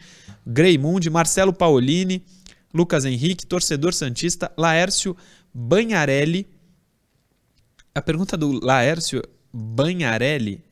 Greimundi, 0.46 1.08
Marcelo 1.10 1.52
Paolini, 1.52 2.24
Lucas 2.72 3.04
Henrique, 3.04 3.46
torcedor 3.46 3.92
Santista, 3.92 4.52
Laércio 4.56 5.16
Banharelli. 5.52 6.46
A 7.94 8.02
pergunta 8.02 8.36
do 8.36 8.64
Laércio 8.64 9.22
Banharelli 9.52 10.62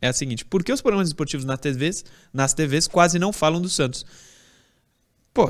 é 0.00 0.08
a 0.08 0.12
seguinte: 0.12 0.44
por 0.44 0.62
que 0.64 0.72
os 0.72 0.80
programas 0.80 1.08
esportivos 1.08 1.44
nas 1.44 1.58
TVs, 1.58 2.04
nas 2.32 2.54
TVs 2.54 2.86
quase 2.86 3.18
não 3.18 3.32
falam 3.32 3.60
do 3.60 3.68
Santos? 3.68 4.06
Pô, 5.34 5.48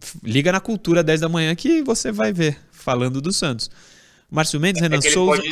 f- 0.00 0.18
liga 0.22 0.52
na 0.52 0.60
cultura 0.60 1.02
10 1.02 1.20
da 1.22 1.28
manhã 1.28 1.54
que 1.54 1.82
você 1.82 2.12
vai 2.12 2.32
ver 2.32 2.58
falando 2.70 3.20
do 3.20 3.32
Santos. 3.32 3.70
Márcio 4.30 4.60
Mendes, 4.60 4.82
Renan 4.82 4.96
É 4.96 4.98
ele 4.98 5.10
Souza. 5.10 5.42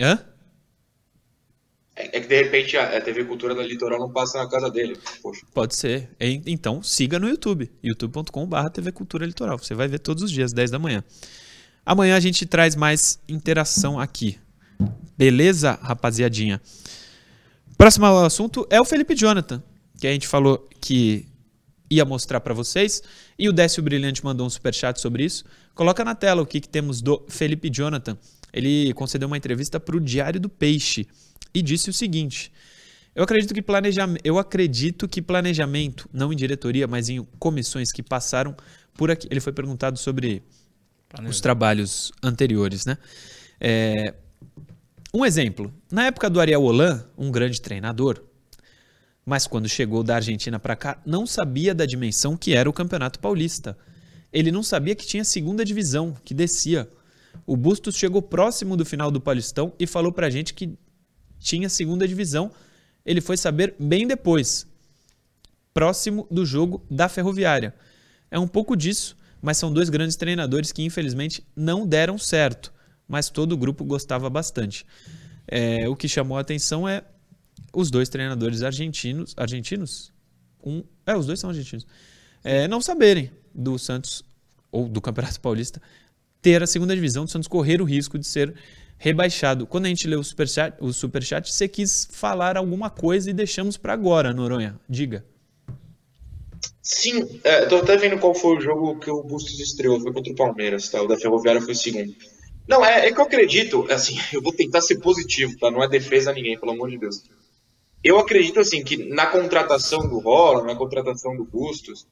Hã? 0.00 0.18
É 1.96 2.18
é 2.18 2.20
que 2.20 2.28
de 2.28 2.42
repente 2.42 2.76
a 2.76 3.00
TV 3.00 3.24
Cultura 3.24 3.54
da 3.54 3.62
Litoral 3.62 3.98
não 3.98 4.12
passa 4.12 4.38
na 4.38 4.48
casa 4.48 4.70
dele. 4.70 4.98
Poxa. 5.22 5.40
Pode 5.54 5.74
ser. 5.74 6.10
Então, 6.20 6.82
siga 6.82 7.18
no 7.18 7.26
YouTube, 7.26 7.70
youtube.com.br 7.82 8.68
TV 8.70 8.92
Cultura 8.92 9.24
Litoral. 9.24 9.58
Você 9.58 9.74
vai 9.74 9.88
ver 9.88 9.98
todos 9.98 10.22
os 10.22 10.30
dias, 10.30 10.52
10 10.52 10.70
da 10.70 10.78
manhã. 10.78 11.02
Amanhã 11.84 12.16
a 12.16 12.20
gente 12.20 12.44
traz 12.44 12.76
mais 12.76 13.18
interação 13.26 13.98
aqui. 13.98 14.38
Beleza, 15.16 15.78
rapaziadinha? 15.80 16.60
Próximo 17.78 18.06
assunto 18.18 18.66
é 18.68 18.80
o 18.80 18.84
Felipe 18.84 19.14
Jonathan, 19.14 19.62
que 19.98 20.06
a 20.06 20.12
gente 20.12 20.28
falou 20.28 20.68
que 20.80 21.26
ia 21.88 22.04
mostrar 22.04 22.40
para 22.40 22.52
vocês. 22.52 23.02
E 23.38 23.48
o 23.48 23.52
Décio 23.52 23.82
Brilhante 23.82 24.24
mandou 24.24 24.46
um 24.46 24.50
superchat 24.50 25.00
sobre 25.00 25.24
isso. 25.24 25.44
Coloca 25.74 26.04
na 26.04 26.14
tela 26.14 26.42
o 26.42 26.46
que, 26.46 26.60
que 26.60 26.68
temos 26.68 27.00
do 27.00 27.24
Felipe 27.28 27.70
Jonathan. 27.70 28.18
Ele 28.56 28.92
concedeu 28.94 29.28
uma 29.28 29.36
entrevista 29.36 29.78
para 29.78 29.96
o 29.96 30.00
Diário 30.00 30.40
do 30.40 30.48
Peixe 30.48 31.06
e 31.54 31.60
disse 31.60 31.90
o 31.90 31.92
seguinte: 31.92 32.50
eu 33.14 33.22
acredito 33.22 33.54
que 33.54 33.62
planejamento, 33.62 34.20
eu 34.24 34.38
acredito 34.38 35.08
que 35.08 35.22
planejamento, 35.22 36.08
não 36.12 36.32
em 36.32 36.36
diretoria, 36.36 36.86
mas 36.86 37.08
em 37.08 37.22
comissões 37.38 37.90
que 37.90 38.02
passaram 38.02 38.54
por 38.92 39.10
aqui. 39.10 39.26
Ele 39.30 39.40
foi 39.40 39.54
perguntado 39.54 39.98
sobre 39.98 40.42
os 41.26 41.40
trabalhos 41.40 42.12
anteriores, 42.22 42.84
né? 42.84 42.98
É, 43.58 44.14
um 45.14 45.24
exemplo. 45.24 45.72
Na 45.90 46.04
época 46.04 46.28
do 46.28 46.40
Ariel 46.40 46.62
Holan, 46.62 47.06
um 47.16 47.30
grande 47.30 47.58
treinador, 47.60 48.22
mas 49.24 49.46
quando 49.46 49.66
chegou 49.66 50.02
da 50.02 50.16
Argentina 50.16 50.58
para 50.58 50.76
cá, 50.76 51.00
não 51.06 51.26
sabia 51.26 51.74
da 51.74 51.86
dimensão 51.86 52.36
que 52.36 52.54
era 52.54 52.68
o 52.68 52.72
Campeonato 52.72 53.18
Paulista. 53.18 53.78
Ele 54.30 54.52
não 54.52 54.62
sabia 54.62 54.94
que 54.94 55.06
tinha 55.06 55.24
segunda 55.24 55.64
divisão, 55.64 56.14
que 56.22 56.34
descia. 56.34 56.86
O 57.46 57.56
Bustos 57.56 57.94
chegou 57.96 58.20
próximo 58.20 58.76
do 58.76 58.84
final 58.84 59.10
do 59.10 59.20
Paulistão 59.20 59.72
e 59.78 59.86
falou 59.86 60.10
pra 60.10 60.28
gente 60.28 60.52
que 60.52 60.76
tinha 61.38 61.68
segunda 61.68 62.08
divisão. 62.08 62.50
Ele 63.04 63.20
foi 63.20 63.36
saber 63.36 63.74
bem 63.78 64.06
depois, 64.06 64.66
próximo 65.72 66.26
do 66.28 66.44
jogo 66.44 66.84
da 66.90 67.08
Ferroviária. 67.08 67.72
É 68.30 68.38
um 68.38 68.48
pouco 68.48 68.76
disso, 68.76 69.16
mas 69.40 69.58
são 69.58 69.72
dois 69.72 69.88
grandes 69.88 70.16
treinadores 70.16 70.72
que 70.72 70.82
infelizmente 70.82 71.46
não 71.54 71.86
deram 71.86 72.18
certo, 72.18 72.72
mas 73.06 73.30
todo 73.30 73.52
o 73.52 73.56
grupo 73.56 73.84
gostava 73.84 74.28
bastante. 74.28 74.84
É, 75.46 75.88
o 75.88 75.94
que 75.94 76.08
chamou 76.08 76.36
a 76.36 76.40
atenção 76.40 76.88
é 76.88 77.04
os 77.72 77.90
dois 77.90 78.08
treinadores 78.08 78.62
argentinos, 78.62 79.34
argentinos, 79.36 80.12
um, 80.64 80.82
é, 81.06 81.14
os 81.14 81.26
dois 81.26 81.38
são 81.38 81.50
argentinos, 81.50 81.86
é, 82.42 82.66
não 82.66 82.80
saberem 82.80 83.30
do 83.54 83.78
Santos 83.78 84.24
ou 84.72 84.88
do 84.88 85.00
Campeonato 85.00 85.40
Paulista 85.40 85.80
ter 86.40 86.62
a 86.62 86.66
segunda 86.66 86.94
divisão, 86.94 87.24
do 87.24 87.30
Santos 87.30 87.48
correr 87.48 87.80
o 87.80 87.84
risco 87.84 88.18
de 88.18 88.26
ser 88.26 88.54
rebaixado. 88.98 89.66
Quando 89.66 89.86
a 89.86 89.88
gente 89.88 90.06
leu 90.06 90.20
o 90.20 90.24
superchat, 90.24 90.76
o 90.80 90.92
superchat 90.92 91.52
você 91.52 91.68
quis 91.68 92.08
falar 92.10 92.56
alguma 92.56 92.90
coisa 92.90 93.30
e 93.30 93.32
deixamos 93.32 93.76
para 93.76 93.92
agora, 93.92 94.32
Noronha. 94.32 94.78
Diga. 94.88 95.24
Sim, 96.82 97.40
é, 97.42 97.66
tô 97.66 97.76
até 97.76 97.96
vendo 97.96 98.18
qual 98.18 98.32
foi 98.34 98.56
o 98.56 98.60
jogo 98.60 98.98
que 98.98 99.10
o 99.10 99.22
Bustos 99.22 99.58
estreou. 99.58 100.00
Foi 100.00 100.12
contra 100.12 100.32
o 100.32 100.36
Palmeiras, 100.36 100.88
tá? 100.88 101.02
O 101.02 101.08
da 101.08 101.18
Ferroviária 101.18 101.60
foi 101.60 101.72
o 101.72 101.76
segundo. 101.76 102.14
Não, 102.68 102.84
é, 102.84 103.08
é 103.08 103.12
que 103.12 103.20
eu 103.20 103.24
acredito, 103.24 103.86
assim, 103.90 104.16
eu 104.32 104.40
vou 104.40 104.52
tentar 104.52 104.80
ser 104.80 105.00
positivo, 105.00 105.58
tá? 105.58 105.70
Não 105.70 105.82
é 105.82 105.88
defesa 105.88 106.30
a 106.30 106.34
ninguém, 106.34 106.58
pelo 106.58 106.72
amor 106.72 106.90
de 106.90 106.98
Deus. 106.98 107.24
Eu 108.02 108.18
acredito, 108.18 108.60
assim, 108.60 108.84
que 108.84 108.96
na 108.96 109.26
contratação 109.26 110.08
do 110.08 110.18
Rola, 110.18 110.62
na 110.62 110.76
contratação 110.76 111.36
do 111.36 111.44
Bustos, 111.44 112.06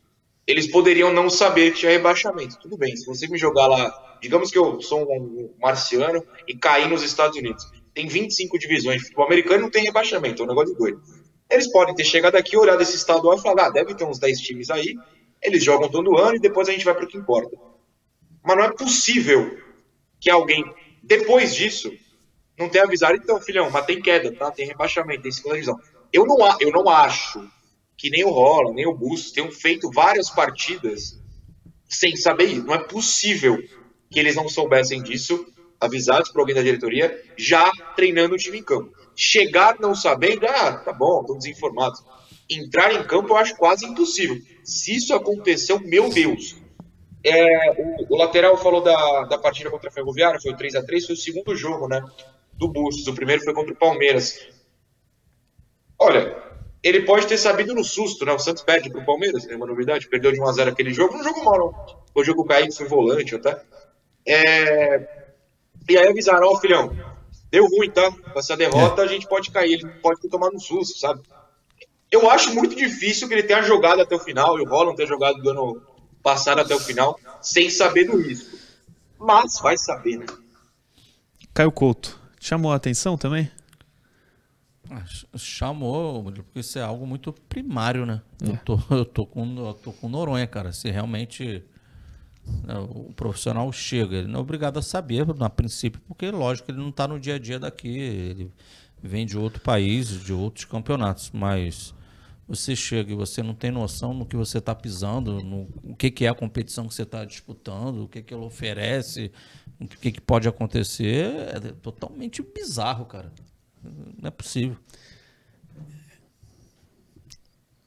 eles 0.47 0.71
poderiam 0.71 1.13
não 1.13 1.31
saber 1.31 1.73
que 1.73 1.81
tinha 1.81 1.93
rebaixamento. 1.93 2.59
Tudo 2.61 2.77
bem, 2.77 2.97
se 2.97 3.07
você 3.07 3.27
me 3.27 3.39
jogar 3.39 3.67
lá, 3.67 4.17
digamos 4.21 4.51
que 4.51 4.59
eu 4.59 4.81
sou 4.81 5.03
um 5.03 5.55
marciano 5.61 6.23
e 6.47 6.57
caí 6.57 6.89
nos 6.89 7.03
Estados 7.03 7.37
Unidos. 7.37 7.65
Tem 7.95 8.07
25 8.07 8.59
divisões 8.59 8.99
de 8.99 9.05
futebol 9.05 9.27
americano 9.27 9.63
não 9.63 9.71
tem 9.71 9.85
rebaixamento, 9.85 10.43
é 10.43 10.45
um 10.45 10.49
negócio 10.49 10.73
de 10.73 10.79
doido. 10.79 11.01
Eles 11.51 11.71
podem 11.71 11.95
ter 11.95 12.05
chegado 12.05 12.37
aqui, 12.37 12.57
olhado 12.57 12.83
esse 12.83 12.97
estadual 12.97 13.39
e 13.39 13.43
falar, 13.43 13.67
ah, 13.67 13.71
deve 13.71 13.95
ter 13.95 14.05
uns 14.05 14.19
10 14.19 14.41
times 14.41 14.71
aí, 14.71 14.97
eles 15.41 15.63
jogam 15.63 15.89
todo 15.89 16.17
ano 16.19 16.37
e 16.37 16.41
depois 16.41 16.69
a 16.69 16.73
gente 16.73 16.85
vai 16.85 16.95
para 16.95 17.05
o 17.05 17.09
que 17.09 17.17
importa. 17.17 17.57
Mas 18.43 18.57
não 18.57 18.65
é 18.65 18.73
possível 18.73 19.59
que 20.21 20.31
alguém, 20.31 20.65
depois 21.03 21.55
disso, 21.55 21.93
não 22.59 22.69
tenha 22.69 22.85
avisado, 22.85 23.17
então, 23.17 23.41
filhão, 23.41 23.71
mas 23.71 23.87
tem 23.87 24.01
queda, 24.01 24.33
tá? 24.33 24.51
Tem 24.51 24.67
rebaixamento, 24.67 25.23
tem 25.23 25.33
segunda 25.33 25.55
divisão. 25.55 25.79
Eu 26.13 26.27
não, 26.27 26.39
eu 26.61 26.71
não 26.71 26.89
acho 26.89 27.47
que 27.97 28.11
nem 28.11 28.25
o 28.25 28.31
Rola, 28.31 28.73
nem 28.73 28.87
o 28.87 28.95
Bustos 28.95 29.33
tenham 29.33 29.51
feito 29.51 29.91
várias 29.91 30.31
partidas 30.31 31.21
sem 31.89 32.17
saber 32.17 32.45
isso. 32.45 32.67
Não 32.67 32.75
é 32.75 32.79
possível 32.79 33.63
que 34.11 34.19
eles 34.19 34.37
não 34.37 34.49
soubessem 34.49 35.03
disso, 35.03 35.47
avisados 35.81 36.31
por 36.31 36.41
alguém 36.41 36.55
da 36.55 36.63
diretoria, 36.63 37.23
já 37.37 37.71
treinando 37.95 38.35
o 38.35 38.39
time 38.39 38.59
em 38.59 38.63
campo. 38.63 38.93
Chegar 39.17 39.77
não 39.81 39.95
sabendo, 39.95 40.47
ah, 40.47 40.73
tá 40.79 40.93
bom, 40.93 41.21
estão 41.21 41.39
desinformados. 41.39 42.03
Entrar 42.51 42.93
em 42.93 43.05
campo 43.05 43.31
eu 43.31 43.37
acho 43.37 43.57
quase 43.57 43.87
impossível. 43.87 44.41
Se 44.65 44.97
isso 44.97 45.15
aconteceu, 45.15 45.81
meu 45.81 46.09
Deus. 46.09 46.57
É, 47.25 47.71
o, 47.79 48.15
o 48.15 48.17
lateral 48.19 48.57
falou 48.57 48.83
da, 48.83 49.25
da 49.25 49.39
partida 49.39 49.71
contra 49.71 49.89
a 49.89 49.93
Ferroviária, 49.93 50.41
foi 50.41 50.53
o 50.53 50.57
3 50.57 50.75
a 50.75 50.83
3 50.83 51.07
foi 51.07 51.15
o 51.15 51.19
segundo 51.19 51.57
jogo, 51.57 51.89
né? 51.89 52.05
Do 52.53 52.69
Bustos. 52.69 53.07
O 53.07 53.15
primeiro 53.15 53.43
foi 53.43 53.55
contra 53.55 53.73
o 53.73 53.79
Palmeiras. 53.79 54.47
Olha, 55.99 56.37
ele 56.85 57.01
pode 57.01 57.27
ter 57.27 57.39
sabido 57.39 57.75
no 57.75 57.83
susto, 57.83 58.27
né? 58.27 58.33
O 58.35 58.39
Santos 58.39 58.63
perde 58.63 58.91
pro 58.91 59.05
Palmeiras, 59.07 59.49
é 59.49 59.57
uma 59.57 59.67
novidade. 59.67 60.07
Perdeu 60.07 60.31
de 60.31 60.39
1x0 60.39 60.69
aquele 60.69 60.93
jogo. 60.93 61.17
Não 61.17 61.25
jogou 61.25 61.43
mal, 61.43 61.59
não. 61.59 62.05
Foi 62.13 62.23
o 62.23 62.25
jogo 62.25 62.43
que 62.43 62.45
o 62.45 62.49
Kaique 62.49 62.77
foi 62.77 62.87
volante 62.87 63.35
até. 63.35 63.59
É... 64.27 65.25
E 65.89 65.97
aí 65.97 66.09
avisaram, 66.09 66.47
ó, 66.47 66.61
filhão, 66.61 66.95
deu 67.51 67.67
ruim, 67.67 67.91
tá? 67.91 68.11
Com 68.11 68.39
essa 68.39 68.55
derrota 68.55 69.01
é. 69.01 69.05
a 69.07 69.09
gente 69.09 69.27
pode 69.27 69.51
cair, 69.51 69.73
ele 69.73 69.89
pode 70.03 70.21
ter 70.21 70.29
tomado 70.29 70.55
um 70.55 70.61
susto, 70.61 70.99
sabe? 70.99 71.23
Eu 72.11 72.31
acho 72.31 72.55
muito 72.55 72.77
difícil 72.77 73.29
que 73.29 73.35
ele 73.35 73.43
tenha 73.43 73.63
jogado 73.63 74.03
até 74.03 74.15
o 74.15 74.21
final, 74.21 74.59
e 74.59 74.63
o 74.63 74.69
Holland 74.69 74.95
tenha 74.97 75.09
jogado 75.09 75.41
do 75.43 75.51
ano 75.51 75.83
passado 76.23 76.61
até 76.61 76.75
o 76.75 76.81
final, 76.81 77.19
sem 77.41 77.71
saber 77.71 78.05
do 78.05 78.19
risco. 78.19 78.57
Mas 79.19 79.59
vai 79.61 79.77
saber, 79.77 80.19
né? 80.19 80.27
Caio 81.53 81.73
Couto, 81.73 82.19
chamou 82.39 82.73
a 82.73 82.77
atenção 82.77 83.17
também? 83.17 83.51
Ah, 84.91 85.05
chamou, 85.37 86.23
porque 86.25 86.61
isso 86.61 86.79
é 86.79 86.83
algo 86.83 87.07
muito 87.07 87.33
primário, 87.33 88.05
né? 88.05 88.21
É. 88.43 88.51
Eu, 88.51 88.57
tô, 88.59 88.81
eu, 88.91 89.05
tô 89.05 89.27
com, 89.27 89.57
eu 89.57 89.75
tô 89.75 89.93
com 89.93 90.09
Noronha, 90.09 90.47
cara. 90.47 90.73
Se 90.73 90.91
realmente 90.91 91.65
né, 92.65 92.75
o 92.79 93.13
profissional 93.15 93.71
chega, 93.73 94.17
ele 94.17 94.29
não 94.29 94.41
é 94.41 94.43
obrigado 94.43 94.79
a 94.79 94.83
saber, 94.83 95.27
a 95.41 95.51
princípio, 95.51 96.01
porque, 96.07 96.31
lógico, 96.31 96.71
ele 96.71 96.79
não 96.79 96.91
está 96.91 97.09
no 97.09 97.19
dia 97.19 97.37
a 97.37 97.39
dia 97.39 97.59
daqui. 97.59 97.89
Ele 97.89 98.53
vem 99.03 99.27
de 99.27 99.39
outro 99.39 99.61
país, 99.61 100.09
de 100.09 100.33
outros 100.33 100.65
campeonatos. 100.65 101.31
Mas 101.33 101.95
você 102.47 102.77
chega 102.77 103.13
e 103.13 103.17
você 103.17 103.43
não 103.43 103.55
tem 103.55 103.71
noção 103.71 104.13
no 104.13 104.27
que 104.27 104.37
você 104.37 104.59
está 104.59 104.75
pisando, 104.75 105.43
no 105.43 105.69
o 105.83 105.97
que, 105.97 106.11
que 106.11 106.27
é 106.27 106.29
a 106.29 106.35
competição 106.35 106.87
que 106.87 106.95
você 106.95 107.03
está 107.03 107.25
disputando, 107.25 108.05
o 108.05 108.09
que, 108.09 108.23
que 108.23 108.35
ela 108.35 108.45
oferece, 108.45 109.33
o 109.81 109.87
que, 109.87 110.13
que 110.13 110.21
pode 110.21 110.47
acontecer, 110.47 111.35
é 111.55 111.61
totalmente 111.83 112.43
bizarro, 112.43 113.07
cara. 113.07 113.33
Não 114.21 114.29
é 114.29 114.31
possível. 114.31 114.77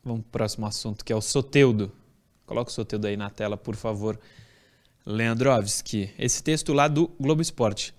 Vamos 0.04 0.22
para 0.22 0.28
o 0.28 0.32
próximo 0.32 0.66
assunto, 0.66 1.04
que 1.04 1.12
é 1.12 1.16
o 1.16 1.22
Soteudo. 1.22 1.92
Coloca 2.46 2.72
o 2.72 2.74
Soteudo 2.74 3.08
aí 3.08 3.18
na 3.18 3.30
tela, 3.30 3.58
por 3.58 3.76
favor. 3.76 4.20
Leandrovski. 5.06 6.10
Esse 6.18 6.42
texto 6.44 6.74
lá 6.74 6.88
do 6.88 7.10
Globo 7.20 7.42
Esporte. 7.42 7.94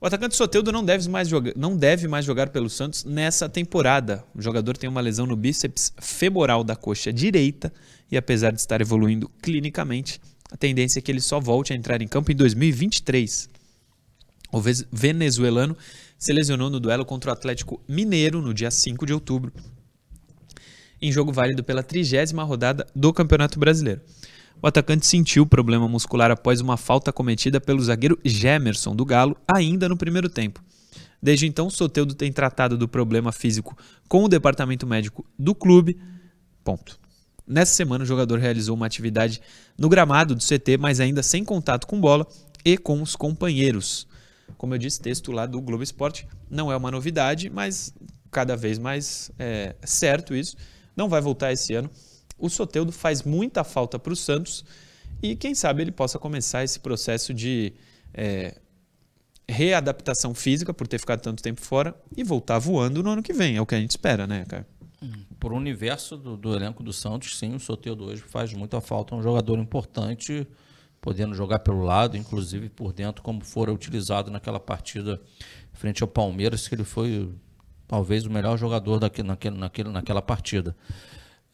O 0.00 0.06
atacante 0.06 0.36
Soteudo 0.36 0.70
não 0.70 0.84
deve, 0.84 1.08
mais 1.08 1.28
jogar, 1.28 1.54
não 1.56 1.76
deve 1.76 2.06
mais 2.06 2.26
jogar 2.26 2.50
pelo 2.50 2.68
Santos 2.68 3.04
nessa 3.04 3.48
temporada. 3.48 4.22
O 4.34 4.42
jogador 4.42 4.76
tem 4.76 4.88
uma 4.88 5.00
lesão 5.00 5.26
no 5.26 5.34
bíceps 5.34 5.94
femoral 5.98 6.62
da 6.62 6.76
coxa 6.76 7.10
direita 7.10 7.72
e, 8.10 8.16
apesar 8.16 8.50
de 8.50 8.60
estar 8.60 8.82
evoluindo 8.82 9.30
clinicamente, 9.40 10.20
a 10.50 10.56
tendência 10.58 10.98
é 10.98 11.02
que 11.02 11.10
ele 11.10 11.22
só 11.22 11.40
volte 11.40 11.72
a 11.72 11.76
entrar 11.76 12.02
em 12.02 12.06
campo 12.06 12.30
em 12.30 12.36
2023. 12.36 13.48
O 14.52 14.60
venezuelano 14.92 15.76
se 16.24 16.32
lesionou 16.32 16.70
no 16.70 16.80
duelo 16.80 17.04
contra 17.04 17.30
o 17.30 17.34
Atlético 17.34 17.78
Mineiro 17.86 18.40
no 18.40 18.54
dia 18.54 18.70
5 18.70 19.04
de 19.04 19.12
outubro, 19.12 19.52
em 20.98 21.12
jogo 21.12 21.30
válido 21.30 21.62
pela 21.62 21.82
trigésima 21.82 22.42
rodada 22.42 22.86
do 22.96 23.12
Campeonato 23.12 23.58
Brasileiro. 23.58 24.00
O 24.62 24.66
atacante 24.66 25.06
sentiu 25.06 25.46
problema 25.46 25.86
muscular 25.86 26.30
após 26.30 26.62
uma 26.62 26.78
falta 26.78 27.12
cometida 27.12 27.60
pelo 27.60 27.82
zagueiro 27.82 28.18
Gemerson 28.24 28.96
do 28.96 29.04
Galo 29.04 29.36
ainda 29.46 29.86
no 29.86 29.98
primeiro 29.98 30.30
tempo. 30.30 30.64
Desde 31.22 31.46
então, 31.46 31.68
Soteudo 31.68 32.14
tem 32.14 32.32
tratado 32.32 32.78
do 32.78 32.88
problema 32.88 33.30
físico 33.30 33.76
com 34.08 34.24
o 34.24 34.28
departamento 34.28 34.86
médico 34.86 35.26
do 35.38 35.54
clube. 35.54 36.00
Ponto. 36.64 36.98
Nessa 37.46 37.74
semana, 37.74 38.02
o 38.02 38.06
jogador 38.06 38.38
realizou 38.38 38.74
uma 38.74 38.86
atividade 38.86 39.42
no 39.76 39.90
gramado 39.90 40.34
do 40.34 40.42
CT, 40.42 40.78
mas 40.78 41.00
ainda 41.00 41.22
sem 41.22 41.44
contato 41.44 41.86
com 41.86 42.00
bola 42.00 42.26
e 42.64 42.78
com 42.78 43.02
os 43.02 43.14
companheiros. 43.14 44.08
Como 44.56 44.74
eu 44.74 44.78
disse, 44.78 45.00
texto 45.00 45.32
lá 45.32 45.46
do 45.46 45.60
Globo 45.60 45.82
Esporte. 45.82 46.26
Não 46.48 46.70
é 46.70 46.76
uma 46.76 46.90
novidade, 46.90 47.50
mas 47.50 47.94
cada 48.30 48.56
vez 48.56 48.78
mais 48.78 49.30
é, 49.38 49.74
certo 49.84 50.34
isso. 50.34 50.56
Não 50.96 51.08
vai 51.08 51.20
voltar 51.20 51.52
esse 51.52 51.74
ano. 51.74 51.90
O 52.38 52.48
Soteudo 52.48 52.92
faz 52.92 53.22
muita 53.22 53.62
falta 53.64 53.98
para 53.98 54.12
o 54.12 54.16
Santos 54.16 54.64
e 55.22 55.36
quem 55.36 55.54
sabe 55.54 55.82
ele 55.82 55.92
possa 55.92 56.18
começar 56.18 56.64
esse 56.64 56.78
processo 56.80 57.32
de 57.32 57.72
é, 58.12 58.60
readaptação 59.48 60.34
física 60.34 60.74
por 60.74 60.86
ter 60.86 60.98
ficado 60.98 61.20
tanto 61.20 61.42
tempo 61.42 61.60
fora 61.60 61.94
e 62.16 62.24
voltar 62.24 62.58
voando 62.58 63.02
no 63.02 63.10
ano 63.10 63.22
que 63.22 63.32
vem. 63.32 63.56
É 63.56 63.60
o 63.60 63.66
que 63.66 63.74
a 63.74 63.80
gente 63.80 63.90
espera, 63.90 64.26
né, 64.26 64.44
cara? 64.44 64.66
Por 65.38 65.52
o 65.52 65.56
universo 65.56 66.16
do, 66.16 66.36
do 66.36 66.54
elenco 66.54 66.82
do 66.82 66.92
Santos, 66.92 67.38
sim, 67.38 67.54
o 67.54 67.60
Soteudo 67.60 68.04
hoje 68.04 68.22
faz 68.22 68.52
muita 68.54 68.80
falta. 68.80 69.14
É 69.14 69.18
um 69.18 69.22
jogador 69.22 69.58
importante 69.58 70.46
podendo 71.04 71.34
jogar 71.34 71.58
pelo 71.58 71.82
lado, 71.82 72.16
inclusive 72.16 72.70
por 72.70 72.90
dentro, 72.90 73.22
como 73.22 73.44
fora 73.44 73.70
utilizado 73.70 74.30
naquela 74.30 74.58
partida 74.58 75.20
frente 75.74 76.02
ao 76.02 76.08
Palmeiras, 76.08 76.66
que 76.66 76.74
ele 76.74 76.82
foi 76.82 77.30
talvez 77.86 78.24
o 78.24 78.30
melhor 78.30 78.56
jogador 78.56 78.98
daquele, 78.98 79.28
naquele, 79.28 79.58
naquele, 79.58 79.88
naquela 79.90 80.22
partida. 80.22 80.74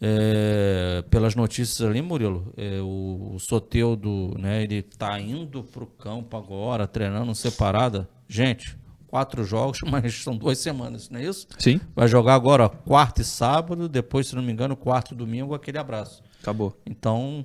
É, 0.01 1.03
pelas 1.11 1.35
notícias 1.35 1.83
ali, 1.83 2.01
Murilo, 2.01 2.55
é, 2.57 2.81
o, 2.81 3.33
o 3.35 3.41
Soteudo, 3.41 4.37
né, 4.39 4.63
ele 4.63 4.77
está 4.77 5.21
indo 5.21 5.65
para 5.65 5.83
o 5.83 5.87
campo 5.89 6.37
agora, 6.37 6.87
treinando 6.87 7.35
separada. 7.35 8.09
Gente, 8.29 8.79
quatro 9.09 9.43
jogos, 9.43 9.81
mas 9.91 10.15
são 10.23 10.37
duas 10.37 10.59
semanas, 10.59 11.11
não 11.11 11.19
é 11.19 11.25
isso? 11.25 11.49
Sim. 11.59 11.81
Vai 11.93 12.07
jogar 12.07 12.35
agora 12.35 12.69
quarta 12.69 13.23
e 13.23 13.25
sábado, 13.25 13.89
depois, 13.89 14.29
se 14.29 14.37
não 14.37 14.45
me 14.45 14.53
engano, 14.53 14.77
quarto 14.77 15.13
e 15.13 15.17
domingo, 15.17 15.55
aquele 15.55 15.77
abraço. 15.77 16.23
Acabou. 16.41 16.81
Então, 16.87 17.45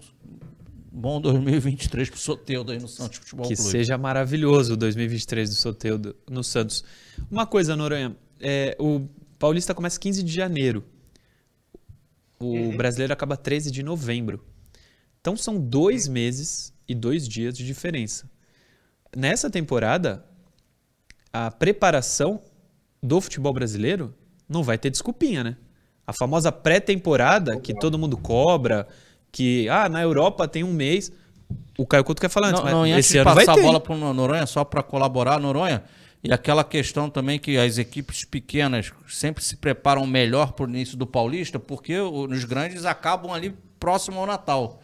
bom 0.95 1.19
2023 1.19 2.09
pro 2.09 2.17
Soteudo 2.17 2.71
aí 2.71 2.79
no 2.79 2.87
Santos 2.87 3.19
Futebol 3.19 3.47
que 3.47 3.55
Clube. 3.55 3.69
Que 3.69 3.77
seja 3.77 3.97
maravilhoso 3.97 4.73
o 4.73 4.77
2023 4.77 5.49
do 5.49 5.55
Soteudo 5.55 6.15
no 6.29 6.41
Santos. 6.41 6.85
Uma 7.29 7.45
coisa, 7.45 7.75
Noronha, 7.75 8.15
é, 8.39 8.77
o 8.79 9.01
Paulista 9.37 9.73
começa 9.73 9.99
15 9.99 10.23
de 10.23 10.31
janeiro. 10.31 10.85
O 12.39 12.45
uhum. 12.45 12.77
brasileiro 12.77 13.11
acaba 13.11 13.35
13 13.35 13.71
de 13.71 13.83
novembro. 13.83 14.43
Então 15.19 15.35
são 15.35 15.59
dois 15.59 16.07
meses 16.07 16.73
e 16.87 16.95
dois 16.95 17.27
dias 17.27 17.57
de 17.57 17.65
diferença. 17.65 18.29
Nessa 19.15 19.49
temporada, 19.49 20.25
a 21.31 21.51
preparação 21.51 22.41
do 23.03 23.19
futebol 23.19 23.53
brasileiro 23.53 24.15
não 24.47 24.63
vai 24.63 24.77
ter 24.77 24.89
desculpinha, 24.89 25.43
né? 25.43 25.57
A 26.07 26.13
famosa 26.13 26.51
pré-temporada 26.51 27.59
que 27.59 27.73
todo 27.73 27.97
mundo 27.97 28.15
cobra, 28.15 28.87
que 29.35 29.67
ah, 29.67 29.89
na 29.89 30.01
Europa 30.01 30.47
tem 30.47 30.63
um 30.63 30.71
mês. 30.71 31.11
O 31.77 31.85
Caio 31.85 32.05
Couto 32.05 32.21
quer 32.21 32.29
falar 32.29 32.47
antes, 32.47 32.61
não, 32.61 32.63
mas 32.63 32.73
não, 32.73 32.87
esse 32.87 33.17
ano 33.17 33.33
vai 33.33 33.43
ter. 33.43 33.47
passar 33.47 33.59
a 33.59 33.63
bola 33.63 33.81
para 33.81 33.93
o 33.93 34.13
Noronha, 34.13 34.45
só 34.45 34.63
para 34.63 34.81
colaborar, 34.81 35.37
Noronha, 35.41 35.83
e 36.23 36.31
aquela 36.31 36.63
questão 36.63 37.09
também 37.09 37.37
que 37.37 37.57
as 37.57 37.77
equipes 37.77 38.23
pequenas 38.23 38.93
sempre 39.09 39.43
se 39.43 39.57
preparam 39.57 40.07
melhor 40.07 40.53
para 40.53 40.65
o 40.65 40.69
início 40.69 40.95
do 40.95 41.05
Paulista, 41.05 41.59
porque 41.59 41.99
os 41.99 42.45
grandes 42.45 42.85
acabam 42.85 43.33
ali 43.33 43.53
próximo 43.77 44.21
ao 44.21 44.25
Natal. 44.25 44.81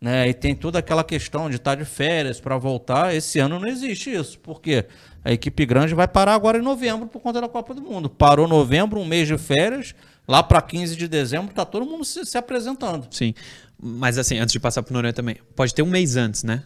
Né? 0.00 0.30
E 0.30 0.32
tem 0.32 0.54
toda 0.54 0.78
aquela 0.78 1.04
questão 1.04 1.50
de 1.50 1.56
estar 1.56 1.74
de 1.74 1.84
férias 1.84 2.40
para 2.40 2.56
voltar. 2.56 3.14
Esse 3.14 3.38
ano 3.38 3.60
não 3.60 3.68
existe 3.68 4.10
isso. 4.10 4.38
Por 4.38 4.62
quê? 4.62 4.86
A 5.22 5.30
equipe 5.30 5.66
grande 5.66 5.94
vai 5.94 6.08
parar 6.08 6.32
agora 6.32 6.56
em 6.56 6.62
novembro 6.62 7.06
por 7.06 7.20
conta 7.20 7.38
da 7.38 7.48
Copa 7.50 7.74
do 7.74 7.82
Mundo. 7.82 8.08
Parou 8.08 8.48
novembro, 8.48 8.98
um 8.98 9.04
mês 9.04 9.28
de 9.28 9.36
férias. 9.36 9.94
Lá 10.26 10.42
para 10.42 10.62
15 10.62 10.96
de 10.96 11.08
dezembro 11.08 11.50
está 11.50 11.64
todo 11.64 11.84
mundo 11.84 12.04
se, 12.04 12.24
se 12.24 12.38
apresentando. 12.38 13.08
Sim. 13.10 13.34
Mas 13.82 14.18
assim, 14.18 14.38
antes 14.38 14.52
de 14.52 14.60
passar 14.60 14.82
para 14.82 14.92
o 14.92 14.94
Noronha 14.94 15.12
também, 15.12 15.36
pode 15.56 15.74
ter 15.74 15.82
um 15.82 15.86
mês 15.86 16.16
antes, 16.16 16.42
né? 16.44 16.64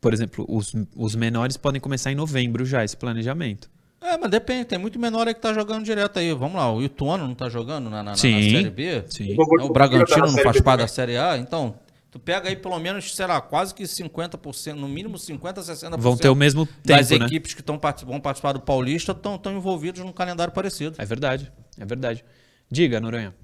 Por 0.00 0.12
exemplo, 0.12 0.44
os, 0.48 0.72
os 0.94 1.14
menores 1.14 1.56
podem 1.56 1.80
começar 1.80 2.12
em 2.12 2.14
novembro 2.14 2.64
já 2.64 2.84
esse 2.84 2.96
planejamento. 2.96 3.70
É, 4.00 4.18
mas 4.18 4.30
depende, 4.30 4.66
tem 4.66 4.78
muito 4.78 4.98
menor 4.98 5.26
aí 5.26 5.32
que 5.32 5.40
tá 5.40 5.52
jogando 5.54 5.82
direto 5.82 6.18
aí. 6.18 6.32
Vamos 6.34 6.56
lá, 6.56 6.70
o 6.70 6.82
Ituano 6.82 7.26
não 7.26 7.34
tá 7.34 7.48
jogando 7.48 7.88
na, 7.88 8.02
na, 8.02 8.14
sim, 8.14 8.34
na 8.34 8.58
Série 8.58 8.70
B? 8.70 9.04
Sim. 9.08 9.34
O 9.62 9.72
Bragantino 9.72 10.26
não 10.26 10.38
faz 10.38 10.60
parte 10.60 10.80
da 10.80 10.88
Série 10.88 11.16
A, 11.16 11.38
então 11.38 11.74
tu 12.10 12.18
pega 12.18 12.50
aí 12.50 12.54
pelo 12.54 12.78
menos, 12.78 13.16
sei 13.16 13.26
lá, 13.26 13.40
quase 13.40 13.74
que 13.74 13.82
50%, 13.84 14.74
no 14.74 14.86
mínimo 14.86 15.16
50%, 15.16 15.54
60%. 15.54 15.98
Vão 15.98 16.18
ter 16.18 16.28
o 16.28 16.34
mesmo 16.34 16.66
tempo, 16.66 16.80
Das 16.84 17.10
né? 17.10 17.16
equipes 17.16 17.54
que 17.54 17.62
tão, 17.62 17.80
vão 18.06 18.20
participar 18.20 18.52
do 18.52 18.60
Paulista 18.60 19.12
estão 19.12 19.40
envolvidos 19.56 20.04
num 20.04 20.12
calendário 20.12 20.52
parecido. 20.52 20.96
É 20.98 21.04
verdade, 21.06 21.50
é 21.78 21.84
verdade. 21.86 22.22
Diga, 22.70 23.00
Noronha. 23.00 23.34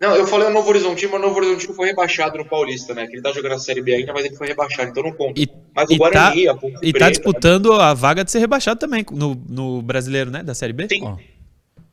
Não, 0.00 0.14
eu 0.14 0.26
falei 0.28 0.46
o 0.46 0.52
Novo 0.52 0.68
Horizontino, 0.68 1.10
mas 1.12 1.20
o 1.20 1.26
Novo 1.26 1.38
Horizontino 1.38 1.74
foi 1.74 1.88
rebaixado 1.88 2.38
no 2.38 2.44
Paulista, 2.44 2.94
né? 2.94 3.06
Que 3.06 3.14
ele 3.14 3.22
tá 3.22 3.32
jogando 3.32 3.52
a 3.52 3.58
Série 3.58 3.82
B 3.82 3.94
ainda, 3.94 4.12
mas 4.12 4.24
ele 4.24 4.36
foi 4.36 4.46
rebaixado, 4.46 4.90
então 4.90 5.02
não 5.02 5.12
conta. 5.12 5.40
E, 5.40 5.48
mas 5.74 5.90
o 5.90 5.96
Guarani, 5.96 6.44
tá, 6.44 6.52
a 6.52 6.54
Ponte 6.54 6.74
E 6.74 6.92
tá 6.92 6.98
Preta, 6.98 6.98
tá 6.98 7.10
disputando 7.10 7.76
né? 7.76 7.82
a 7.82 7.94
vaga 7.94 8.24
de 8.24 8.30
ser 8.30 8.38
rebaixado 8.38 8.78
também 8.78 9.04
no, 9.10 9.34
no 9.48 9.82
brasileiro, 9.82 10.30
né? 10.30 10.42
Da 10.42 10.54
Série 10.54 10.72
B? 10.72 10.86
Sim. 10.88 11.04
Oh. 11.04 11.16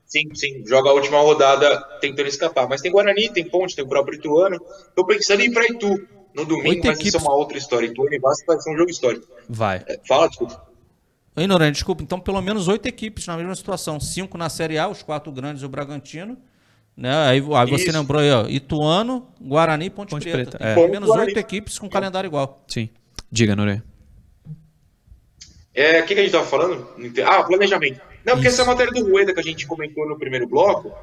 Sim, 0.06 0.34
sim. 0.36 0.64
Joga 0.68 0.91
a 0.91 0.93
última 0.93 1.20
rodada 1.20 1.82
tentando 1.99 2.28
escapar. 2.28 2.70
Mas 2.70 2.80
tem 2.80 2.91
Guarani, 2.91 3.30
tem 3.34 3.43
Ponte, 3.43 3.76
tem 3.76 3.84
o 3.84 3.88
próprio 3.88 4.18
Ituano. 4.18 4.62
Tô 4.95 5.03
pensando 5.03 5.41
em 5.41 5.45
ir 5.45 5.51
pra 5.51 5.66
Itu 5.66 6.08
no 6.36 6.45
domingo, 6.45 6.70
Oito 6.70 6.86
mas 6.86 6.95
equipes... 6.99 7.08
isso 7.08 7.18
é 7.18 7.20
uma 7.20 7.36
outra 7.36 7.58
história. 7.58 7.88
Ituano 7.88 8.14
e 8.14 8.20
Vasco 8.20 8.45
vai 8.45 8.60
ser 8.60 8.72
um 8.72 8.78
jogo 8.78 8.91
histórico. 8.91 9.28
Vai. 9.49 9.84
É, 9.88 9.99
fala, 10.08 10.28
desculpa. 10.28 10.64
Oi, 11.36 11.47
Noran, 11.47 11.72
desculpa. 11.72 12.03
Então, 12.03 12.20
pelo 12.20 12.41
menos 12.41 12.68
oito 12.68 12.86
equipes 12.86 13.26
na 13.26 13.36
mesma 13.36 13.56
situação. 13.56 13.99
Cinco 13.99 14.38
na 14.38 14.47
Série 14.47 14.78
A, 14.78 14.88
os 14.88 15.01
quatro 15.01 15.32
grandes 15.32 15.64
e 15.64 15.66
o 15.66 15.70
Bragantino. 15.70 16.38
Né? 16.96 17.14
Aí, 17.28 17.43
aí 17.54 17.70
você 17.70 17.91
lembrou 17.91 18.22
aí, 18.22 18.32
ó, 18.32 18.48
Ituano, 18.48 19.28
Guarani 19.41 19.86
e 19.86 19.89
Ponte, 19.89 20.12
Ponte 20.12 20.30
Preta. 20.30 20.58
Preta. 20.58 20.64
É. 20.64 20.76
Pelo 20.76 20.89
menos 20.89 21.10
oito 21.10 21.38
equipes 21.38 21.78
com 21.78 21.89
calendário 21.89 22.28
igual. 22.28 22.64
Sim. 22.68 22.89
Diga, 23.30 23.56
Noré. 23.56 23.82
É, 25.74 26.00
o 26.00 26.06
que, 26.06 26.14
que, 26.16 26.22
a 26.22 26.24
gente 26.24 26.28
estava 26.28 26.46
falando? 26.46 26.88
Ah, 27.26 27.43
planejamento. 27.43 28.00
Não, 28.24 28.36
porque 28.36 28.48
Isso. 28.48 28.62
essa 28.62 28.66
matéria 28.66 28.93
do 28.93 29.12
Rueda 29.12 29.34
que 29.34 29.39
a 29.41 29.43
gente 29.43 29.68
comentou 29.68 30.08
no 30.08 30.18
primeiro 30.18 30.48
bloco 30.48 30.96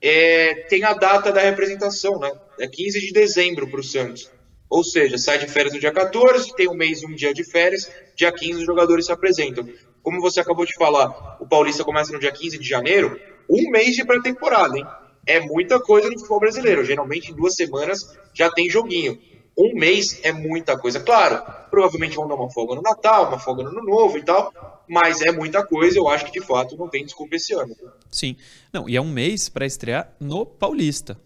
é, 0.00 0.54
tem 0.68 0.82
a 0.82 0.94
data 0.94 1.30
da 1.30 1.42
representação, 1.42 2.18
né? 2.18 2.32
É 2.58 2.66
15 2.66 3.00
de 3.00 3.12
dezembro 3.12 3.68
para 3.68 3.80
o 3.80 3.82
Santos. 3.82 4.30
Ou 4.68 4.82
seja, 4.82 5.18
sai 5.18 5.38
de 5.38 5.46
férias 5.46 5.74
no 5.74 5.80
dia 5.80 5.92
14, 5.92 6.54
tem 6.56 6.68
um 6.68 6.74
mês 6.74 7.02
e 7.02 7.06
um 7.06 7.14
dia 7.14 7.34
de 7.34 7.44
férias, 7.44 7.90
dia 8.16 8.32
15 8.32 8.60
os 8.60 8.66
jogadores 8.66 9.06
se 9.06 9.12
apresentam. 9.12 9.68
Como 10.02 10.20
você 10.20 10.40
acabou 10.40 10.64
de 10.64 10.74
falar, 10.74 11.36
o 11.38 11.46
Paulista 11.46 11.84
começa 11.84 12.12
no 12.12 12.18
dia 12.18 12.32
15 12.32 12.58
de 12.58 12.68
janeiro, 12.68 13.20
um 13.48 13.70
mês 13.70 13.94
de 13.94 14.04
pré-temporada, 14.04 14.76
hein? 14.76 14.86
É 15.26 15.40
muita 15.40 15.80
coisa 15.80 16.08
no 16.08 16.18
futebol 16.18 16.40
brasileiro. 16.40 16.84
Geralmente 16.84 17.32
em 17.32 17.34
duas 17.34 17.54
semanas 17.54 18.16
já 18.32 18.50
tem 18.50 18.68
joguinho. 18.68 19.18
Um 19.56 19.78
mês 19.78 20.20
é 20.24 20.32
muita 20.32 20.76
coisa. 20.76 20.98
Claro, 21.00 21.42
provavelmente 21.70 22.16
vão 22.16 22.26
dar 22.26 22.34
uma 22.34 22.50
folga 22.50 22.74
no 22.74 22.82
Natal, 22.82 23.28
uma 23.28 23.38
folga 23.38 23.62
no 23.62 23.70
Ano 23.70 23.84
Novo 23.84 24.18
e 24.18 24.22
tal, 24.24 24.52
mas 24.88 25.22
é 25.22 25.30
muita 25.30 25.64
coisa. 25.64 25.98
Eu 25.98 26.08
acho 26.08 26.24
que 26.26 26.40
de 26.40 26.44
fato 26.44 26.76
não 26.76 26.88
tem 26.88 27.04
desculpa 27.04 27.36
esse 27.36 27.54
ano. 27.54 27.74
Sim. 28.10 28.36
Não, 28.72 28.88
e 28.88 28.96
é 28.96 29.00
um 29.00 29.08
mês 29.08 29.48
para 29.48 29.64
estrear 29.64 30.12
no 30.18 30.44
Paulista. 30.44 31.16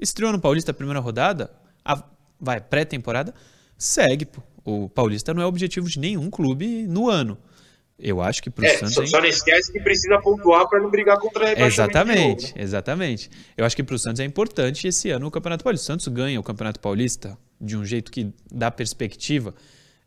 Estreou 0.00 0.30
no 0.30 0.40
Paulista 0.40 0.72
a 0.72 0.74
primeira 0.74 1.00
rodada, 1.00 1.50
a, 1.82 2.02
vai, 2.38 2.60
pré-temporada, 2.60 3.34
segue. 3.78 4.26
Pô. 4.26 4.42
O 4.62 4.88
Paulista 4.88 5.32
não 5.32 5.40
é 5.40 5.46
objetivo 5.46 5.88
de 5.88 5.98
nenhum 5.98 6.28
clube 6.28 6.88
no 6.88 7.08
ano. 7.08 7.38
Eu 7.98 8.20
acho 8.20 8.42
que 8.42 8.50
para 8.50 8.62
o 8.62 8.66
é, 8.66 8.76
Santos. 8.76 8.94
Só, 8.94 9.02
é... 9.02 9.06
só 9.06 9.20
não 9.20 9.26
esquece 9.26 9.72
que 9.72 9.80
precisa 9.80 10.20
pontuar 10.20 10.68
para 10.68 10.80
não 10.80 10.90
brigar 10.90 11.18
contra 11.18 11.48
a 11.48 11.66
Exatamente, 11.66 12.42
novo, 12.42 12.56
né? 12.56 12.62
exatamente. 12.62 13.30
Eu 13.56 13.64
acho 13.64 13.74
que 13.74 13.82
para 13.82 13.94
o 13.94 13.98
Santos 13.98 14.20
é 14.20 14.24
importante 14.24 14.86
esse 14.86 15.10
ano 15.10 15.26
o 15.26 15.30
Campeonato 15.30 15.64
Paulista. 15.64 15.84
O 15.84 15.86
Santos 15.86 16.08
ganha 16.08 16.38
o 16.38 16.42
Campeonato 16.42 16.78
Paulista 16.78 17.38
de 17.60 17.76
um 17.76 17.84
jeito 17.84 18.12
que 18.12 18.32
dá 18.52 18.70
perspectiva. 18.70 19.54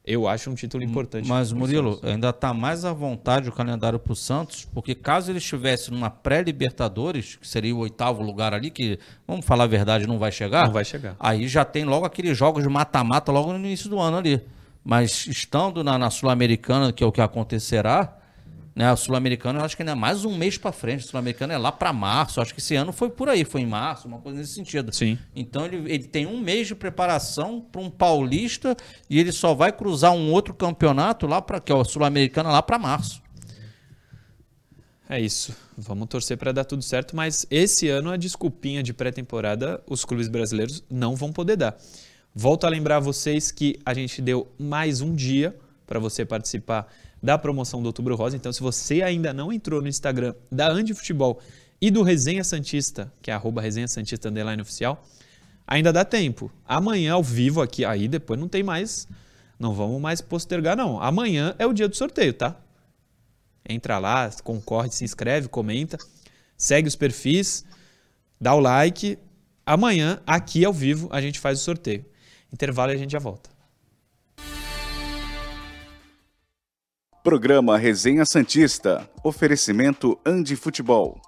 Eu 0.06 0.28
acho 0.28 0.50
um 0.50 0.56
título 0.56 0.84
importante. 0.84 1.28
Mas, 1.28 1.52
Murilo, 1.52 2.00
ainda 2.02 2.30
está 2.30 2.54
mais 2.54 2.86
à 2.86 2.94
vontade 2.94 3.50
o 3.50 3.52
calendário 3.52 4.00
para 4.00 4.14
o 4.14 4.16
Santos, 4.16 4.66
porque 4.74 4.96
caso 4.96 5.32
ele 5.32 5.38
estivesse 5.38 5.92
numa 5.92 6.10
pré-Libertadores, 6.10 7.36
que 7.36 7.48
seria 7.48 7.76
o 7.76 7.80
oitavo 7.80 8.24
lugar 8.24 8.54
ali, 8.54 8.72
que, 8.72 8.98
vamos 9.28 9.46
falar 9.46 9.66
a 9.66 9.68
verdade, 9.68 10.08
não 10.08 10.18
vai 10.18 10.32
chegar. 10.32 10.66
Não 10.66 10.74
vai 10.74 10.86
chegar. 10.86 11.16
Aí 11.20 11.48
já 11.48 11.64
tem 11.66 11.84
logo 11.84 12.06
aqueles 12.06 12.36
jogos 12.36 12.64
de 12.64 12.70
mata-mata 12.70 13.32
logo 13.32 13.52
no 13.52 13.60
início 13.60 13.90
do 13.90 14.00
ano 14.00 14.18
ali. 14.18 14.42
Mas 14.90 15.28
estando 15.28 15.84
na, 15.84 16.00
na 16.00 16.10
Sul-Americana, 16.10 16.92
que 16.92 17.04
é 17.04 17.06
o 17.06 17.12
que 17.12 17.22
acontecerá, 17.22 18.18
né? 18.76 18.90
A 18.90 18.96
Sul-Americana 18.96 19.60
eu 19.60 19.64
acho 19.64 19.76
que 19.76 19.84
ainda 19.84 19.92
é 19.92 19.96
mais 19.96 20.26
um 20.26 20.36
mês 20.36 20.58
para 20.58 20.72
frente. 20.72 21.06
A 21.06 21.08
Sul-Americana 21.08 21.54
é 21.54 21.60
lá 21.60 21.72
para 21.72 21.94
março. 21.94 22.42
Acho 22.42 22.56
que 22.56 22.60
esse 22.60 22.76
ano 22.76 22.92
foi 22.92 23.12
por 23.12 23.30
aí, 23.30 23.46
foi 23.46 23.62
em 23.62 23.68
março, 23.68 24.08
uma 24.08 24.18
coisa 24.18 24.40
nesse 24.40 24.54
sentido. 24.54 24.92
Sim. 24.92 25.16
Então 25.36 25.64
ele, 25.64 25.94
ele 25.94 26.06
tem 26.06 26.26
um 26.26 26.40
mês 26.40 26.68
de 26.68 26.74
preparação 26.74 27.62
para 27.62 27.80
um 27.80 27.88
paulista 27.88 28.76
e 29.08 29.20
ele 29.20 29.32
só 29.32 29.54
vai 29.54 29.72
cruzar 29.72 30.12
um 30.12 30.32
outro 30.32 30.56
campeonato 30.56 31.28
lá 31.28 31.40
para 31.40 31.60
que 31.60 31.72
é 31.72 31.76
o 31.76 31.86
Sul-Americana 31.86 32.50
lá 32.50 32.64
para 32.64 32.80
março. 32.80 33.22
É 35.08 35.22
isso. 35.22 35.56
Vamos 35.78 36.08
torcer 36.08 36.36
para 36.36 36.52
dar 36.52 36.66
tudo 36.66 36.82
certo, 36.82 37.16
mas 37.16 37.46
esse 37.52 37.88
ano 37.90 38.10
a 38.10 38.18
desculpinha 38.18 38.82
de 38.82 38.92
pré-temporada 38.92 39.84
os 39.86 40.04
clubes 40.04 40.28
brasileiros 40.28 40.84
não 40.90 41.16
vão 41.16 41.32
poder 41.32 41.58
dar. 41.58 41.78
Volto 42.42 42.64
a 42.64 42.70
lembrar 42.70 43.02
vocês 43.02 43.52
que 43.52 43.78
a 43.86 43.94
gente 43.94 44.22
deu 44.22 44.50
mais 44.58 45.02
um 45.02 45.14
dia 45.14 45.54
para 45.86 46.00
você 46.00 46.24
participar 46.24 46.90
da 47.22 47.38
promoção 47.38 47.82
do 47.82 47.88
Outubro 47.88 48.16
Rosa. 48.16 48.38
Então, 48.38 48.54
se 48.54 48.62
você 48.62 49.02
ainda 49.02 49.34
não 49.34 49.52
entrou 49.52 49.82
no 49.82 49.90
Instagram 49.90 50.34
da 50.50 50.72
Andi 50.72 50.94
Futebol 50.94 51.42
e 51.82 51.92
do 51.92 52.02
Resenha 52.02 52.42
Santista, 52.46 53.12
que 53.22 53.30
é 53.30 53.34
arroba 53.34 53.62
Resenha 53.62 53.90
Santista 53.90 54.30
Underline 54.30 54.62
Oficial, 54.62 55.06
ainda 55.68 55.92
dá 55.92 56.06
tempo. 56.06 56.50
Amanhã, 56.66 57.12
ao 57.16 57.22
vivo 57.22 57.62
aqui, 57.62 57.84
aí 57.84 58.08
depois 58.08 58.40
não 58.40 58.48
tem 58.48 58.64
mais, 58.64 59.06
não 59.60 59.74
vamos 59.74 60.02
mais 60.02 60.22
postergar 60.22 60.78
não. 60.78 60.98
Amanhã 61.02 61.54
é 61.60 61.68
o 61.68 61.74
dia 61.74 61.90
do 61.90 61.96
sorteio, 61.98 62.32
tá? 62.32 62.56
Entra 63.68 64.00
lá, 64.00 64.32
concorre, 64.46 64.90
se 64.92 65.04
inscreve, 65.04 65.50
comenta, 65.50 65.98
segue 66.56 66.88
os 66.88 66.96
perfis, 66.96 67.66
dá 68.40 68.56
o 68.56 68.62
like. 68.62 69.20
Amanhã, 69.66 70.22
aqui 70.26 70.64
ao 70.64 70.72
vivo, 70.72 71.10
a 71.12 71.20
gente 71.20 71.38
faz 71.38 71.60
o 71.60 71.64
sorteio. 71.66 72.06
Intervalo 72.52 72.92
e 72.92 72.96
a 72.96 72.98
gente 72.98 73.12
já 73.12 73.20
volta. 73.20 73.50
Programa 77.24 77.78
Resenha 77.78 78.26
Santista. 78.26 79.10
Oferecimento 79.24 80.20
Andi 80.26 80.56
Futebol. 80.56 81.22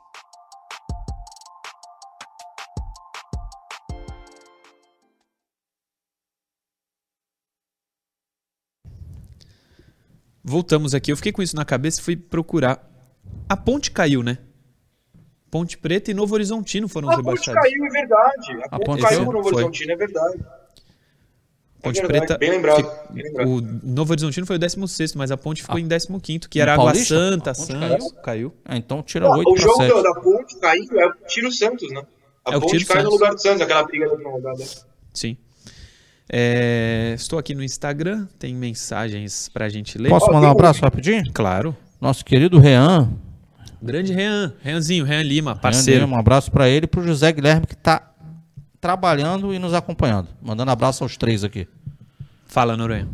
Voltamos 10.44 10.96
aqui. 10.96 11.12
Eu 11.12 11.18
fiquei 11.18 11.32
com 11.32 11.42
isso 11.42 11.56
na 11.56 11.64
cabeça 11.64 12.02
e 12.02 12.04
fui 12.04 12.16
procurar. 12.16 12.90
A 13.48 13.56
ponte 13.56 13.92
caiu, 13.92 14.24
né? 14.24 14.40
Ponte 15.52 15.78
Preta 15.78 16.10
e 16.10 16.14
Novo 16.14 16.34
Horizontino 16.34 16.88
foram 16.88 17.10
a 17.10 17.16
rebaixados. 17.16 17.50
A 17.50 17.62
ponte 17.62 17.70
caiu, 17.70 17.86
é 17.86 17.90
verdade. 17.90 18.52
A, 18.54 18.66
a 18.66 18.70
ponte, 18.70 18.86
ponte 18.86 19.02
caiu 19.04 19.26
no 19.26 19.32
Novo. 19.34 19.48
Horizontino, 19.50 19.92
é 19.92 19.96
verdade. 19.96 20.44
Ponte 21.82 22.00
é 22.00 22.02
verdade, 22.02 22.26
Preta. 22.28 22.38
Bem 22.38 22.52
lembrado, 22.52 22.92
bem 23.10 23.24
lembrado. 23.24 23.48
O 23.50 23.62
Novo 23.84 24.12
Horizontino 24.14 24.46
foi 24.46 24.56
o 24.56 24.60
16, 24.60 25.16
mas 25.16 25.32
a 25.32 25.38
Ponte 25.38 25.62
ficou 25.62 25.78
Ah. 25.78 25.80
em 25.80 25.88
15, 25.88 26.48
que 26.48 26.60
No 26.60 26.62
era 26.64 26.74
Água? 26.76 26.94
Santa, 26.96 27.52
A 27.52 27.54
Ponte 27.56 27.68
Santos. 27.68 28.14
Caiu. 28.24 28.54
Ah, 28.64 28.78
então 28.78 29.02
tira 29.02 29.26
Ah, 29.28 29.38
8 29.38 29.52
o 29.52 29.58
jogo 29.58 29.78
7. 29.78 30.04
da, 30.04 30.14
ponte 30.22 30.60
caindo 30.60 31.00
é 31.00 31.08
o 31.08 31.14
Tiro 31.28 31.52
Santos, 31.52 31.90
né? 31.92 32.04
A 32.46 32.56
É 32.56 32.60
ponte 32.60 32.86
cai 32.86 32.98
no 32.98 33.02
Santos. 33.04 33.20
lugar 33.20 33.34
do 33.34 33.42
Santos, 33.42 33.62
aquela 33.62 33.84
briga 33.84 34.06
da 34.06 34.12
última 34.14 34.32
rodada. 34.32 34.64
Sim. 35.14 35.38
É, 36.34 37.14
estou 37.16 37.38
aqui 37.38 37.54
no 37.54 37.64
Instagram, 37.64 38.26
tem 38.40 38.54
mensagens 38.56 39.50
pra 39.50 39.68
gente 39.68 39.98
ler. 39.98 40.10
Posso 40.10 40.32
mandar 40.32 40.48
um 40.48 40.52
abraço 40.52 40.82
rapidinho? 40.82 41.24
Claro. 41.34 41.76
Nosso 42.00 42.24
querido 42.24 42.58
Rean. 42.60 43.10
Grande 43.82 44.14
Rean, 44.14 44.54
Reanzinho, 44.62 45.04
Rean 45.04 45.24
Lima, 45.24 45.52
Rean 45.54 45.60
parceiro. 45.62 46.06
Lima, 46.06 46.16
Um 46.16 46.20
abraço 46.20 46.52
para 46.52 46.70
ele 46.70 46.86
e 46.86 46.88
pro 46.88 47.02
José 47.06 47.32
Guilherme 47.32 47.66
que 47.66 47.76
tá 47.76 48.11
trabalhando 48.82 49.54
e 49.54 49.60
nos 49.60 49.74
acompanhando. 49.74 50.28
Mandando 50.42 50.72
abraço 50.72 51.04
aos 51.04 51.16
três 51.16 51.44
aqui. 51.44 51.68
Fala, 52.48 52.76
Noronha. 52.76 53.08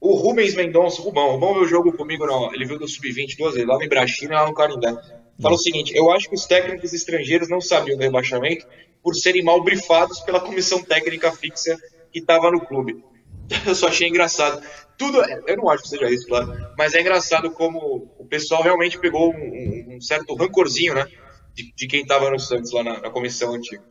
O 0.00 0.14
Rubens 0.14 0.54
Mendonça, 0.54 1.02
o 1.02 1.04
Rubão, 1.04 1.28
o 1.28 1.32
Rubão 1.32 1.54
viu 1.54 1.62
o 1.64 1.68
jogo 1.68 1.92
comigo, 1.92 2.24
no, 2.24 2.54
ele 2.54 2.64
viu 2.64 2.78
do 2.78 2.88
Sub-20 2.88 3.36
duas 3.36 3.52
vezes, 3.54 3.68
lá 3.68 3.76
no 3.76 3.82
Ibrachina 3.84 4.32
e 4.34 4.36
lá 4.36 4.46
no 4.46 4.54
Carindé. 4.54 4.94
Fala 5.42 5.54
o 5.54 5.58
seguinte, 5.58 5.92
eu 5.94 6.10
acho 6.10 6.28
que 6.28 6.34
os 6.34 6.46
técnicos 6.46 6.92
estrangeiros 6.94 7.48
não 7.50 7.60
sabiam 7.60 7.98
do 7.98 8.02
rebaixamento 8.02 8.66
por 9.02 9.14
serem 9.14 9.42
mal 9.42 9.62
brifados 9.62 10.20
pela 10.20 10.40
comissão 10.40 10.82
técnica 10.82 11.32
fixa 11.32 11.76
que 12.12 12.18
estava 12.20 12.50
no 12.50 12.60
clube. 12.60 13.04
Eu 13.66 13.74
só 13.74 13.88
achei 13.88 14.08
engraçado. 14.08 14.62
Tudo, 14.96 15.18
eu 15.46 15.56
não 15.56 15.68
acho 15.70 15.82
que 15.84 15.88
seja 15.88 16.10
isso, 16.10 16.26
claro, 16.28 16.54
mas 16.76 16.92
é 16.94 17.00
engraçado 17.00 17.50
como 17.50 18.06
o 18.18 18.24
pessoal 18.26 18.62
realmente 18.62 18.98
pegou 18.98 19.34
um, 19.34 19.38
um- 19.38 19.96
um 19.96 20.00
certo 20.00 20.34
rancorzinho, 20.34 20.94
né, 20.94 21.06
de, 21.54 21.72
de 21.74 21.86
quem 21.88 22.02
estava 22.02 22.30
no 22.30 22.38
Santos 22.38 22.70
lá 22.70 22.84
na, 22.84 23.00
na 23.00 23.10
comissão 23.10 23.54
antiga. 23.54 23.82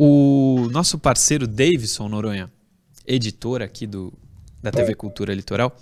O 0.00 0.68
nosso 0.70 0.96
parceiro 0.96 1.44
Davidson 1.44 2.08
Noronha, 2.08 2.48
editor 3.04 3.62
aqui 3.62 3.84
do, 3.84 4.12
da 4.62 4.70
TV 4.70 4.94
Cultura 4.94 5.34
Litoral, 5.34 5.76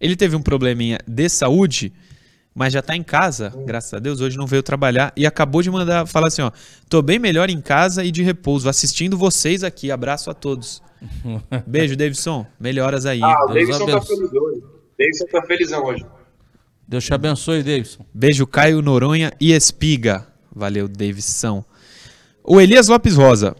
ele 0.00 0.16
teve 0.16 0.34
um 0.34 0.40
probleminha 0.40 0.98
de 1.06 1.28
saúde, 1.28 1.92
mas 2.54 2.72
já 2.72 2.80
tá 2.80 2.96
em 2.96 3.02
casa, 3.02 3.52
graças 3.66 3.92
a 3.92 3.98
Deus, 3.98 4.22
hoje 4.22 4.38
não 4.38 4.46
veio 4.46 4.62
trabalhar 4.62 5.12
e 5.14 5.26
acabou 5.26 5.60
de 5.60 5.70
mandar 5.70 6.06
falar 6.06 6.28
assim, 6.28 6.40
ó, 6.40 6.50
tô 6.88 7.02
bem 7.02 7.18
melhor 7.18 7.50
em 7.50 7.60
casa 7.60 8.02
e 8.02 8.10
de 8.10 8.22
repouso, 8.22 8.70
assistindo 8.70 9.18
vocês 9.18 9.62
aqui, 9.62 9.90
abraço 9.90 10.30
a 10.30 10.34
todos. 10.34 10.82
Beijo, 11.66 11.94
Davidson, 11.94 12.46
melhoras 12.58 13.04
aí. 13.04 13.20
Ah, 13.22 13.44
o 13.44 13.52
Deus 13.52 13.68
Davidson 13.68 13.86
tá 13.86 14.00
feliz 14.00 14.32
hoje. 14.32 14.60
O 14.60 14.98
Davidson 14.98 15.26
tá 15.30 15.42
felizão 15.42 15.84
hoje. 15.84 16.06
Deus 16.88 17.04
te 17.04 17.12
abençoe, 17.12 17.62
Davidson. 17.62 18.06
Beijo, 18.14 18.46
Caio 18.46 18.80
Noronha 18.80 19.30
e 19.38 19.52
Espiga. 19.52 20.26
Valeu, 20.50 20.88
Davidson. 20.88 21.62
O 22.50 22.58
Elias 22.58 22.88
Lopes 22.88 23.14
Rosa. 23.14 23.54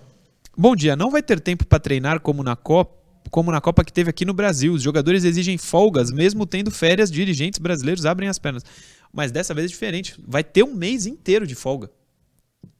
Bom 0.56 0.74
dia. 0.74 0.96
Não 0.96 1.10
vai 1.10 1.22
ter 1.22 1.38
tempo 1.40 1.66
para 1.66 1.78
treinar 1.78 2.20
como 2.20 2.42
na 2.42 2.56
Copa, 2.56 2.96
como 3.30 3.52
na 3.52 3.60
Copa 3.60 3.84
que 3.84 3.92
teve 3.92 4.08
aqui 4.08 4.24
no 4.24 4.32
Brasil. 4.32 4.72
Os 4.72 4.80
jogadores 4.80 5.24
exigem 5.24 5.58
folgas, 5.58 6.10
mesmo 6.10 6.46
tendo 6.46 6.70
férias. 6.70 7.10
Dirigentes 7.10 7.58
brasileiros 7.58 8.06
abrem 8.06 8.30
as 8.30 8.38
pernas. 8.38 8.64
Mas 9.12 9.30
dessa 9.30 9.52
vez 9.52 9.66
é 9.66 9.68
diferente. 9.68 10.18
Vai 10.26 10.42
ter 10.42 10.62
um 10.62 10.72
mês 10.72 11.04
inteiro 11.04 11.46
de 11.46 11.54
folga. 11.54 11.90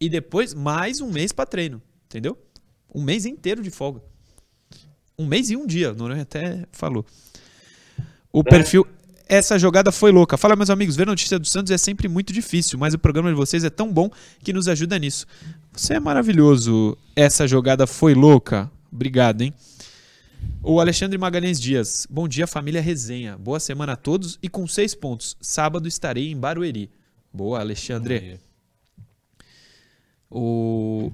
E 0.00 0.08
depois 0.08 0.54
mais 0.54 1.02
um 1.02 1.12
mês 1.12 1.30
para 1.30 1.44
treino. 1.44 1.82
Entendeu? 2.06 2.38
Um 2.94 3.02
mês 3.02 3.26
inteiro 3.26 3.62
de 3.62 3.70
folga. 3.70 4.00
Um 5.18 5.26
mês 5.26 5.50
e 5.50 5.56
um 5.56 5.66
dia. 5.66 5.92
O 5.92 5.94
Noronha 5.94 6.22
até 6.22 6.64
falou. 6.72 7.04
O 8.32 8.42
perfil. 8.42 8.86
Essa 9.28 9.58
jogada 9.58 9.92
foi 9.92 10.10
louca. 10.10 10.38
Fala, 10.38 10.56
meus 10.56 10.70
amigos, 10.70 10.96
ver 10.96 11.06
notícia 11.06 11.38
do 11.38 11.46
Santos 11.46 11.70
é 11.70 11.76
sempre 11.76 12.08
muito 12.08 12.32
difícil, 12.32 12.78
mas 12.78 12.94
o 12.94 12.98
programa 12.98 13.28
de 13.28 13.34
vocês 13.34 13.62
é 13.62 13.68
tão 13.68 13.92
bom 13.92 14.10
que 14.42 14.54
nos 14.54 14.66
ajuda 14.68 14.98
nisso. 14.98 15.26
Você 15.70 15.94
é 15.94 16.00
maravilhoso. 16.00 16.96
Essa 17.14 17.46
jogada 17.46 17.86
foi 17.86 18.14
louca. 18.14 18.70
Obrigado, 18.90 19.42
hein? 19.42 19.52
O 20.62 20.80
Alexandre 20.80 21.18
Magalhães 21.18 21.60
Dias. 21.60 22.06
Bom 22.08 22.26
dia, 22.26 22.46
família 22.46 22.80
Resenha. 22.80 23.36
Boa 23.36 23.60
semana 23.60 23.92
a 23.92 23.96
todos 23.96 24.38
e 24.42 24.48
com 24.48 24.66
seis 24.66 24.94
pontos. 24.94 25.36
Sábado 25.42 25.86
estarei 25.86 26.30
em 26.30 26.36
Barueri. 26.36 26.90
Boa, 27.30 27.60
Alexandre. 27.60 28.40
O 30.30 31.12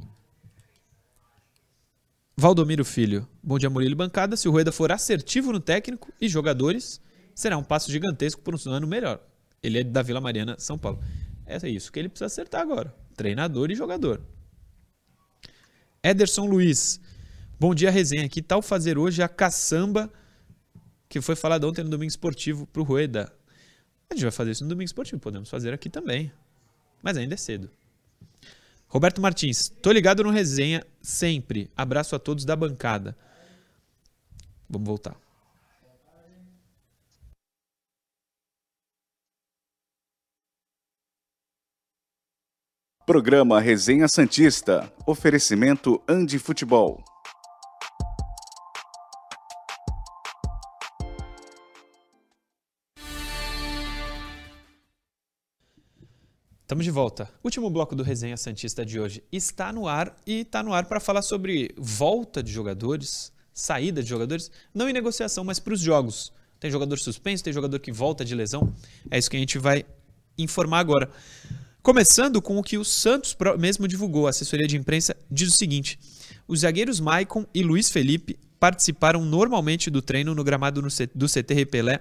Valdomiro 2.37 2.85
Filho. 2.85 3.27
Bom 3.43 3.59
dia, 3.59 3.69
Murilo 3.69 3.97
Bancada. 3.97 4.37
Se 4.37 4.49
o 4.49 4.53
Rueda 4.53 4.71
for 4.71 4.93
assertivo 4.93 5.53
no 5.53 5.59
técnico 5.59 6.13
e 6.21 6.29
jogadores, 6.29 7.01
será 7.35 7.59
um 7.59 7.65
passo 7.65 7.91
gigantesco 7.91 8.41
para 8.41 8.57
um 8.57 8.73
ano 8.73 8.87
melhor. 8.87 9.21
Ele 9.63 9.81
é 9.81 9.85
da 9.85 10.03
Vila 10.03 10.21
Mariana, 10.21 10.57
São 10.59 10.79
Paulo. 10.79 11.03
É 11.47 11.69
isso 11.69 11.91
que 11.91 11.99
ele 11.99 12.09
precisa 12.09 12.27
acertar 12.27 12.61
agora. 12.61 12.95
Treinador 13.17 13.71
e 13.71 13.75
jogador. 13.75 14.23
Ederson 16.03 16.47
Luiz. 16.47 17.01
Bom 17.59 17.75
dia, 17.75 17.91
resenha. 17.91 18.29
Que 18.29 18.43
tal 18.43 18.61
fazer 18.61 18.99
hoje 18.99 19.23
a 19.23 19.29
caçamba 19.29 20.13
que 21.09 21.21
foi 21.21 21.35
falada 21.35 21.67
ontem 21.67 21.83
no 21.83 21.91
Domingo 21.91 22.11
Esportivo 22.11 22.67
pro 22.67 22.83
Rueda? 22.83 23.33
A 24.11 24.15
gente 24.15 24.23
vai 24.23 24.33
fazer 24.33 24.51
isso 24.51 24.65
no 24.65 24.69
Domingo 24.69 24.87
Esportivo, 24.87 25.21
podemos 25.21 25.49
fazer 25.49 25.73
aqui 25.73 25.89
também. 25.89 26.31
Mas 27.03 27.17
ainda 27.17 27.35
é 27.35 27.37
cedo. 27.37 27.71
Roberto 28.87 29.21
Martins, 29.21 29.69
tô 29.83 29.91
ligado 29.91 30.23
no 30.23 30.31
resenha 30.31 30.87
sempre. 31.01 31.71
Abraço 31.77 32.15
a 32.15 32.19
todos 32.19 32.45
da 32.45 32.55
bancada. 32.55 33.17
Vamos 34.69 34.87
voltar. 34.87 35.24
Programa 43.07 43.61
Resenha 43.61 44.09
Santista. 44.09 44.91
Oferecimento 45.07 46.03
Andi 46.09 46.39
Futebol. 46.39 47.05
Estamos 56.63 56.83
de 56.83 56.91
volta. 56.91 57.29
Último 57.45 57.69
bloco 57.69 57.95
do 57.95 58.03
Resenha 58.03 58.39
Santista 58.39 58.87
de 58.87 58.99
hoje 58.99 59.23
está 59.31 59.71
no 59.71 59.87
ar 59.87 60.17
e 60.27 60.41
está 60.41 60.63
no 60.63 60.73
ar 60.73 60.87
para 60.87 60.99
falar 60.99 61.21
sobre 61.21 61.75
volta 61.77 62.43
de 62.43 62.51
jogadores, 62.51 63.31
saída 63.53 64.03
de 64.03 64.09
jogadores, 64.09 64.51
não 64.73 64.89
em 64.89 64.95
negociação, 64.95 65.45
mas 65.45 65.61
para 65.61 65.75
os 65.75 65.81
jogos. 65.81 66.33
Tem 66.59 66.71
jogador 66.71 66.99
suspenso, 66.99 67.45
tem 67.45 67.53
jogador 67.53 67.81
que 67.81 67.93
volta 67.93 68.25
de 68.25 68.35
lesão. 68.35 68.73
É 69.11 69.19
isso 69.19 69.29
que 69.29 69.37
a 69.37 69.41
gente 69.41 69.59
vai 69.59 69.85
informar 70.39 70.79
agora. 70.79 71.11
Começando 71.85 72.41
com 72.41 72.57
o 72.57 72.63
que 72.63 72.79
o 72.79 72.85
Santos 72.85 73.37
mesmo 73.59 73.87
divulgou, 73.87 74.27
a 74.27 74.31
assessoria 74.31 74.67
de 74.67 74.75
imprensa 74.75 75.15
diz 75.31 75.53
o 75.53 75.57
seguinte: 75.57 75.99
os 76.49 76.61
zagueiros 76.61 76.99
Maicon 76.99 77.45
e 77.53 77.63
Luiz 77.63 77.91
Felipe 77.91 78.39
participaram 78.59 79.23
normalmente 79.23 79.91
do 79.91 80.01
treino 80.01 80.35
no 80.35 80.43
gramado 80.43 80.81
do 81.15 81.29
CT 81.29 81.53
Repelé 81.53 82.01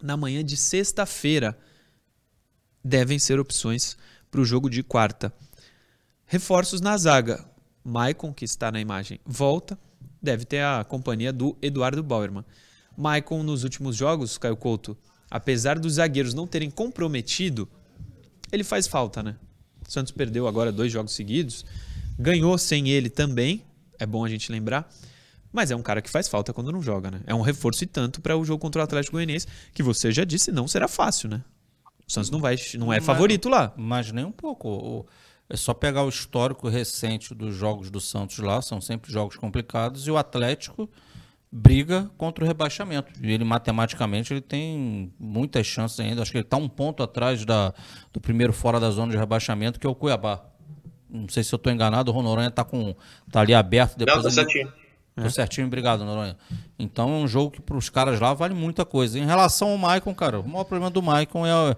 na 0.00 0.16
manhã 0.16 0.44
de 0.44 0.56
sexta-feira 0.56 1.58
devem 2.84 3.18
ser 3.18 3.40
opções 3.40 3.96
para 4.30 4.40
o 4.40 4.44
jogo 4.44 4.70
de 4.70 4.84
quarta. 4.84 5.32
Reforços 6.24 6.80
na 6.80 6.96
zaga. 6.96 7.44
Maicon, 7.82 8.32
que 8.32 8.44
está 8.44 8.70
na 8.70 8.80
imagem, 8.80 9.18
volta. 9.26 9.76
Deve 10.22 10.44
ter 10.44 10.62
a 10.62 10.84
companhia 10.84 11.32
do 11.32 11.58
Eduardo 11.60 12.04
Bauerman. 12.04 12.44
Maicon, 12.96 13.42
nos 13.42 13.64
últimos 13.64 13.96
jogos, 13.96 14.38
Caio 14.38 14.56
Couto, 14.56 14.96
apesar 15.28 15.76
dos 15.76 15.94
zagueiros 15.94 16.34
não 16.34 16.46
terem 16.46 16.70
comprometido, 16.70 17.68
ele 18.50 18.64
faz 18.64 18.86
falta, 18.86 19.22
né? 19.22 19.36
O 19.86 19.90
Santos 19.90 20.12
perdeu 20.12 20.46
agora 20.46 20.72
dois 20.72 20.92
jogos 20.92 21.12
seguidos. 21.12 21.64
Ganhou 22.18 22.56
sem 22.58 22.88
ele 22.88 23.10
também, 23.10 23.62
é 23.98 24.06
bom 24.06 24.24
a 24.24 24.28
gente 24.28 24.50
lembrar. 24.50 24.90
Mas 25.52 25.70
é 25.70 25.76
um 25.76 25.82
cara 25.82 26.02
que 26.02 26.10
faz 26.10 26.28
falta 26.28 26.52
quando 26.52 26.70
não 26.70 26.82
joga, 26.82 27.10
né? 27.10 27.20
É 27.26 27.34
um 27.34 27.40
reforço 27.40 27.84
e 27.84 27.86
tanto 27.86 28.20
para 28.20 28.36
o 28.36 28.44
jogo 28.44 28.60
contra 28.60 28.80
o 28.80 28.84
Atlético 28.84 29.16
Goianiense, 29.16 29.46
que 29.72 29.82
você 29.82 30.12
já 30.12 30.24
disse, 30.24 30.52
não 30.52 30.68
será 30.68 30.88
fácil, 30.88 31.28
né? 31.28 31.42
O 32.06 32.12
Santos 32.12 32.30
não, 32.30 32.40
vai, 32.40 32.56
não 32.78 32.92
é 32.92 33.00
favorito 33.00 33.48
lá. 33.48 33.72
Mas 33.76 34.12
nem 34.12 34.24
um 34.24 34.32
pouco. 34.32 35.06
É 35.48 35.56
só 35.56 35.72
pegar 35.72 36.04
o 36.04 36.08
histórico 36.08 36.68
recente 36.68 37.34
dos 37.34 37.54
jogos 37.54 37.90
do 37.90 38.00
Santos 38.00 38.38
lá, 38.38 38.60
são 38.60 38.80
sempre 38.80 39.12
jogos 39.12 39.36
complicados, 39.36 40.06
e 40.06 40.10
o 40.10 40.16
Atlético 40.16 40.90
briga 41.50 42.10
contra 42.16 42.44
o 42.44 42.46
rebaixamento. 42.46 43.12
E 43.22 43.32
ele, 43.32 43.44
matematicamente, 43.44 44.32
ele 44.32 44.40
tem 44.40 45.12
muitas 45.18 45.66
chances 45.66 45.98
ainda. 46.00 46.22
Acho 46.22 46.30
que 46.30 46.38
ele 46.38 46.44
está 46.44 46.56
um 46.56 46.68
ponto 46.68 47.02
atrás 47.02 47.44
da, 47.44 47.72
do 48.12 48.20
primeiro 48.20 48.52
fora 48.52 48.78
da 48.80 48.90
zona 48.90 49.12
de 49.12 49.18
rebaixamento, 49.18 49.78
que 49.78 49.86
é 49.86 49.90
o 49.90 49.94
Cuiabá. 49.94 50.44
Não 51.08 51.28
sei 51.28 51.42
se 51.42 51.54
eu 51.54 51.56
estou 51.56 51.72
enganado, 51.72 52.10
o 52.10 52.14
Ronoranha 52.14 52.48
está 52.48 52.66
tá 53.30 53.40
ali 53.40 53.54
aberto. 53.54 53.96
Depois 53.96 54.16
Não, 54.16 54.24
tá 54.24 54.30
certinho. 54.30 54.72
Tô 55.14 55.30
certinho, 55.30 55.66
obrigado, 55.66 56.04
Noronha. 56.04 56.36
Então 56.78 57.08
é 57.08 57.16
um 57.16 57.26
jogo 57.26 57.52
que 57.52 57.62
para 57.62 57.76
os 57.76 57.88
caras 57.88 58.20
lá 58.20 58.34
vale 58.34 58.52
muita 58.52 58.84
coisa. 58.84 59.18
Em 59.18 59.24
relação 59.24 59.70
ao 59.70 59.78
Maicon, 59.78 60.14
cara, 60.14 60.40
o 60.40 60.46
maior 60.46 60.64
problema 60.64 60.90
do 60.90 61.00
Maicon 61.00 61.46
é, 61.46 61.76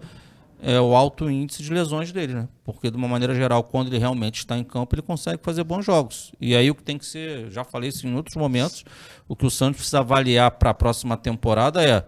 é 0.60 0.80
o 0.80 0.94
alto 0.94 1.30
índice 1.30 1.62
de 1.62 1.72
lesões 1.72 2.10
dele, 2.12 2.34
né? 2.34 2.48
Porque 2.64 2.90
de 2.90 2.96
uma 2.96 3.08
maneira 3.08 3.34
geral, 3.34 3.62
quando 3.62 3.88
ele 3.88 3.98
realmente 3.98 4.38
está 4.38 4.58
em 4.58 4.64
campo, 4.64 4.94
ele 4.94 5.02
consegue 5.02 5.42
fazer 5.42 5.62
bons 5.64 5.84
jogos. 5.84 6.32
E 6.40 6.54
aí 6.56 6.70
o 6.70 6.74
que 6.74 6.82
tem 6.82 6.98
que 6.98 7.06
ser, 7.06 7.50
já 7.50 7.64
falei 7.64 7.90
isso 7.90 8.06
em 8.06 8.14
outros 8.14 8.36
momentos, 8.36 8.84
o 9.28 9.36
que 9.36 9.46
o 9.46 9.50
Santos 9.50 9.78
precisa 9.78 10.00
avaliar 10.00 10.50
para 10.52 10.70
a 10.70 10.74
próxima 10.74 11.16
temporada 11.16 11.82
é 11.82 12.04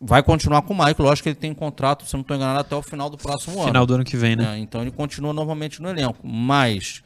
vai 0.00 0.22
continuar 0.22 0.62
com 0.62 0.74
o 0.74 0.76
Maicon. 0.76 1.04
Lógico 1.04 1.24
que 1.24 1.28
ele 1.28 1.36
tem 1.36 1.54
contrato, 1.54 2.04
se 2.04 2.12
não 2.14 2.22
estou 2.22 2.36
enganado, 2.36 2.60
até 2.60 2.74
o 2.74 2.82
final 2.82 3.08
do 3.08 3.16
próximo 3.16 3.52
final 3.52 3.62
ano. 3.62 3.72
Final 3.72 3.86
do 3.86 3.94
ano 3.94 4.04
que 4.04 4.16
vem, 4.16 4.34
né? 4.34 4.56
É, 4.56 4.58
então 4.58 4.82
ele 4.82 4.90
continua 4.90 5.32
normalmente 5.32 5.80
no 5.80 5.88
elenco. 5.88 6.26
Mas 6.26 7.02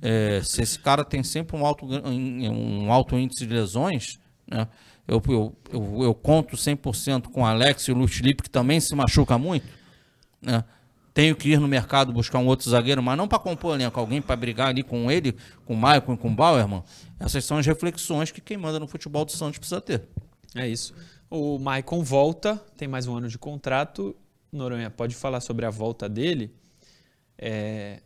é, 0.00 0.40
se 0.42 0.60
esse 0.62 0.78
cara 0.78 1.04
tem 1.04 1.22
sempre 1.22 1.56
um 1.56 1.64
alto, 1.64 1.86
um 1.86 2.92
alto 2.92 3.16
índice 3.16 3.46
de 3.46 3.54
lesões, 3.54 4.18
né? 4.46 4.66
Eu, 5.12 5.22
eu, 5.28 5.56
eu, 5.72 6.02
eu 6.04 6.14
conto 6.14 6.56
100% 6.56 7.28
com 7.28 7.42
o 7.42 7.46
Alex 7.46 7.84
e 7.84 7.92
o 7.92 7.94
Luiz 7.94 8.14
Felipe, 8.14 8.42
que 8.42 8.50
também 8.50 8.80
se 8.80 8.94
machuca 8.94 9.38
muito. 9.38 9.66
Né? 10.40 10.64
Tenho 11.14 11.36
que 11.36 11.50
ir 11.50 11.60
no 11.60 11.68
mercado 11.68 12.12
buscar 12.12 12.38
um 12.38 12.46
outro 12.46 12.70
zagueiro, 12.70 13.02
mas 13.02 13.16
não 13.18 13.28
para 13.28 13.38
compor 13.38 13.74
elenco, 13.74 14.00
alguém 14.00 14.22
para 14.22 14.34
brigar 14.34 14.68
ali 14.68 14.82
com 14.82 15.10
ele, 15.10 15.36
com 15.64 15.74
o 15.74 15.76
Maicon 15.76 16.14
e 16.14 16.16
com 16.16 16.28
o 16.28 16.34
Bauerman. 16.34 16.82
Essas 17.20 17.44
são 17.44 17.58
as 17.58 17.66
reflexões 17.66 18.30
que 18.30 18.40
quem 18.40 18.56
manda 18.56 18.80
no 18.80 18.86
futebol 18.86 19.24
do 19.24 19.32
Santos 19.32 19.58
precisa 19.58 19.80
ter. 19.80 20.02
É 20.54 20.66
isso. 20.66 20.94
O 21.28 21.58
Maicon 21.58 22.02
volta, 22.02 22.56
tem 22.76 22.88
mais 22.88 23.06
um 23.06 23.16
ano 23.16 23.28
de 23.28 23.38
contrato. 23.38 24.16
Noronha, 24.50 24.90
pode 24.90 25.14
falar 25.14 25.40
sobre 25.40 25.66
a 25.66 25.70
volta 25.70 26.08
dele? 26.08 26.54
É... 27.36 28.02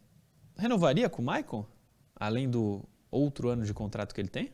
Renovaria 0.57 1.09
com 1.09 1.23
o 1.23 1.25
Maicon? 1.25 1.65
além 2.19 2.49
do 2.49 2.83
outro 3.11 3.49
ano 3.51 3.65
de 3.65 3.75
contrato 3.75 4.15
que 4.15 4.21
ele 4.21 4.29
tem? 4.29 4.51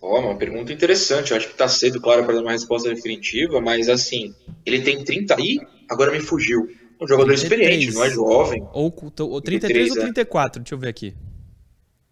Ó, 0.00 0.16
oh, 0.16 0.20
uma 0.20 0.36
pergunta 0.36 0.72
interessante. 0.72 1.30
Eu 1.30 1.36
acho 1.36 1.46
que 1.46 1.52
está 1.52 1.68
cedo, 1.68 2.00
claro, 2.00 2.24
para 2.24 2.34
dar 2.34 2.40
uma 2.40 2.52
resposta 2.52 2.88
definitiva, 2.88 3.60
mas 3.60 3.88
assim, 3.88 4.34
ele 4.64 4.80
tem 4.80 5.04
30 5.04 5.36
e 5.40 5.60
agora 5.88 6.10
me 6.10 6.20
fugiu. 6.20 6.68
Um 7.00 7.08
jogador 7.08 7.34
33. 7.34 7.42
experiente, 7.42 7.94
não 7.94 8.04
é 8.04 8.10
jovem. 8.10 8.62
Ou, 8.72 8.94
ou 9.20 9.40
33, 9.40 9.40
33 9.40 9.90
ou 9.90 9.96
34, 9.96 10.60
é. 10.60 10.62
deixa 10.62 10.74
eu 10.74 10.78
ver 10.78 10.88
aqui. 10.88 11.14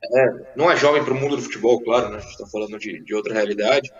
É, 0.02 0.26
não 0.56 0.70
é 0.70 0.76
jovem 0.76 1.04
para 1.04 1.12
o 1.12 1.16
mundo 1.16 1.36
do 1.36 1.42
futebol, 1.42 1.80
claro, 1.82 2.10
né? 2.10 2.18
A 2.18 2.20
gente 2.20 2.30
está 2.30 2.46
falando 2.46 2.78
de, 2.78 3.02
de 3.02 3.14
outra 3.14 3.34
realidade. 3.34 3.90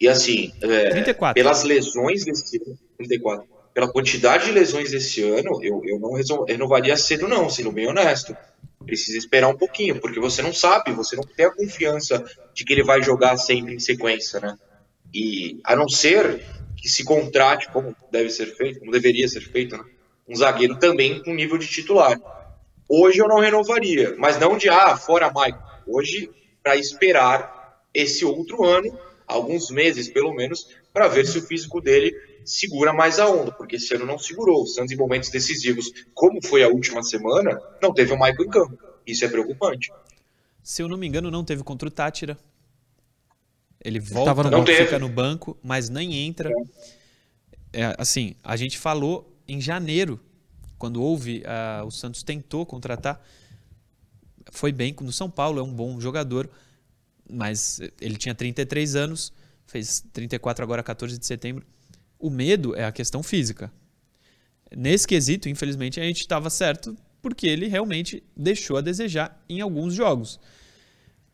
E 0.00 0.08
assim, 0.08 0.52
é, 0.60 1.32
pelas 1.32 1.62
lesões 1.62 2.24
desse 2.24 2.58
34, 2.96 3.46
pela 3.72 3.88
quantidade 3.88 4.46
de 4.46 4.52
lesões 4.52 4.90
desse 4.90 5.22
ano, 5.22 5.62
eu, 5.62 5.82
eu 5.84 6.00
não 6.00 6.12
renovaria 6.44 6.96
cedo, 6.96 7.28
não, 7.28 7.48
sendo 7.48 7.70
bem 7.70 7.86
honesto 7.86 8.36
precisa 8.84 9.18
esperar 9.18 9.48
um 9.48 9.56
pouquinho, 9.56 10.00
porque 10.00 10.20
você 10.20 10.42
não 10.42 10.52
sabe, 10.52 10.92
você 10.92 11.16
não 11.16 11.24
tem 11.24 11.46
a 11.46 11.54
confiança 11.54 12.24
de 12.52 12.64
que 12.64 12.72
ele 12.72 12.84
vai 12.84 13.02
jogar 13.02 13.36
sempre 13.36 13.74
em 13.74 13.78
sequência, 13.78 14.40
né? 14.40 14.56
E 15.12 15.60
a 15.64 15.74
não 15.74 15.88
ser 15.88 16.44
que 16.76 16.88
se 16.88 17.04
contrate, 17.04 17.70
como 17.70 17.96
deve 18.10 18.30
ser 18.30 18.54
feito, 18.56 18.80
como 18.80 18.90
deveria 18.90 19.26
ser 19.28 19.40
feito, 19.40 19.76
né? 19.76 19.84
um 20.28 20.34
zagueiro 20.34 20.78
também 20.78 21.22
com 21.22 21.34
nível 21.34 21.58
de 21.58 21.66
titular. 21.66 22.18
Hoje 22.88 23.18
eu 23.18 23.28
não 23.28 23.40
renovaria, 23.40 24.14
mas 24.18 24.38
não 24.38 24.56
de 24.56 24.68
ah, 24.68 24.96
fora 24.96 25.32
Mike. 25.34 25.58
Hoje, 25.86 26.30
para 26.62 26.76
esperar 26.76 27.82
esse 27.92 28.24
outro 28.24 28.64
ano, 28.64 28.98
alguns 29.26 29.70
meses 29.70 30.08
pelo 30.08 30.34
menos, 30.34 30.68
para 30.92 31.08
ver 31.08 31.26
se 31.26 31.38
o 31.38 31.42
físico 31.42 31.80
dele 31.80 32.14
segura 32.44 32.92
mais 32.92 33.18
a 33.18 33.28
onda, 33.28 33.52
porque 33.52 33.76
esse 33.76 33.94
ano 33.94 34.06
não 34.06 34.18
segurou. 34.18 34.62
O 34.62 34.66
Santos, 34.66 34.92
em 34.92 34.96
momentos 34.96 35.30
decisivos, 35.30 35.90
como 36.14 36.44
foi 36.44 36.62
a 36.62 36.68
última 36.68 37.02
semana, 37.02 37.60
não 37.82 37.92
teve 37.92 38.12
o 38.12 38.16
Michael 38.16 38.44
em 38.44 38.50
campo. 38.50 38.78
Isso 39.06 39.24
é 39.24 39.28
preocupante. 39.28 39.92
Se 40.62 40.82
eu 40.82 40.88
não 40.88 40.96
me 40.96 41.06
engano, 41.06 41.30
não 41.30 41.44
teve 41.44 41.62
contra 41.62 41.88
o 41.88 41.90
Tátira. 41.90 42.38
Ele 43.84 44.00
volta, 44.00 44.34
no 44.44 44.50
não 44.50 44.66
fica 44.66 44.98
no 44.98 45.08
banco, 45.08 45.58
mas 45.62 45.90
nem 45.90 46.26
entra. 46.26 46.50
É, 47.70 47.94
assim, 47.98 48.34
a 48.42 48.56
gente 48.56 48.78
falou 48.78 49.30
em 49.46 49.60
janeiro, 49.60 50.18
quando 50.78 51.02
houve, 51.02 51.42
uh, 51.42 51.84
o 51.84 51.90
Santos 51.90 52.22
tentou 52.22 52.64
contratar, 52.64 53.22
foi 54.50 54.72
bem 54.72 54.94
no 55.00 55.12
São 55.12 55.28
Paulo, 55.28 55.60
é 55.60 55.62
um 55.62 55.72
bom 55.72 56.00
jogador, 56.00 56.48
mas 57.28 57.80
ele 58.00 58.16
tinha 58.16 58.34
33 58.34 58.96
anos, 58.96 59.32
fez 59.66 60.04
34 60.12 60.62
agora, 60.64 60.82
14 60.82 61.18
de 61.18 61.26
setembro. 61.26 61.66
O 62.24 62.30
medo 62.30 62.74
é 62.74 62.86
a 62.86 62.90
questão 62.90 63.22
física. 63.22 63.70
Nesse 64.74 65.06
quesito, 65.06 65.46
infelizmente, 65.46 66.00
a 66.00 66.04
gente 66.04 66.20
estava 66.20 66.48
certo 66.48 66.96
porque 67.20 67.46
ele 67.46 67.68
realmente 67.68 68.22
deixou 68.34 68.78
a 68.78 68.80
desejar 68.80 69.44
em 69.46 69.60
alguns 69.60 69.92
jogos. 69.92 70.40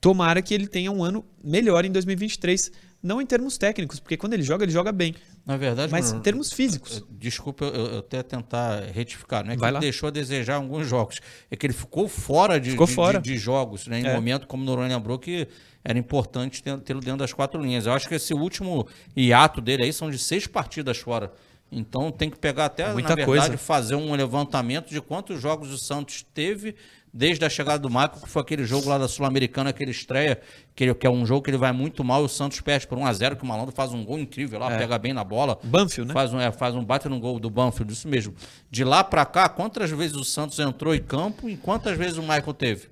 Tomara 0.01 0.43
que 0.43 0.53
ele 0.53 0.67
tenha 0.67 0.91
um 0.91 1.05
ano 1.05 1.25
melhor 1.45 1.85
em 1.85 1.93
2023, 1.93 2.73
não 3.01 3.23
em 3.23 3.25
termos 3.25 3.57
técnicos, 3.57 4.01
porque 4.01 4.17
quando 4.17 4.33
ele 4.33 4.43
joga, 4.43 4.65
ele 4.65 4.73
joga 4.73 4.91
bem. 4.91 5.15
Na 5.51 5.57
verdade, 5.57 5.91
mas 5.91 6.07
Bruno, 6.07 6.21
em 6.21 6.23
termos 6.23 6.53
físicos. 6.53 7.03
Desculpa 7.11 7.65
eu, 7.65 7.87
eu 7.87 7.99
até 7.99 8.23
tentar 8.23 8.85
retificar, 8.95 9.45
não 9.45 9.53
é 9.53 9.57
que 9.57 9.65
ele 9.65 9.81
deixou 9.81 10.07
a 10.07 10.11
desejar 10.11 10.55
alguns 10.55 10.87
jogos, 10.87 11.21
é 11.51 11.57
que 11.57 11.67
ele 11.67 11.73
ficou 11.73 12.07
fora 12.07 12.61
de, 12.61 12.71
ficou 12.71 12.87
de, 12.87 12.95
fora. 12.95 13.21
de, 13.21 13.33
de 13.33 13.37
jogos, 13.37 13.89
né? 13.89 13.99
Em 13.99 14.07
é. 14.07 14.15
momento, 14.15 14.47
como 14.47 14.63
o 14.63 14.67
Noronha 14.67 14.97
lembrou, 14.97 15.19
que 15.19 15.49
era 15.83 15.99
importante 15.99 16.63
tê-lo 16.63 17.01
dentro 17.01 17.17
das 17.17 17.33
quatro 17.33 17.61
linhas. 17.61 17.87
Eu 17.87 17.93
acho 17.93 18.07
que 18.07 18.15
esse 18.15 18.33
último 18.33 18.87
hiato 19.17 19.61
dele 19.61 19.83
aí 19.83 19.93
são 19.93 20.09
de 20.09 20.21
seis 20.21 20.47
partidas 20.47 20.99
fora. 20.99 21.33
Então 21.73 22.11
tem 22.11 22.29
que 22.29 22.39
pegar 22.39 22.67
até, 22.67 22.93
Muita 22.93 23.11
na 23.11 23.15
verdade, 23.15 23.49
coisa. 23.49 23.59
fazer 23.59 23.95
um 23.95 24.13
levantamento 24.13 24.91
de 24.91 25.01
quantos 25.01 25.41
jogos 25.41 25.71
o 25.71 25.79
Santos 25.79 26.27
teve 26.35 26.75
desde 27.13 27.45
a 27.45 27.51
chegada 27.51 27.79
do 27.79 27.89
Michael, 27.89 28.21
que 28.23 28.29
foi 28.29 28.43
aquele 28.43 28.65
jogo 28.65 28.89
lá 28.89 28.97
da 28.97 29.09
Sul-Americana, 29.09 29.71
aquele 29.71 29.91
estreia, 29.91 30.41
que, 30.75 30.85
ele, 30.85 30.95
que 30.95 31.07
é 31.07 31.11
um 31.11 31.27
jogo 31.27 31.43
que 31.43 31.51
ele 31.51 31.57
vai 31.57 31.73
muito 31.73 32.05
mal 32.05 32.23
e 32.23 32.25
o 32.25 32.29
Santos 32.29 32.61
perde 32.61 32.87
por 32.87 32.99
1x0, 32.99 33.37
que 33.37 33.43
o 33.43 33.47
Malandro 33.47 33.75
faz 33.75 33.93
um 33.93 34.05
gol 34.05 34.19
incrível 34.19 34.59
lá, 34.59 34.73
é. 34.73 34.79
pega 34.79 34.99
bem 34.99 35.13
na 35.13 35.25
bola. 35.25 35.59
Banfield, 35.63 36.09
né? 36.09 36.15
Faz 36.15 36.33
um, 36.33 36.41
é, 36.41 36.53
faz 36.53 36.75
um 36.75 36.85
bate 36.85 37.09
no 37.09 37.19
gol 37.19 37.39
do 37.39 37.51
Banfield, 37.51 37.93
isso 37.93 38.09
mesmo. 38.09 38.35
De 38.71 38.85
lá 38.85 39.03
para 39.03 39.25
cá, 39.25 39.49
quantas 39.49 39.91
vezes 39.91 40.17
o 40.17 40.25
Santos 40.25 40.59
entrou 40.59 40.95
em 40.95 41.03
campo 41.03 41.49
e 41.49 41.57
quantas 41.57 41.97
vezes 41.97 42.17
o 42.17 42.23
Michael 42.23 42.55
teve? 42.55 42.89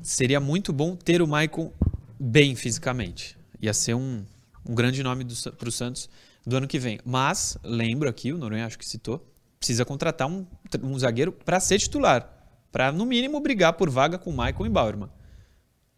Seria 0.00 0.40
muito 0.40 0.72
bom 0.72 0.96
ter 0.96 1.20
o 1.20 1.26
Michael 1.26 1.72
bem 2.18 2.54
fisicamente. 2.54 3.36
Ia 3.60 3.74
ser 3.74 3.94
um, 3.94 4.24
um 4.66 4.74
grande 4.74 5.02
nome 5.02 5.26
para 5.58 5.68
o 5.68 5.72
Santos 5.72 6.08
do 6.46 6.56
ano 6.56 6.66
que 6.66 6.78
vem. 6.78 6.98
Mas, 7.04 7.56
lembro 7.62 8.08
aqui, 8.08 8.32
o 8.32 8.38
Noronha 8.38 8.66
acho 8.66 8.78
que 8.78 8.86
citou, 8.86 9.26
precisa 9.58 9.84
contratar 9.84 10.28
um, 10.28 10.46
um 10.82 10.98
zagueiro 10.98 11.32
para 11.32 11.60
ser 11.60 11.78
titular 11.78 12.38
para 12.70 12.92
no 12.92 13.06
mínimo 13.06 13.40
brigar 13.40 13.72
por 13.72 13.90
vaga 13.90 14.18
com 14.18 14.30
Michael 14.30 14.66
e 14.66 14.68
Bauerman. 14.68 15.08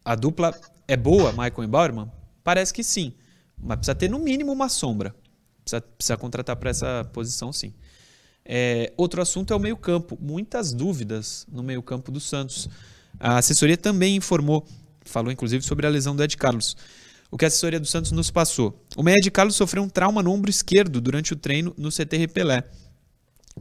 A 0.03 0.15
dupla 0.15 0.53
é 0.87 0.97
boa, 0.97 1.31
Michael 1.31 1.63
e 1.63 1.67
Bauerman? 1.67 2.11
Parece 2.43 2.73
que 2.73 2.83
sim, 2.83 3.13
mas 3.57 3.77
precisa 3.77 3.95
ter 3.95 4.09
no 4.09 4.19
mínimo 4.19 4.51
uma 4.51 4.69
sombra. 4.69 5.13
Precisa, 5.63 5.81
precisa 5.81 6.17
contratar 6.17 6.55
para 6.55 6.69
essa 6.69 7.07
posição, 7.13 7.53
sim. 7.53 7.73
É, 8.43 8.91
outro 8.97 9.21
assunto 9.21 9.53
é 9.53 9.55
o 9.55 9.59
meio-campo. 9.59 10.17
Muitas 10.19 10.73
dúvidas 10.73 11.45
no 11.51 11.61
meio-campo 11.61 12.11
do 12.11 12.19
Santos. 12.19 12.67
A 13.19 13.37
assessoria 13.37 13.77
também 13.77 14.15
informou, 14.15 14.65
falou 15.05 15.31
inclusive 15.31 15.63
sobre 15.63 15.85
a 15.85 15.89
lesão 15.89 16.15
do 16.15 16.23
Ed 16.23 16.35
Carlos. 16.35 16.75
O 17.31 17.37
que 17.37 17.45
a 17.45 17.47
assessoria 17.47 17.79
do 17.79 17.87
Santos 17.87 18.11
nos 18.11 18.29
passou? 18.29 18.85
O 18.97 19.01
meio 19.01 19.15
Ed 19.17 19.31
Carlos 19.31 19.55
sofreu 19.55 19.81
um 19.81 19.87
trauma 19.87 20.21
no 20.21 20.31
ombro 20.31 20.51
esquerdo 20.51 20.99
durante 20.99 21.31
o 21.31 21.35
treino 21.37 21.73
no 21.77 21.89
CT 21.89 22.17
Repelé 22.17 22.69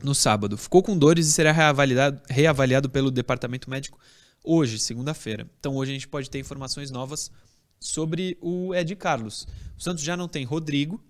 no 0.02 0.12
sábado. 0.12 0.56
Ficou 0.56 0.82
com 0.82 0.98
dores 0.98 1.28
e 1.28 1.32
será 1.32 1.52
reavaliado, 1.52 2.20
reavaliado 2.28 2.90
pelo 2.90 3.12
departamento 3.12 3.70
médico 3.70 3.98
hoje, 4.42 4.78
segunda-feira. 4.78 5.48
Então 5.60 5.76
hoje 5.76 5.92
a 5.92 5.94
gente 5.94 6.08
pode 6.08 6.28
ter 6.28 6.40
informações 6.40 6.90
novas 6.90 7.30
sobre 7.78 8.36
o 8.40 8.74
Ed 8.74 8.94
Carlos. 8.96 9.46
O 9.78 9.82
Santos 9.82 10.02
já 10.02 10.16
não 10.16 10.26
tem 10.26 10.44
Rodrigo 10.44 11.02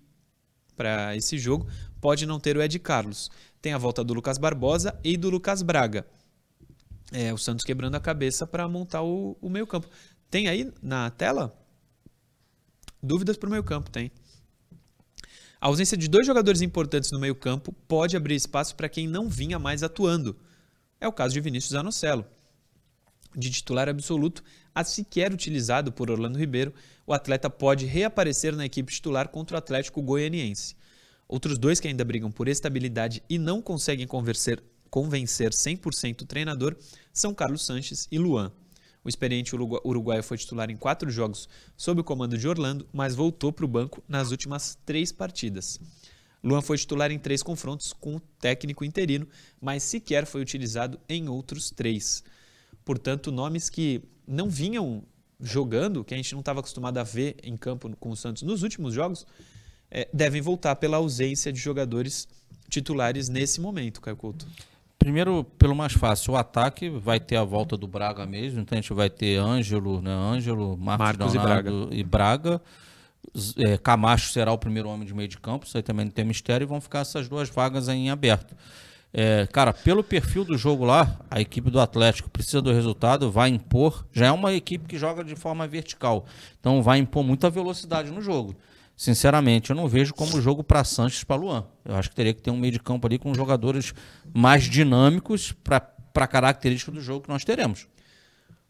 para 0.75 1.15
esse 1.15 1.39
jogo, 1.39 1.67
pode 1.99 2.27
não 2.27 2.39
ter 2.39 2.55
o 2.57 2.61
Ed 2.61 2.77
Carlos. 2.79 3.31
Tem 3.59 3.73
a 3.73 3.77
volta 3.77 4.03
do 4.03 4.13
Lucas 4.13 4.37
Barbosa 4.37 4.97
e 5.03 5.17
do 5.17 5.29
Lucas 5.29 5.63
Braga. 5.63 6.05
É, 7.11 7.33
o 7.33 7.37
Santos 7.37 7.65
quebrando 7.65 7.95
a 7.95 7.99
cabeça 7.99 8.45
para 8.45 8.67
montar 8.67 9.01
o, 9.01 9.37
o 9.41 9.49
meio-campo. 9.49 9.87
Tem 10.29 10.47
aí 10.47 10.71
na 10.81 11.09
tela? 11.09 11.60
Dúvidas 13.01 13.37
para 13.37 13.47
o 13.47 13.51
meio-campo, 13.51 13.89
tem. 13.89 14.11
A 15.59 15.67
ausência 15.67 15.97
de 15.97 16.07
dois 16.07 16.25
jogadores 16.25 16.61
importantes 16.61 17.11
no 17.11 17.19
meio-campo 17.19 17.71
pode 17.87 18.17
abrir 18.17 18.35
espaço 18.35 18.75
para 18.75 18.89
quem 18.89 19.07
não 19.07 19.29
vinha 19.29 19.59
mais 19.59 19.83
atuando. 19.83 20.35
É 20.99 21.07
o 21.07 21.13
caso 21.13 21.33
de 21.33 21.41
Vinícius 21.41 21.75
Anocelo. 21.75 22.25
De 23.35 23.49
titular 23.49 23.87
absoluto 23.87 24.43
a 24.73 24.83
sequer 24.83 25.33
utilizado 25.33 25.91
por 25.91 26.09
Orlando 26.09 26.37
Ribeiro, 26.37 26.73
o 27.05 27.13
atleta 27.13 27.49
pode 27.49 27.85
reaparecer 27.85 28.55
na 28.55 28.65
equipe 28.65 28.91
titular 28.91 29.29
contra 29.29 29.55
o 29.55 29.57
Atlético 29.57 30.01
Goianiense. 30.01 30.75
Outros 31.27 31.57
dois 31.57 31.79
que 31.79 31.87
ainda 31.87 32.03
brigam 32.03 32.31
por 32.31 32.47
estabilidade 32.47 33.23
e 33.29 33.37
não 33.37 33.61
conseguem 33.61 34.05
convencer, 34.05 34.61
convencer 34.89 35.51
100% 35.51 36.21
o 36.21 36.25
treinador 36.25 36.75
são 37.13 37.33
Carlos 37.33 37.65
Sanches 37.65 38.07
e 38.11 38.17
Luan. 38.17 38.51
O 39.03 39.09
experiente 39.09 39.55
uruguaio 39.55 40.21
foi 40.21 40.37
titular 40.37 40.69
em 40.69 40.77
quatro 40.77 41.09
jogos 41.09 41.49
sob 41.75 42.01
o 42.01 42.03
comando 42.03 42.37
de 42.37 42.47
Orlando, 42.47 42.87
mas 42.93 43.15
voltou 43.15 43.51
para 43.51 43.65
o 43.65 43.67
banco 43.67 44.03
nas 44.07 44.31
últimas 44.31 44.77
três 44.85 45.11
partidas. 45.11 45.79
Luan 46.43 46.61
foi 46.61 46.77
titular 46.77 47.11
em 47.11 47.19
três 47.19 47.43
confrontos 47.43 47.93
com 47.93 48.15
o 48.15 48.19
técnico 48.19 48.83
interino, 48.83 49.27
mas 49.59 49.83
sequer 49.83 50.25
foi 50.25 50.41
utilizado 50.41 50.99
em 51.07 51.29
outros 51.29 51.71
três. 51.71 52.23
Portanto, 52.83 53.31
nomes 53.31 53.69
que 53.69 54.01
não 54.27 54.49
vinham 54.49 55.03
jogando, 55.39 56.03
que 56.03 56.13
a 56.13 56.17
gente 56.17 56.33
não 56.33 56.39
estava 56.39 56.59
acostumado 56.59 56.97
a 56.97 57.03
ver 57.03 57.35
em 57.43 57.57
campo 57.57 57.95
com 57.99 58.11
o 58.11 58.15
Santos 58.15 58.43
nos 58.43 58.63
últimos 58.63 58.93
jogos, 58.93 59.25
é, 59.89 60.07
devem 60.13 60.41
voltar 60.41 60.75
pela 60.75 60.97
ausência 60.97 61.51
de 61.51 61.59
jogadores 61.59 62.27
titulares 62.69 63.29
nesse 63.29 63.59
momento, 63.59 63.99
Caio 63.99 64.15
Couto. 64.15 64.47
Primeiro, 65.01 65.43
pelo 65.57 65.75
mais 65.75 65.93
fácil, 65.93 66.33
o 66.33 66.37
ataque 66.37 66.87
vai 66.87 67.19
ter 67.19 67.35
a 67.35 67.43
volta 67.43 67.75
do 67.75 67.87
Braga 67.87 68.23
mesmo, 68.27 68.61
então 68.61 68.77
a 68.77 68.79
gente 68.79 68.93
vai 68.93 69.09
ter 69.09 69.35
Ângelo, 69.35 69.99
né? 69.99 70.11
Ângelo, 70.11 70.77
Marcos, 70.77 71.17
Marcos 71.17 71.33
Leonardo 71.33 71.89
e 71.91 72.03
Braga. 72.03 72.61
E 73.41 73.63
Braga. 73.63 73.71
É, 73.73 73.77
Camacho 73.79 74.29
será 74.31 74.51
o 74.51 74.59
primeiro 74.59 74.87
homem 74.89 75.07
de 75.07 75.11
meio 75.15 75.27
de 75.27 75.39
campo, 75.39 75.65
isso 75.65 75.75
aí 75.75 75.81
também 75.81 76.05
não 76.05 76.11
tem 76.11 76.23
mistério, 76.23 76.65
e 76.65 76.67
vão 76.67 76.79
ficar 76.79 76.99
essas 76.99 77.27
duas 77.27 77.49
vagas 77.49 77.89
aí 77.89 77.97
em 77.97 78.09
aberto. 78.11 78.55
É, 79.11 79.47
cara, 79.51 79.73
pelo 79.73 80.03
perfil 80.03 80.45
do 80.45 80.55
jogo 80.55 80.85
lá, 80.85 81.19
a 81.31 81.41
equipe 81.41 81.71
do 81.71 81.79
Atlético 81.79 82.29
precisa 82.29 82.61
do 82.61 82.71
resultado, 82.71 83.31
vai 83.31 83.49
impor. 83.49 84.05
Já 84.13 84.27
é 84.27 84.31
uma 84.31 84.53
equipe 84.53 84.85
que 84.85 84.99
joga 84.99 85.23
de 85.23 85.35
forma 85.35 85.67
vertical, 85.67 86.27
então 86.59 86.83
vai 86.83 86.99
impor 86.99 87.23
muita 87.23 87.49
velocidade 87.49 88.11
no 88.11 88.21
jogo 88.21 88.55
sinceramente, 89.01 89.71
eu 89.71 89.75
não 89.75 89.87
vejo 89.87 90.13
como 90.13 90.39
jogo 90.39 90.63
para 90.63 90.83
Sanches 90.83 91.23
para 91.23 91.35
Luan. 91.35 91.65
Eu 91.83 91.95
acho 91.95 92.11
que 92.11 92.15
teria 92.15 92.35
que 92.35 92.41
ter 92.41 92.51
um 92.51 92.57
meio 92.57 92.71
de 92.71 92.79
campo 92.79 93.07
ali 93.07 93.17
com 93.17 93.33
jogadores 93.33 93.95
mais 94.31 94.65
dinâmicos 94.65 95.51
para 95.51 95.91
a 96.13 96.27
característica 96.27 96.91
do 96.91 97.01
jogo 97.01 97.21
que 97.23 97.29
nós 97.29 97.43
teremos. 97.43 97.87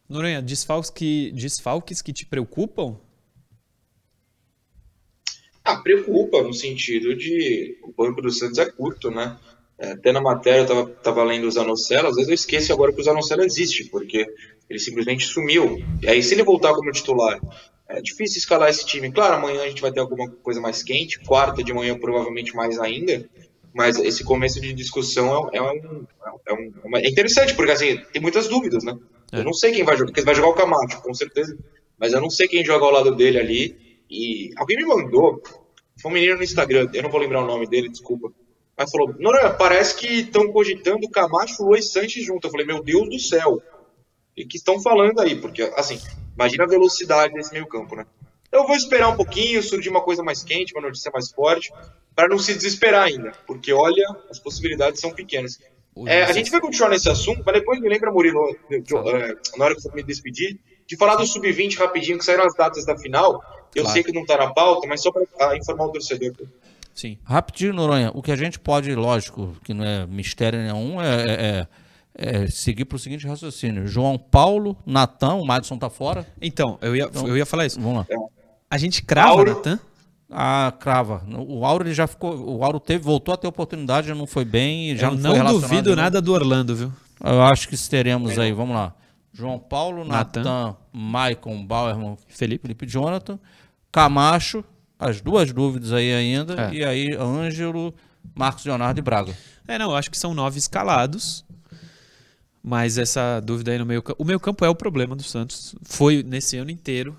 Noronha, 0.08 0.42
desfalques 0.42 0.90
que, 0.90 1.34
desfalques 1.34 2.02
que 2.02 2.14
te 2.14 2.26
preocupam? 2.26 2.98
Ah, 5.66 5.76
preocupa 5.76 6.42
no 6.42 6.54
sentido 6.54 7.14
de 7.14 7.78
o 7.84 7.92
banco 7.92 8.22
do 8.22 8.32
Santos 8.32 8.58
é 8.58 8.72
curto, 8.72 9.12
né? 9.12 9.38
É, 9.78 9.92
até 9.92 10.14
na 10.14 10.22
matéria 10.22 10.60
eu 10.60 10.66
tava, 10.66 10.88
tava 11.04 11.24
lendo 11.26 11.46
o 11.46 11.52
Zanocelo, 11.52 12.08
às 12.08 12.16
vezes 12.16 12.30
eu 12.30 12.36
esqueço 12.36 12.72
agora 12.72 12.94
que 12.94 13.02
o 13.02 13.04
Zanocelo 13.04 13.44
existe, 13.44 13.84
porque 13.86 14.26
ele 14.70 14.80
simplesmente 14.80 15.26
sumiu. 15.26 15.84
E 16.02 16.08
aí, 16.08 16.24
se 16.24 16.34
ele 16.34 16.44
voltar 16.44 16.74
como 16.74 16.90
titular 16.94 17.38
é 17.98 18.02
difícil 18.02 18.40
escalar 18.40 18.70
esse 18.70 18.86
time. 18.86 19.12
Claro, 19.12 19.36
amanhã 19.36 19.62
a 19.62 19.68
gente 19.68 19.82
vai 19.82 19.92
ter 19.92 20.00
alguma 20.00 20.30
coisa 20.30 20.60
mais 20.60 20.84
quente, 20.84 21.20
quarta 21.20 21.64
de 21.64 21.74
manhã 21.74 21.98
provavelmente 21.98 22.56
mais 22.56 22.80
ainda, 22.80 23.30
mas 23.74 23.98
esse 23.98 24.24
começo 24.24 24.60
de 24.60 24.74
discussão 24.74 25.50
é, 25.52 25.58
é, 25.58 25.62
um, 25.62 26.06
é, 26.48 26.54
um, 26.54 26.98
é 26.98 27.08
interessante, 27.08 27.54
porque 27.54 27.72
assim, 27.72 27.98
tem 28.12 28.22
muitas 28.22 28.48
dúvidas, 28.48 28.84
né? 28.84 28.98
É. 29.32 29.40
Eu 29.40 29.44
não 29.44 29.54
sei 29.54 29.72
quem 29.72 29.84
vai 29.84 29.96
jogar, 29.98 30.12
quem 30.12 30.24
vai 30.24 30.36
jogar 30.36 30.50
o 30.50 30.54
Camacho, 30.54 31.02
com 31.02 31.14
certeza, 31.14 31.58
mas 31.98 32.14
eu 32.14 32.22
não 32.22 32.30
sei 32.30 32.48
quem 32.48 32.66
joga 32.66 32.86
ao 32.86 32.92
lado 32.92 33.16
dele 33.16 33.40
ali. 33.40 34.04
E 34.10 34.52
alguém 34.58 34.78
me 34.78 34.86
mandou, 34.86 35.42
foi 36.02 36.12
um 36.12 36.14
menino 36.14 36.38
no 36.38 36.44
Instagram, 36.44 36.90
eu 36.94 37.04
não 37.04 37.10
vou 37.10 37.22
lembrar 37.22 37.44
o 37.44 37.48
nome 37.48 37.68
dele, 37.68 37.90
desculpa. 37.90 38.32
Mas 38.78 38.90
falou, 38.90 39.16
não, 39.20 39.32
não 39.32 39.58
parece 39.58 39.96
que 39.96 40.08
estão 40.22 40.52
cogitando 40.52 41.10
Camacho, 41.10 41.64
Lua 41.64 41.78
e 41.78 41.84
Sanches 41.84 42.26
junto. 42.26 42.48
Eu 42.48 42.52
falei, 42.52 42.66
meu 42.66 42.82
Deus 42.84 43.08
do 43.10 43.20
céu. 43.20 43.62
E 44.36 44.46
que 44.46 44.58
estão 44.58 44.80
falando 44.80 45.20
aí? 45.20 45.36
Porque, 45.36 45.62
assim, 45.76 46.00
Imagina 46.36 46.64
a 46.64 46.68
velocidade 46.68 47.34
desse 47.34 47.54
meio 47.54 47.68
campo, 47.68 47.96
né? 47.96 48.06
Eu 48.52 48.66
vou 48.66 48.76
esperar 48.76 49.10
um 49.10 49.16
pouquinho, 49.16 49.62
surgir 49.62 49.90
uma 49.90 50.02
coisa 50.02 50.24
mais 50.24 50.44
quente, 50.44 50.74
uma 50.74 50.82
notícia 50.82 51.12
mais 51.12 51.32
forte, 51.32 51.72
para 52.16 52.28
não 52.28 52.38
se 52.38 52.54
desesperar 52.54 53.06
ainda, 53.06 53.32
porque 53.46 53.72
olha, 53.72 54.06
as 54.30 54.40
possibilidades 54.40 55.00
são 55.00 55.12
pequenas. 55.12 55.60
É, 56.06 56.24
a 56.24 56.32
gente 56.32 56.50
vai 56.52 56.60
continuar 56.60 56.90
nesse 56.90 57.10
assunto, 57.10 57.44
mas 57.46 57.56
depois 57.56 57.80
me 57.80 57.88
lembra, 57.88 58.12
Murilo, 58.12 58.58
é, 58.70 59.58
na 59.58 59.66
hora 59.66 59.76
que 59.76 59.88
eu 59.88 59.94
me 59.94 60.04
despedir, 60.04 60.60
de 60.88 60.98
falar 60.98 61.16
do 61.16 61.26
Sub-20 61.26 61.78
rapidinho, 61.78 62.18
que 62.18 62.26
saíram 62.26 62.46
as 62.46 62.56
datas 62.56 62.86
da 62.86 62.98
final. 62.98 63.42
Eu 63.74 63.84
claro. 63.84 63.94
sei 63.94 64.04
que 64.04 64.12
não 64.12 64.24
está 64.24 64.38
na 64.38 64.54
pauta, 64.54 64.88
mas 64.88 65.02
só 65.02 65.12
para 65.12 65.24
ah, 65.40 65.56
informar 65.56 65.86
o 65.86 65.92
torcedor. 65.92 66.34
Sim. 66.94 67.18
Rapidinho, 67.24 67.74
Noronha, 67.74 68.12
o 68.14 68.22
que 68.22 68.32
a 68.32 68.36
gente 68.36 68.60
pode, 68.60 68.94
lógico, 68.96 69.56
que 69.64 69.74
não 69.74 69.86
é 69.86 70.06
mistério 70.06 70.60
nenhum, 70.60 71.02
é, 71.02 71.32
é, 71.32 71.68
é 72.22 72.48
seguir 72.48 72.86
para 72.86 72.96
o 72.96 73.00
seguinte 73.00 73.28
raciocínio. 73.28 73.88
João 73.88 74.16
Paulo, 74.16 74.78
Natan, 74.86 75.34
o 75.34 75.46
Madison 75.46 75.76
tá 75.76 75.90
fora. 75.90 76.28
Então, 76.40 76.78
eu 76.80 76.96
ia, 76.96 77.06
então, 77.06 77.28
eu 77.28 77.36
ia 77.36 77.46
falar 77.48 77.66
isso. 77.66 77.82
Vamos 77.82 77.98
lá. 77.98 78.20
A 78.70 78.78
gente 78.78 79.02
crava, 79.02 79.44
Natan? 79.44 79.80
Ah, 80.30 80.72
crava. 80.80 81.24
O 81.28 81.66
Auro 81.66 81.84
ele 81.84 81.96
já 81.96 82.06
ficou. 82.06 82.58
O 82.58 82.64
Auro 82.64 82.80
teve, 82.80 83.04
voltou 83.04 83.34
a 83.34 83.38
ter 83.38 83.48
oportunidade, 83.48 84.14
não 84.14 84.28
foi 84.28 84.46
bem. 84.46 84.96
Já 84.96 85.08
eu 85.08 85.16
não, 85.16 85.36
não 85.36 85.60
duvido 85.60 85.96
nada 85.96 86.22
do 86.22 86.32
Orlando, 86.32 86.76
viu? 86.76 86.94
Eu 87.24 87.42
acho 87.42 87.68
que 87.68 87.76
teremos 87.90 88.38
aí, 88.38 88.52
vamos 88.52 88.76
lá. 88.76 88.94
João 89.34 89.58
Paulo, 89.58 90.06
Natan, 90.06 90.76
Maicon, 90.94 91.66
Bauerman, 91.66 92.18
Felipe. 92.28 92.62
Felipe 92.62 92.88
Jonathan, 92.88 93.40
Camacho, 93.92 94.64
as 95.00 95.22
duas 95.22 95.52
dúvidas 95.52 95.92
aí 95.92 96.14
ainda, 96.14 96.70
é. 96.70 96.74
e 96.74 96.84
aí 96.84 97.16
Ângelo, 97.16 97.94
Marcos 98.36 98.66
Leonardo 98.66 99.00
e 99.00 99.02
Braga. 99.02 99.36
É, 99.68 99.80
não, 99.80 99.92
eu 99.92 99.96
acho 99.96 100.12
que 100.12 100.18
são 100.18 100.34
nove 100.34 100.60
escalados. 100.60 101.46
Mas 102.64 102.98
essa 102.98 103.40
dúvida 103.40 103.72
aí 103.72 103.78
no 103.78 103.86
meio 103.86 104.04
campo. 104.04 104.22
O 104.22 104.26
meio 104.26 104.40
campo 104.40 104.64
é 104.64 104.70
o 104.70 104.76
problema 104.76 105.16
do 105.16 105.24
Santos. 105.24 105.76
Foi 105.82 106.22
nesse 106.24 106.58
ano 106.58 106.70
inteiro. 106.70 107.18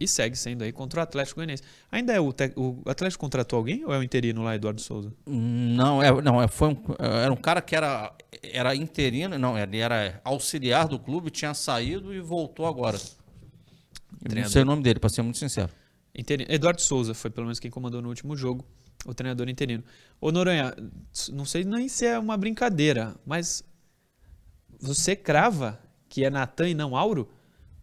E 0.00 0.08
segue 0.08 0.34
sendo 0.34 0.64
aí 0.64 0.72
contra 0.72 1.00
o 1.00 1.02
Atlético 1.02 1.36
Goianiense. 1.36 1.62
Ainda 1.90 2.12
é 2.12 2.18
o, 2.18 2.32
te... 2.32 2.52
o 2.56 2.82
Atlético 2.86 3.20
contratou 3.20 3.56
alguém 3.56 3.84
ou 3.84 3.92
é 3.92 3.98
o 3.98 4.02
interino 4.02 4.42
lá, 4.42 4.56
Eduardo 4.56 4.80
Souza? 4.80 5.12
Não, 5.24 6.02
é, 6.02 6.22
não 6.22 6.42
é, 6.42 6.48
foi 6.48 6.68
um, 6.68 6.76
era 6.98 7.32
um 7.32 7.36
cara 7.36 7.60
que 7.62 7.76
era, 7.76 8.12
era 8.42 8.74
interino, 8.74 9.38
não, 9.38 9.56
ele 9.56 9.78
era 9.78 10.20
auxiliar 10.24 10.88
do 10.88 10.98
clube, 10.98 11.30
tinha 11.30 11.54
saído 11.54 12.12
e 12.12 12.20
voltou 12.20 12.66
agora. 12.66 12.98
Não 14.34 14.48
sei 14.48 14.62
o 14.62 14.64
nome 14.64 14.82
dele, 14.82 14.98
para 14.98 15.10
ser 15.10 15.22
muito 15.22 15.38
sincero. 15.38 15.70
Interino. 16.12 16.50
Eduardo 16.50 16.80
Souza 16.80 17.14
foi 17.14 17.30
pelo 17.30 17.46
menos 17.46 17.60
quem 17.60 17.70
comandou 17.70 18.02
no 18.02 18.08
último 18.08 18.36
jogo, 18.36 18.64
o 19.06 19.14
treinador 19.14 19.48
interino. 19.48 19.84
Ô 20.20 20.32
Noronha, 20.32 20.74
não 21.30 21.44
sei 21.44 21.62
nem 21.62 21.88
se 21.88 22.06
é 22.06 22.18
uma 22.18 22.36
brincadeira, 22.36 23.14
mas 23.24 23.62
você 24.82 25.14
crava 25.14 25.78
que 26.08 26.24
é 26.24 26.30
Natan 26.30 26.68
e 26.68 26.74
não 26.74 26.96
Auro, 26.96 27.28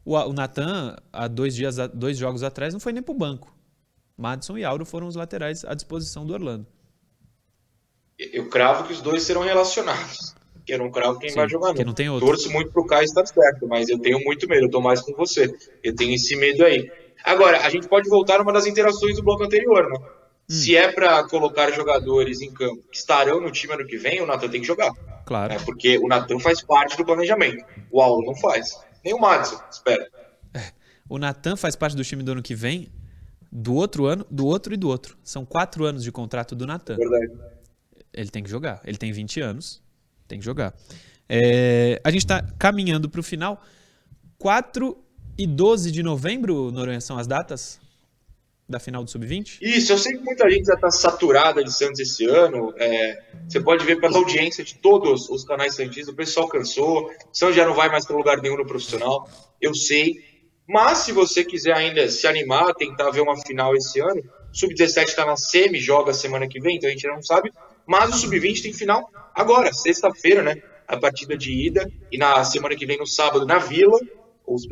o, 0.06 0.16
o 0.16 0.34
Natan, 0.34 0.96
há 1.12 1.28
dois, 1.28 1.56
dias, 1.56 1.78
dois 1.94 2.18
jogos 2.18 2.44
atrás, 2.44 2.74
não 2.74 2.80
foi 2.80 2.92
nem 2.92 3.02
pro 3.02 3.14
banco. 3.14 3.56
Madison 4.18 4.58
e 4.58 4.66
Auro 4.66 4.86
foram 4.86 5.08
os 5.08 5.16
laterais 5.16 5.64
à 5.64 5.74
disposição 5.74 6.26
do 6.26 6.34
Orlando. 6.34 6.68
Eu 8.20 8.50
cravo 8.50 8.84
que 8.84 8.92
os 8.92 9.02
dois 9.02 9.24
serão 9.24 9.42
relacionados. 9.42 10.36
Que 10.66 10.74
eu 10.74 10.78
não 10.78 10.92
cravo 10.92 11.18
quem 11.18 11.30
Sim, 11.30 11.38
vai 11.38 11.50
jogar. 11.50 11.74
que 11.74 11.86
não 11.86 11.94
tem 11.94 12.10
outro. 12.10 12.28
Torço 12.28 12.52
muito 12.52 12.72
pro 12.72 12.86
Caio 12.86 13.06
estar 13.06 13.26
certo, 13.26 13.66
mas 13.66 13.88
eu 13.88 13.98
tenho 13.98 14.20
muito 14.20 14.48
medo. 14.48 14.66
Eu 14.66 14.70
tô 14.70 14.82
mais 14.82 15.00
com 15.02 15.14
você. 15.14 15.50
Eu 15.82 15.96
tenho 15.96 16.14
esse 16.14 16.36
medo 16.36 16.66
aí. 16.66 16.92
Agora, 17.24 17.66
a 17.66 17.70
gente 17.70 17.88
pode 17.88 18.10
voltar 18.10 18.40
numa 18.40 18.52
das 18.52 18.68
interações 18.68 19.16
do 19.16 19.24
bloco 19.24 19.44
anterior, 19.44 19.90
né? 19.90 19.98
Hum. 19.98 20.54
Se 20.54 20.76
é 20.76 20.92
para 20.92 21.24
colocar 21.30 21.72
jogadores 21.72 22.42
em 22.42 22.54
campo 22.54 22.84
que 22.92 22.98
estarão 22.98 23.40
no 23.40 23.52
time 23.52 23.74
ano 23.74 23.88
que 23.88 23.98
vem, 23.98 24.22
o 24.22 24.26
Natan 24.26 24.50
tem 24.50 24.60
que 24.60 24.68
jogar. 24.68 24.92
Claro. 25.30 25.54
Né? 25.54 25.60
Porque 25.64 26.00
o 26.00 26.08
Natan 26.08 26.40
faz 26.40 26.60
parte 26.60 26.98
do 26.98 27.06
planejamento. 27.06 27.64
O 27.92 28.02
Auro 28.02 28.26
não 28.26 28.36
faz. 28.36 28.76
Nem 29.06 29.14
o 29.14 29.20
Madison, 29.20 29.62
espera. 29.72 30.10
O 31.08 31.20
Natan 31.20 31.56
faz 31.56 31.76
parte 31.76 31.96
do 31.96 32.04
time 32.04 32.24
do 32.24 32.32
ano 32.32 32.42
que 32.42 32.56
vem, 32.56 32.88
do 33.52 33.76
outro 33.76 34.08
ano, 34.08 34.26
do 34.32 34.48
outro 34.48 34.74
e 34.74 34.78
do 34.78 34.88
outro. 34.88 35.16
São 35.24 35.46
quatro 35.46 35.86
anos 35.86 36.04
de 36.04 36.12
contrato 36.12 36.56
do 36.56 36.66
Natan. 36.66 36.96
Verdade. 36.96 37.32
Ele 38.12 38.30
tem 38.30 38.42
que 38.42 38.50
jogar. 38.50 38.82
Ele 38.84 38.98
tem 38.98 39.12
20 39.12 39.40
anos, 39.40 39.84
tem 40.28 40.40
que 40.40 40.46
jogar. 40.46 40.74
É, 41.28 42.02
a 42.04 42.10
gente 42.10 42.22
está 42.24 42.42
caminhando 42.58 43.08
para 43.08 43.20
o 43.20 43.24
final. 43.24 43.62
4 44.40 44.98
e 45.38 45.46
12 45.46 45.92
de 45.92 46.02
novembro, 46.02 46.72
Noronha, 46.72 47.02
são 47.02 47.20
as 47.20 47.28
datas 47.28 47.80
da 48.70 48.80
final 48.80 49.04
do 49.04 49.10
Sub-20? 49.10 49.58
Isso, 49.62 49.92
eu 49.92 49.98
sei 49.98 50.16
que 50.16 50.24
muita 50.24 50.50
gente 50.50 50.66
já 50.66 50.76
está 50.76 50.92
saturada 50.92 51.64
de 51.64 51.74
Santos 51.74 52.00
esse 52.00 52.26
ano. 52.26 52.72
é, 52.78 53.20
você 53.48 53.60
pode 53.60 53.84
ver 53.84 54.00
pela 54.00 54.18
audiência 54.18 54.64
de 54.64 54.76
todos 54.76 55.28
os 55.30 55.44
canais 55.44 55.76
santistas, 55.76 56.10
o 56.10 56.16
pessoal 56.16 56.48
cansou, 56.48 57.10
Santos 57.34 57.56
já 57.56 57.66
não 57.66 57.74
vai 57.74 57.90
mais 57.90 58.06
para 58.06 58.16
lugar 58.16 58.40
nenhum 58.42 58.58
no 58.58 58.66
profissional, 58.66 59.28
eu 59.60 59.74
sei. 59.74 60.14
Mas 60.68 61.00
se 61.00 61.12
você 61.12 61.44
quiser 61.44 61.74
ainda 61.74 62.08
se 62.10 62.28
animar, 62.28 62.76
tentar 62.76 63.10
ver 63.10 63.22
uma 63.22 63.36
final 63.42 63.76
esse 63.76 64.00
ano, 64.00 64.22
o 64.54 64.56
Sub-17 64.56 65.06
está 65.06 65.26
na 65.26 65.36
semi, 65.36 65.80
joga 65.80 66.14
semana 66.14 66.48
que 66.48 66.60
vem, 66.60 66.78
então 66.78 66.88
a 66.88 66.92
gente 66.92 67.08
não 67.08 67.24
sabe. 67.24 67.52
Mas 67.88 68.14
o 68.14 68.18
Sub-20 68.20 68.62
tem 68.62 68.74
final 68.74 69.10
agora, 69.34 69.74
sexta-feira, 69.74 70.44
né? 70.44 70.62
A 70.88 70.96
partida 70.96 71.36
de 71.36 71.52
ida, 71.52 71.92
e 72.12 72.18
na 72.18 72.44
semana 72.44 72.76
que 72.76 72.86
vem, 72.86 72.98
no 72.98 73.08
sábado, 73.08 73.46
na 73.48 73.58
Vila, 73.58 74.00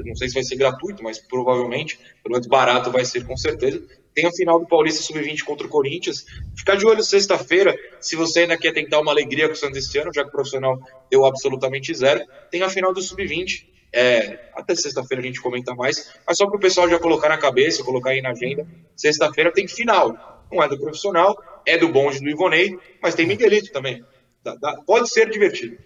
não 0.06 0.16
sei 0.16 0.28
se 0.28 0.34
vai 0.34 0.44
ser 0.44 0.56
gratuito, 0.56 1.04
mas 1.04 1.20
provavelmente, 1.20 1.98
pelo 2.24 2.34
menos 2.34 2.48
barato 2.48 2.92
vai 2.92 3.06
ser 3.06 3.26
com 3.26 3.36
certeza. 3.38 3.82
Tem 4.14 4.26
a 4.26 4.32
final 4.32 4.60
do 4.60 4.66
Paulista 4.68 5.04
Sub-20 5.04 5.44
contra 5.44 5.68
o 5.68 5.70
Corinthians. 5.70 6.26
Ficar 6.58 6.76
de 6.76 6.86
olho 6.88 7.04
sexta-feira, 7.04 7.76
se 8.00 8.16
você 8.16 8.42
ainda 8.42 8.58
quer 8.58 8.74
tentar 8.74 9.00
uma 9.00 9.12
alegria 9.12 9.48
com 9.48 9.54
o 9.54 9.56
Santos 9.56 9.78
esse 9.78 9.98
ano, 10.00 10.12
já 10.14 10.24
que 10.24 10.30
o 10.30 10.32
profissional 10.32 10.80
deu 11.12 11.24
absolutamente 11.26 11.94
zero. 11.94 12.22
Tem 12.50 12.64
a 12.64 12.70
final 12.70 12.94
do 12.94 13.02
Sub-20. 13.02 13.68
É, 13.94 14.50
até 14.54 14.76
sexta-feira 14.76 15.22
a 15.24 15.26
gente 15.26 15.40
comenta 15.42 15.74
mais, 15.74 16.12
mas 16.28 16.38
só 16.38 16.46
para 16.46 16.58
o 16.58 16.60
pessoal 16.60 16.90
já 16.90 17.00
colocar 17.00 17.30
na 17.30 17.38
cabeça, 17.38 17.84
colocar 17.84 18.10
aí 18.10 18.22
na 18.22 18.32
agenda. 18.32 18.68
Sexta-feira 18.96 19.52
tem 19.54 19.68
final. 19.68 20.46
Não 20.52 20.62
é 20.64 20.68
do 20.68 20.78
profissional, 20.80 21.38
é 21.66 21.78
do 21.78 21.88
bonde 21.90 22.20
do 22.20 22.30
Ivonei, 22.30 22.78
mas 23.02 23.16
tem 23.16 23.26
Miguelito 23.28 23.72
também. 23.72 24.04
Dá- 24.44 24.56
dá- 24.56 24.82
pode 24.86 25.10
ser 25.10 25.30
divertido. 25.30 25.78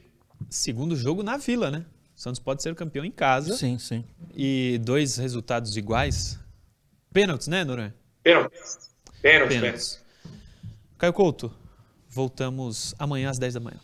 Segundo 0.50 0.96
jogo 0.96 1.22
na 1.22 1.38
Vila, 1.38 1.70
né? 1.70 1.86
O 2.22 2.24
Santos 2.24 2.40
pode 2.40 2.62
ser 2.62 2.76
campeão 2.76 3.04
em 3.04 3.10
casa 3.10 3.56
Sim, 3.58 3.80
sim. 3.80 4.06
e 4.36 4.80
dois 4.84 5.18
resultados 5.18 5.76
iguais. 5.76 6.40
Pênaltis, 7.12 7.48
né? 7.48 7.66
Pênaltis. 7.66 7.92
Pênaltis, 8.22 8.90
pênaltis. 9.24 9.60
Pênaltis. 9.60 10.02
Caio 11.00 11.14
Couto, 11.14 11.52
voltamos 12.08 12.94
amanhã 13.00 13.32
às 13.32 13.40
10 13.40 13.56
da 13.56 13.60
manhã. 13.60 13.80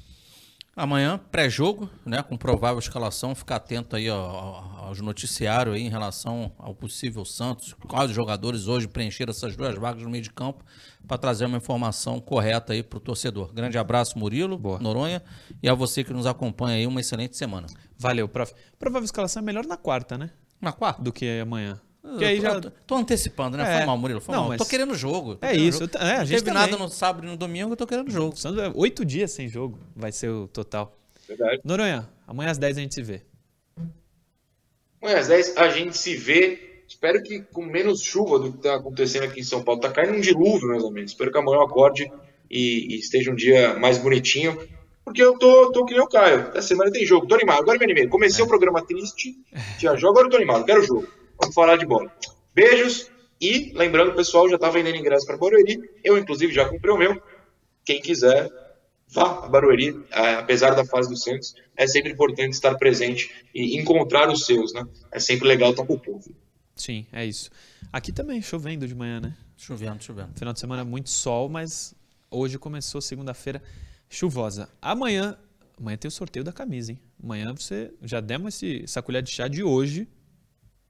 Amanhã, 0.78 1.20
pré-jogo, 1.32 1.90
né, 2.06 2.22
com 2.22 2.38
provável 2.38 2.78
escalação, 2.78 3.34
ficar 3.34 3.56
atento 3.56 3.96
aí 3.96 4.12
ó, 4.12 4.62
aos 4.78 5.02
noticiários 5.02 5.74
aí 5.74 5.82
em 5.82 5.90
relação 5.90 6.52
ao 6.56 6.76
possível 6.76 7.26
Santos, 7.26 7.74
quais 7.88 8.12
jogadores 8.12 8.68
hoje 8.68 8.88
preencheram 8.88 9.32
essas 9.32 9.56
duas 9.56 9.74
vagas 9.74 10.04
no 10.04 10.10
meio 10.12 10.24
de 10.24 10.30
campo, 10.30 10.64
para 11.08 11.18
trazer 11.18 11.46
uma 11.46 11.58
informação 11.58 12.20
correta 12.20 12.74
aí 12.74 12.84
para 12.84 12.98
o 12.98 13.00
torcedor. 13.00 13.52
Grande 13.52 13.76
abraço, 13.76 14.20
Murilo, 14.20 14.56
Boa. 14.56 14.78
Noronha, 14.78 15.24
e 15.64 15.68
a 15.68 15.74
você 15.74 16.04
que 16.04 16.14
nos 16.14 16.28
acompanha 16.28 16.78
aí, 16.78 16.86
uma 16.86 17.00
excelente 17.00 17.36
semana. 17.36 17.66
Valeu, 17.98 18.30
prof. 18.30 18.54
Provável 18.78 19.06
escalação 19.06 19.42
é 19.42 19.46
melhor 19.46 19.66
na 19.66 19.78
quarta, 19.78 20.16
né? 20.16 20.30
Na 20.62 20.72
quarta? 20.72 21.02
Do 21.02 21.12
que 21.12 21.40
amanhã. 21.40 21.82
Que 22.18 22.26
aí 22.26 22.38
tô, 22.38 22.42
já... 22.44 22.62
tô- 22.62 22.72
tô 22.86 22.96
antecipando, 22.96 23.58
né? 23.58 23.64
É. 23.74 23.78
Foi 23.78 23.86
mal, 23.86 23.98
Murilo. 23.98 24.22
Foi 24.22 24.34
Não, 24.34 24.42
mal. 24.42 24.50
mas- 24.50 24.58
Tô 24.60 24.66
querendo 24.66 24.94
jogo. 24.96 25.36
tô 25.36 25.46
É 25.46 25.50
querendo 25.52 25.68
isso, 25.68 25.80
jogo. 25.80 25.92
é, 25.98 26.12
a 26.16 26.18
Não 26.20 26.26
gente 26.26 26.38
teve 26.40 26.52
também. 26.52 26.72
nada 26.72 26.78
no 26.78 26.90
sábado 26.90 27.26
e 27.26 27.30
no 27.30 27.38
domingo, 27.38 27.74
eu 27.74 27.78
tô 27.78 27.86
querendo 27.88 28.10
jogo. 28.12 28.36
É 28.62 28.72
oito 28.76 29.04
dias 29.06 29.32
sem 29.32 29.48
jogo. 29.48 29.78
Vai 29.96 30.12
ser 30.12 30.30
o 30.30 30.48
total. 30.48 30.98
Verdade. 31.28 31.62
Noronha, 31.64 32.08
amanhã 32.28 32.52
às 32.52 32.58
10 32.58 32.78
a 32.78 32.82
gente 32.82 32.94
se 32.96 33.02
vê. 33.02 33.22
Amanhã 35.02 35.20
às 35.20 35.28
10 35.28 35.58
a 35.58 35.70
gente 35.70 35.98
se 35.98 36.16
vê. 36.16 36.64
Espero 36.88 37.22
que 37.22 37.42
com 37.42 37.64
menos 37.66 38.02
chuva 38.02 38.40
do 38.40 38.52
que 38.52 38.58
está 38.60 38.76
acontecendo 38.76 39.24
aqui 39.26 39.42
em 39.42 39.44
São 39.44 39.62
Paulo. 39.62 39.82
Tá 39.82 39.92
caindo 39.92 40.14
um 40.18 40.22
dilúvio, 40.22 40.70
meus 40.70 40.86
amigos. 40.86 41.12
Espero 41.12 41.32
que 41.32 41.38
amanhã 41.38 41.58
eu 41.58 41.64
acorde 41.64 42.10
e, 42.50 42.96
e 42.96 43.00
esteja 43.00 43.30
um 43.32 43.36
dia 43.36 43.78
mais 43.78 43.98
bonitinho. 43.98 44.58
Porque 45.04 45.22
eu 45.22 45.38
tô, 45.38 45.72
tô 45.72 45.86
que 45.86 45.94
nem 45.94 46.02
o 46.02 46.08
Caio. 46.08 46.48
Essa 46.54 46.70
semana 46.70 46.92
tem 46.92 47.06
jogo. 47.06 47.28
Tô 47.28 47.36
animado. 47.36 47.60
Agora 47.60 47.78
me 47.78 47.84
animei. 47.86 48.08
Comecei 48.08 48.44
o 48.44 48.48
programa 48.48 48.82
triste. 48.86 49.36
Tinha 49.78 49.96
jogo, 49.98 50.14
agora 50.14 50.28
eu 50.28 50.32
tô 50.32 50.38
animado. 50.38 50.66
Quero 50.66 50.82
jogo. 50.84 51.08
Vamos 51.40 51.56
falar 51.56 51.78
de 51.78 51.86
bola. 51.86 52.12
Beijos. 52.54 53.10
E 53.40 53.72
lembrando, 53.76 54.16
pessoal, 54.16 54.50
já 54.50 54.58
tá 54.58 54.70
vendendo 54.70 54.98
ingresso 54.98 55.26
para 55.26 55.38
Barueri. 55.38 55.80
Eu, 56.04 56.18
inclusive, 56.18 56.52
já 56.52 56.68
comprei 56.68 56.92
o 56.92 56.98
meu. 56.98 57.22
Quem 57.86 58.02
quiser, 58.02 58.50
vá 59.08 59.46
a 59.46 59.48
Barueri, 59.48 60.04
é, 60.10 60.34
apesar 60.36 60.72
da 60.72 60.84
fase 60.84 61.08
do 61.08 61.16
Santos, 61.16 61.56
é 61.76 61.86
sempre 61.86 62.12
importante 62.12 62.54
estar 62.54 62.76
presente 62.76 63.46
e 63.54 63.78
encontrar 63.78 64.30
os 64.30 64.46
seus, 64.46 64.74
né? 64.74 64.86
É 65.12 65.20
sempre 65.20 65.48
legal 65.48 65.72
estar 65.72 65.86
com 65.86 65.94
o 65.94 66.00
povo. 66.00 66.34
Sim, 66.76 67.06
é 67.12 67.26
isso. 67.26 67.50
Aqui 67.94 68.12
também, 68.12 68.42
chovendo 68.42 68.88
de 68.88 68.96
manhã, 68.96 69.20
né? 69.20 69.38
Chovendo, 69.56 70.04
chovendo. 70.04 70.30
Final 70.36 70.54
de 70.54 70.60
semana 70.60 70.84
muito 70.84 71.10
sol, 71.10 71.48
mas 71.48 71.96
hoje 72.30 72.58
começou 72.58 73.02
segunda-feira 73.02 73.62
chuvosa. 74.10 74.70
Amanhã, 74.82 75.38
amanhã 75.80 75.98
tem 75.98 76.10
o 76.10 76.12
sorteio 76.12 76.44
da 76.44 76.52
camisa, 76.52 76.92
hein? 76.92 77.00
Amanhã 77.24 77.54
você 77.54 77.92
já 78.02 78.20
demos 78.20 78.56
esse, 78.56 78.84
essa 78.84 79.02
colher 79.02 79.22
de 79.22 79.32
chá 79.32 79.48
de 79.48 79.64
hoje. 79.64 80.08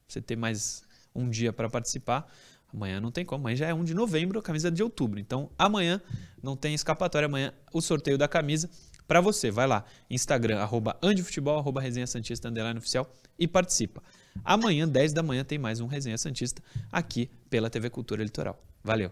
Você 0.07 0.21
ter 0.21 0.37
mais 0.37 0.83
um 1.13 1.29
dia 1.29 1.51
para 1.51 1.69
participar. 1.69 2.31
Amanhã 2.73 3.01
não 3.01 3.11
tem 3.11 3.25
como. 3.25 3.41
Amanhã 3.41 3.57
já 3.57 3.67
é 3.67 3.73
1 3.73 3.83
de 3.83 3.93
novembro, 3.93 4.39
a 4.39 4.41
camisa 4.41 4.69
é 4.69 4.71
de 4.71 4.81
outubro. 4.81 5.19
Então, 5.19 5.49
amanhã 5.57 6.01
não 6.41 6.55
tem 6.55 6.73
escapatória. 6.73 7.25
Amanhã 7.25 7.53
o 7.73 7.81
sorteio 7.81 8.17
da 8.17 8.25
camisa 8.25 8.69
para 9.05 9.19
você. 9.19 9.51
Vai 9.51 9.67
lá, 9.67 9.83
Instagram, 10.09 10.59
arroba 10.59 10.97
andefutebol, 11.03 11.59
arroba 11.59 11.81
resenha 11.81 12.07
santista, 12.07 12.47
underline 12.47 12.79
oficial 12.79 13.13
e 13.37 13.47
participa. 13.47 14.01
Amanhã, 14.45 14.87
10 14.87 15.11
da 15.11 15.21
manhã, 15.21 15.43
tem 15.43 15.57
mais 15.57 15.81
um 15.81 15.87
Resenha 15.87 16.17
Santista 16.17 16.61
aqui 16.91 17.29
pela 17.49 17.69
TV 17.69 17.89
Cultura 17.89 18.23
Litoral. 18.23 18.57
Valeu! 18.83 19.11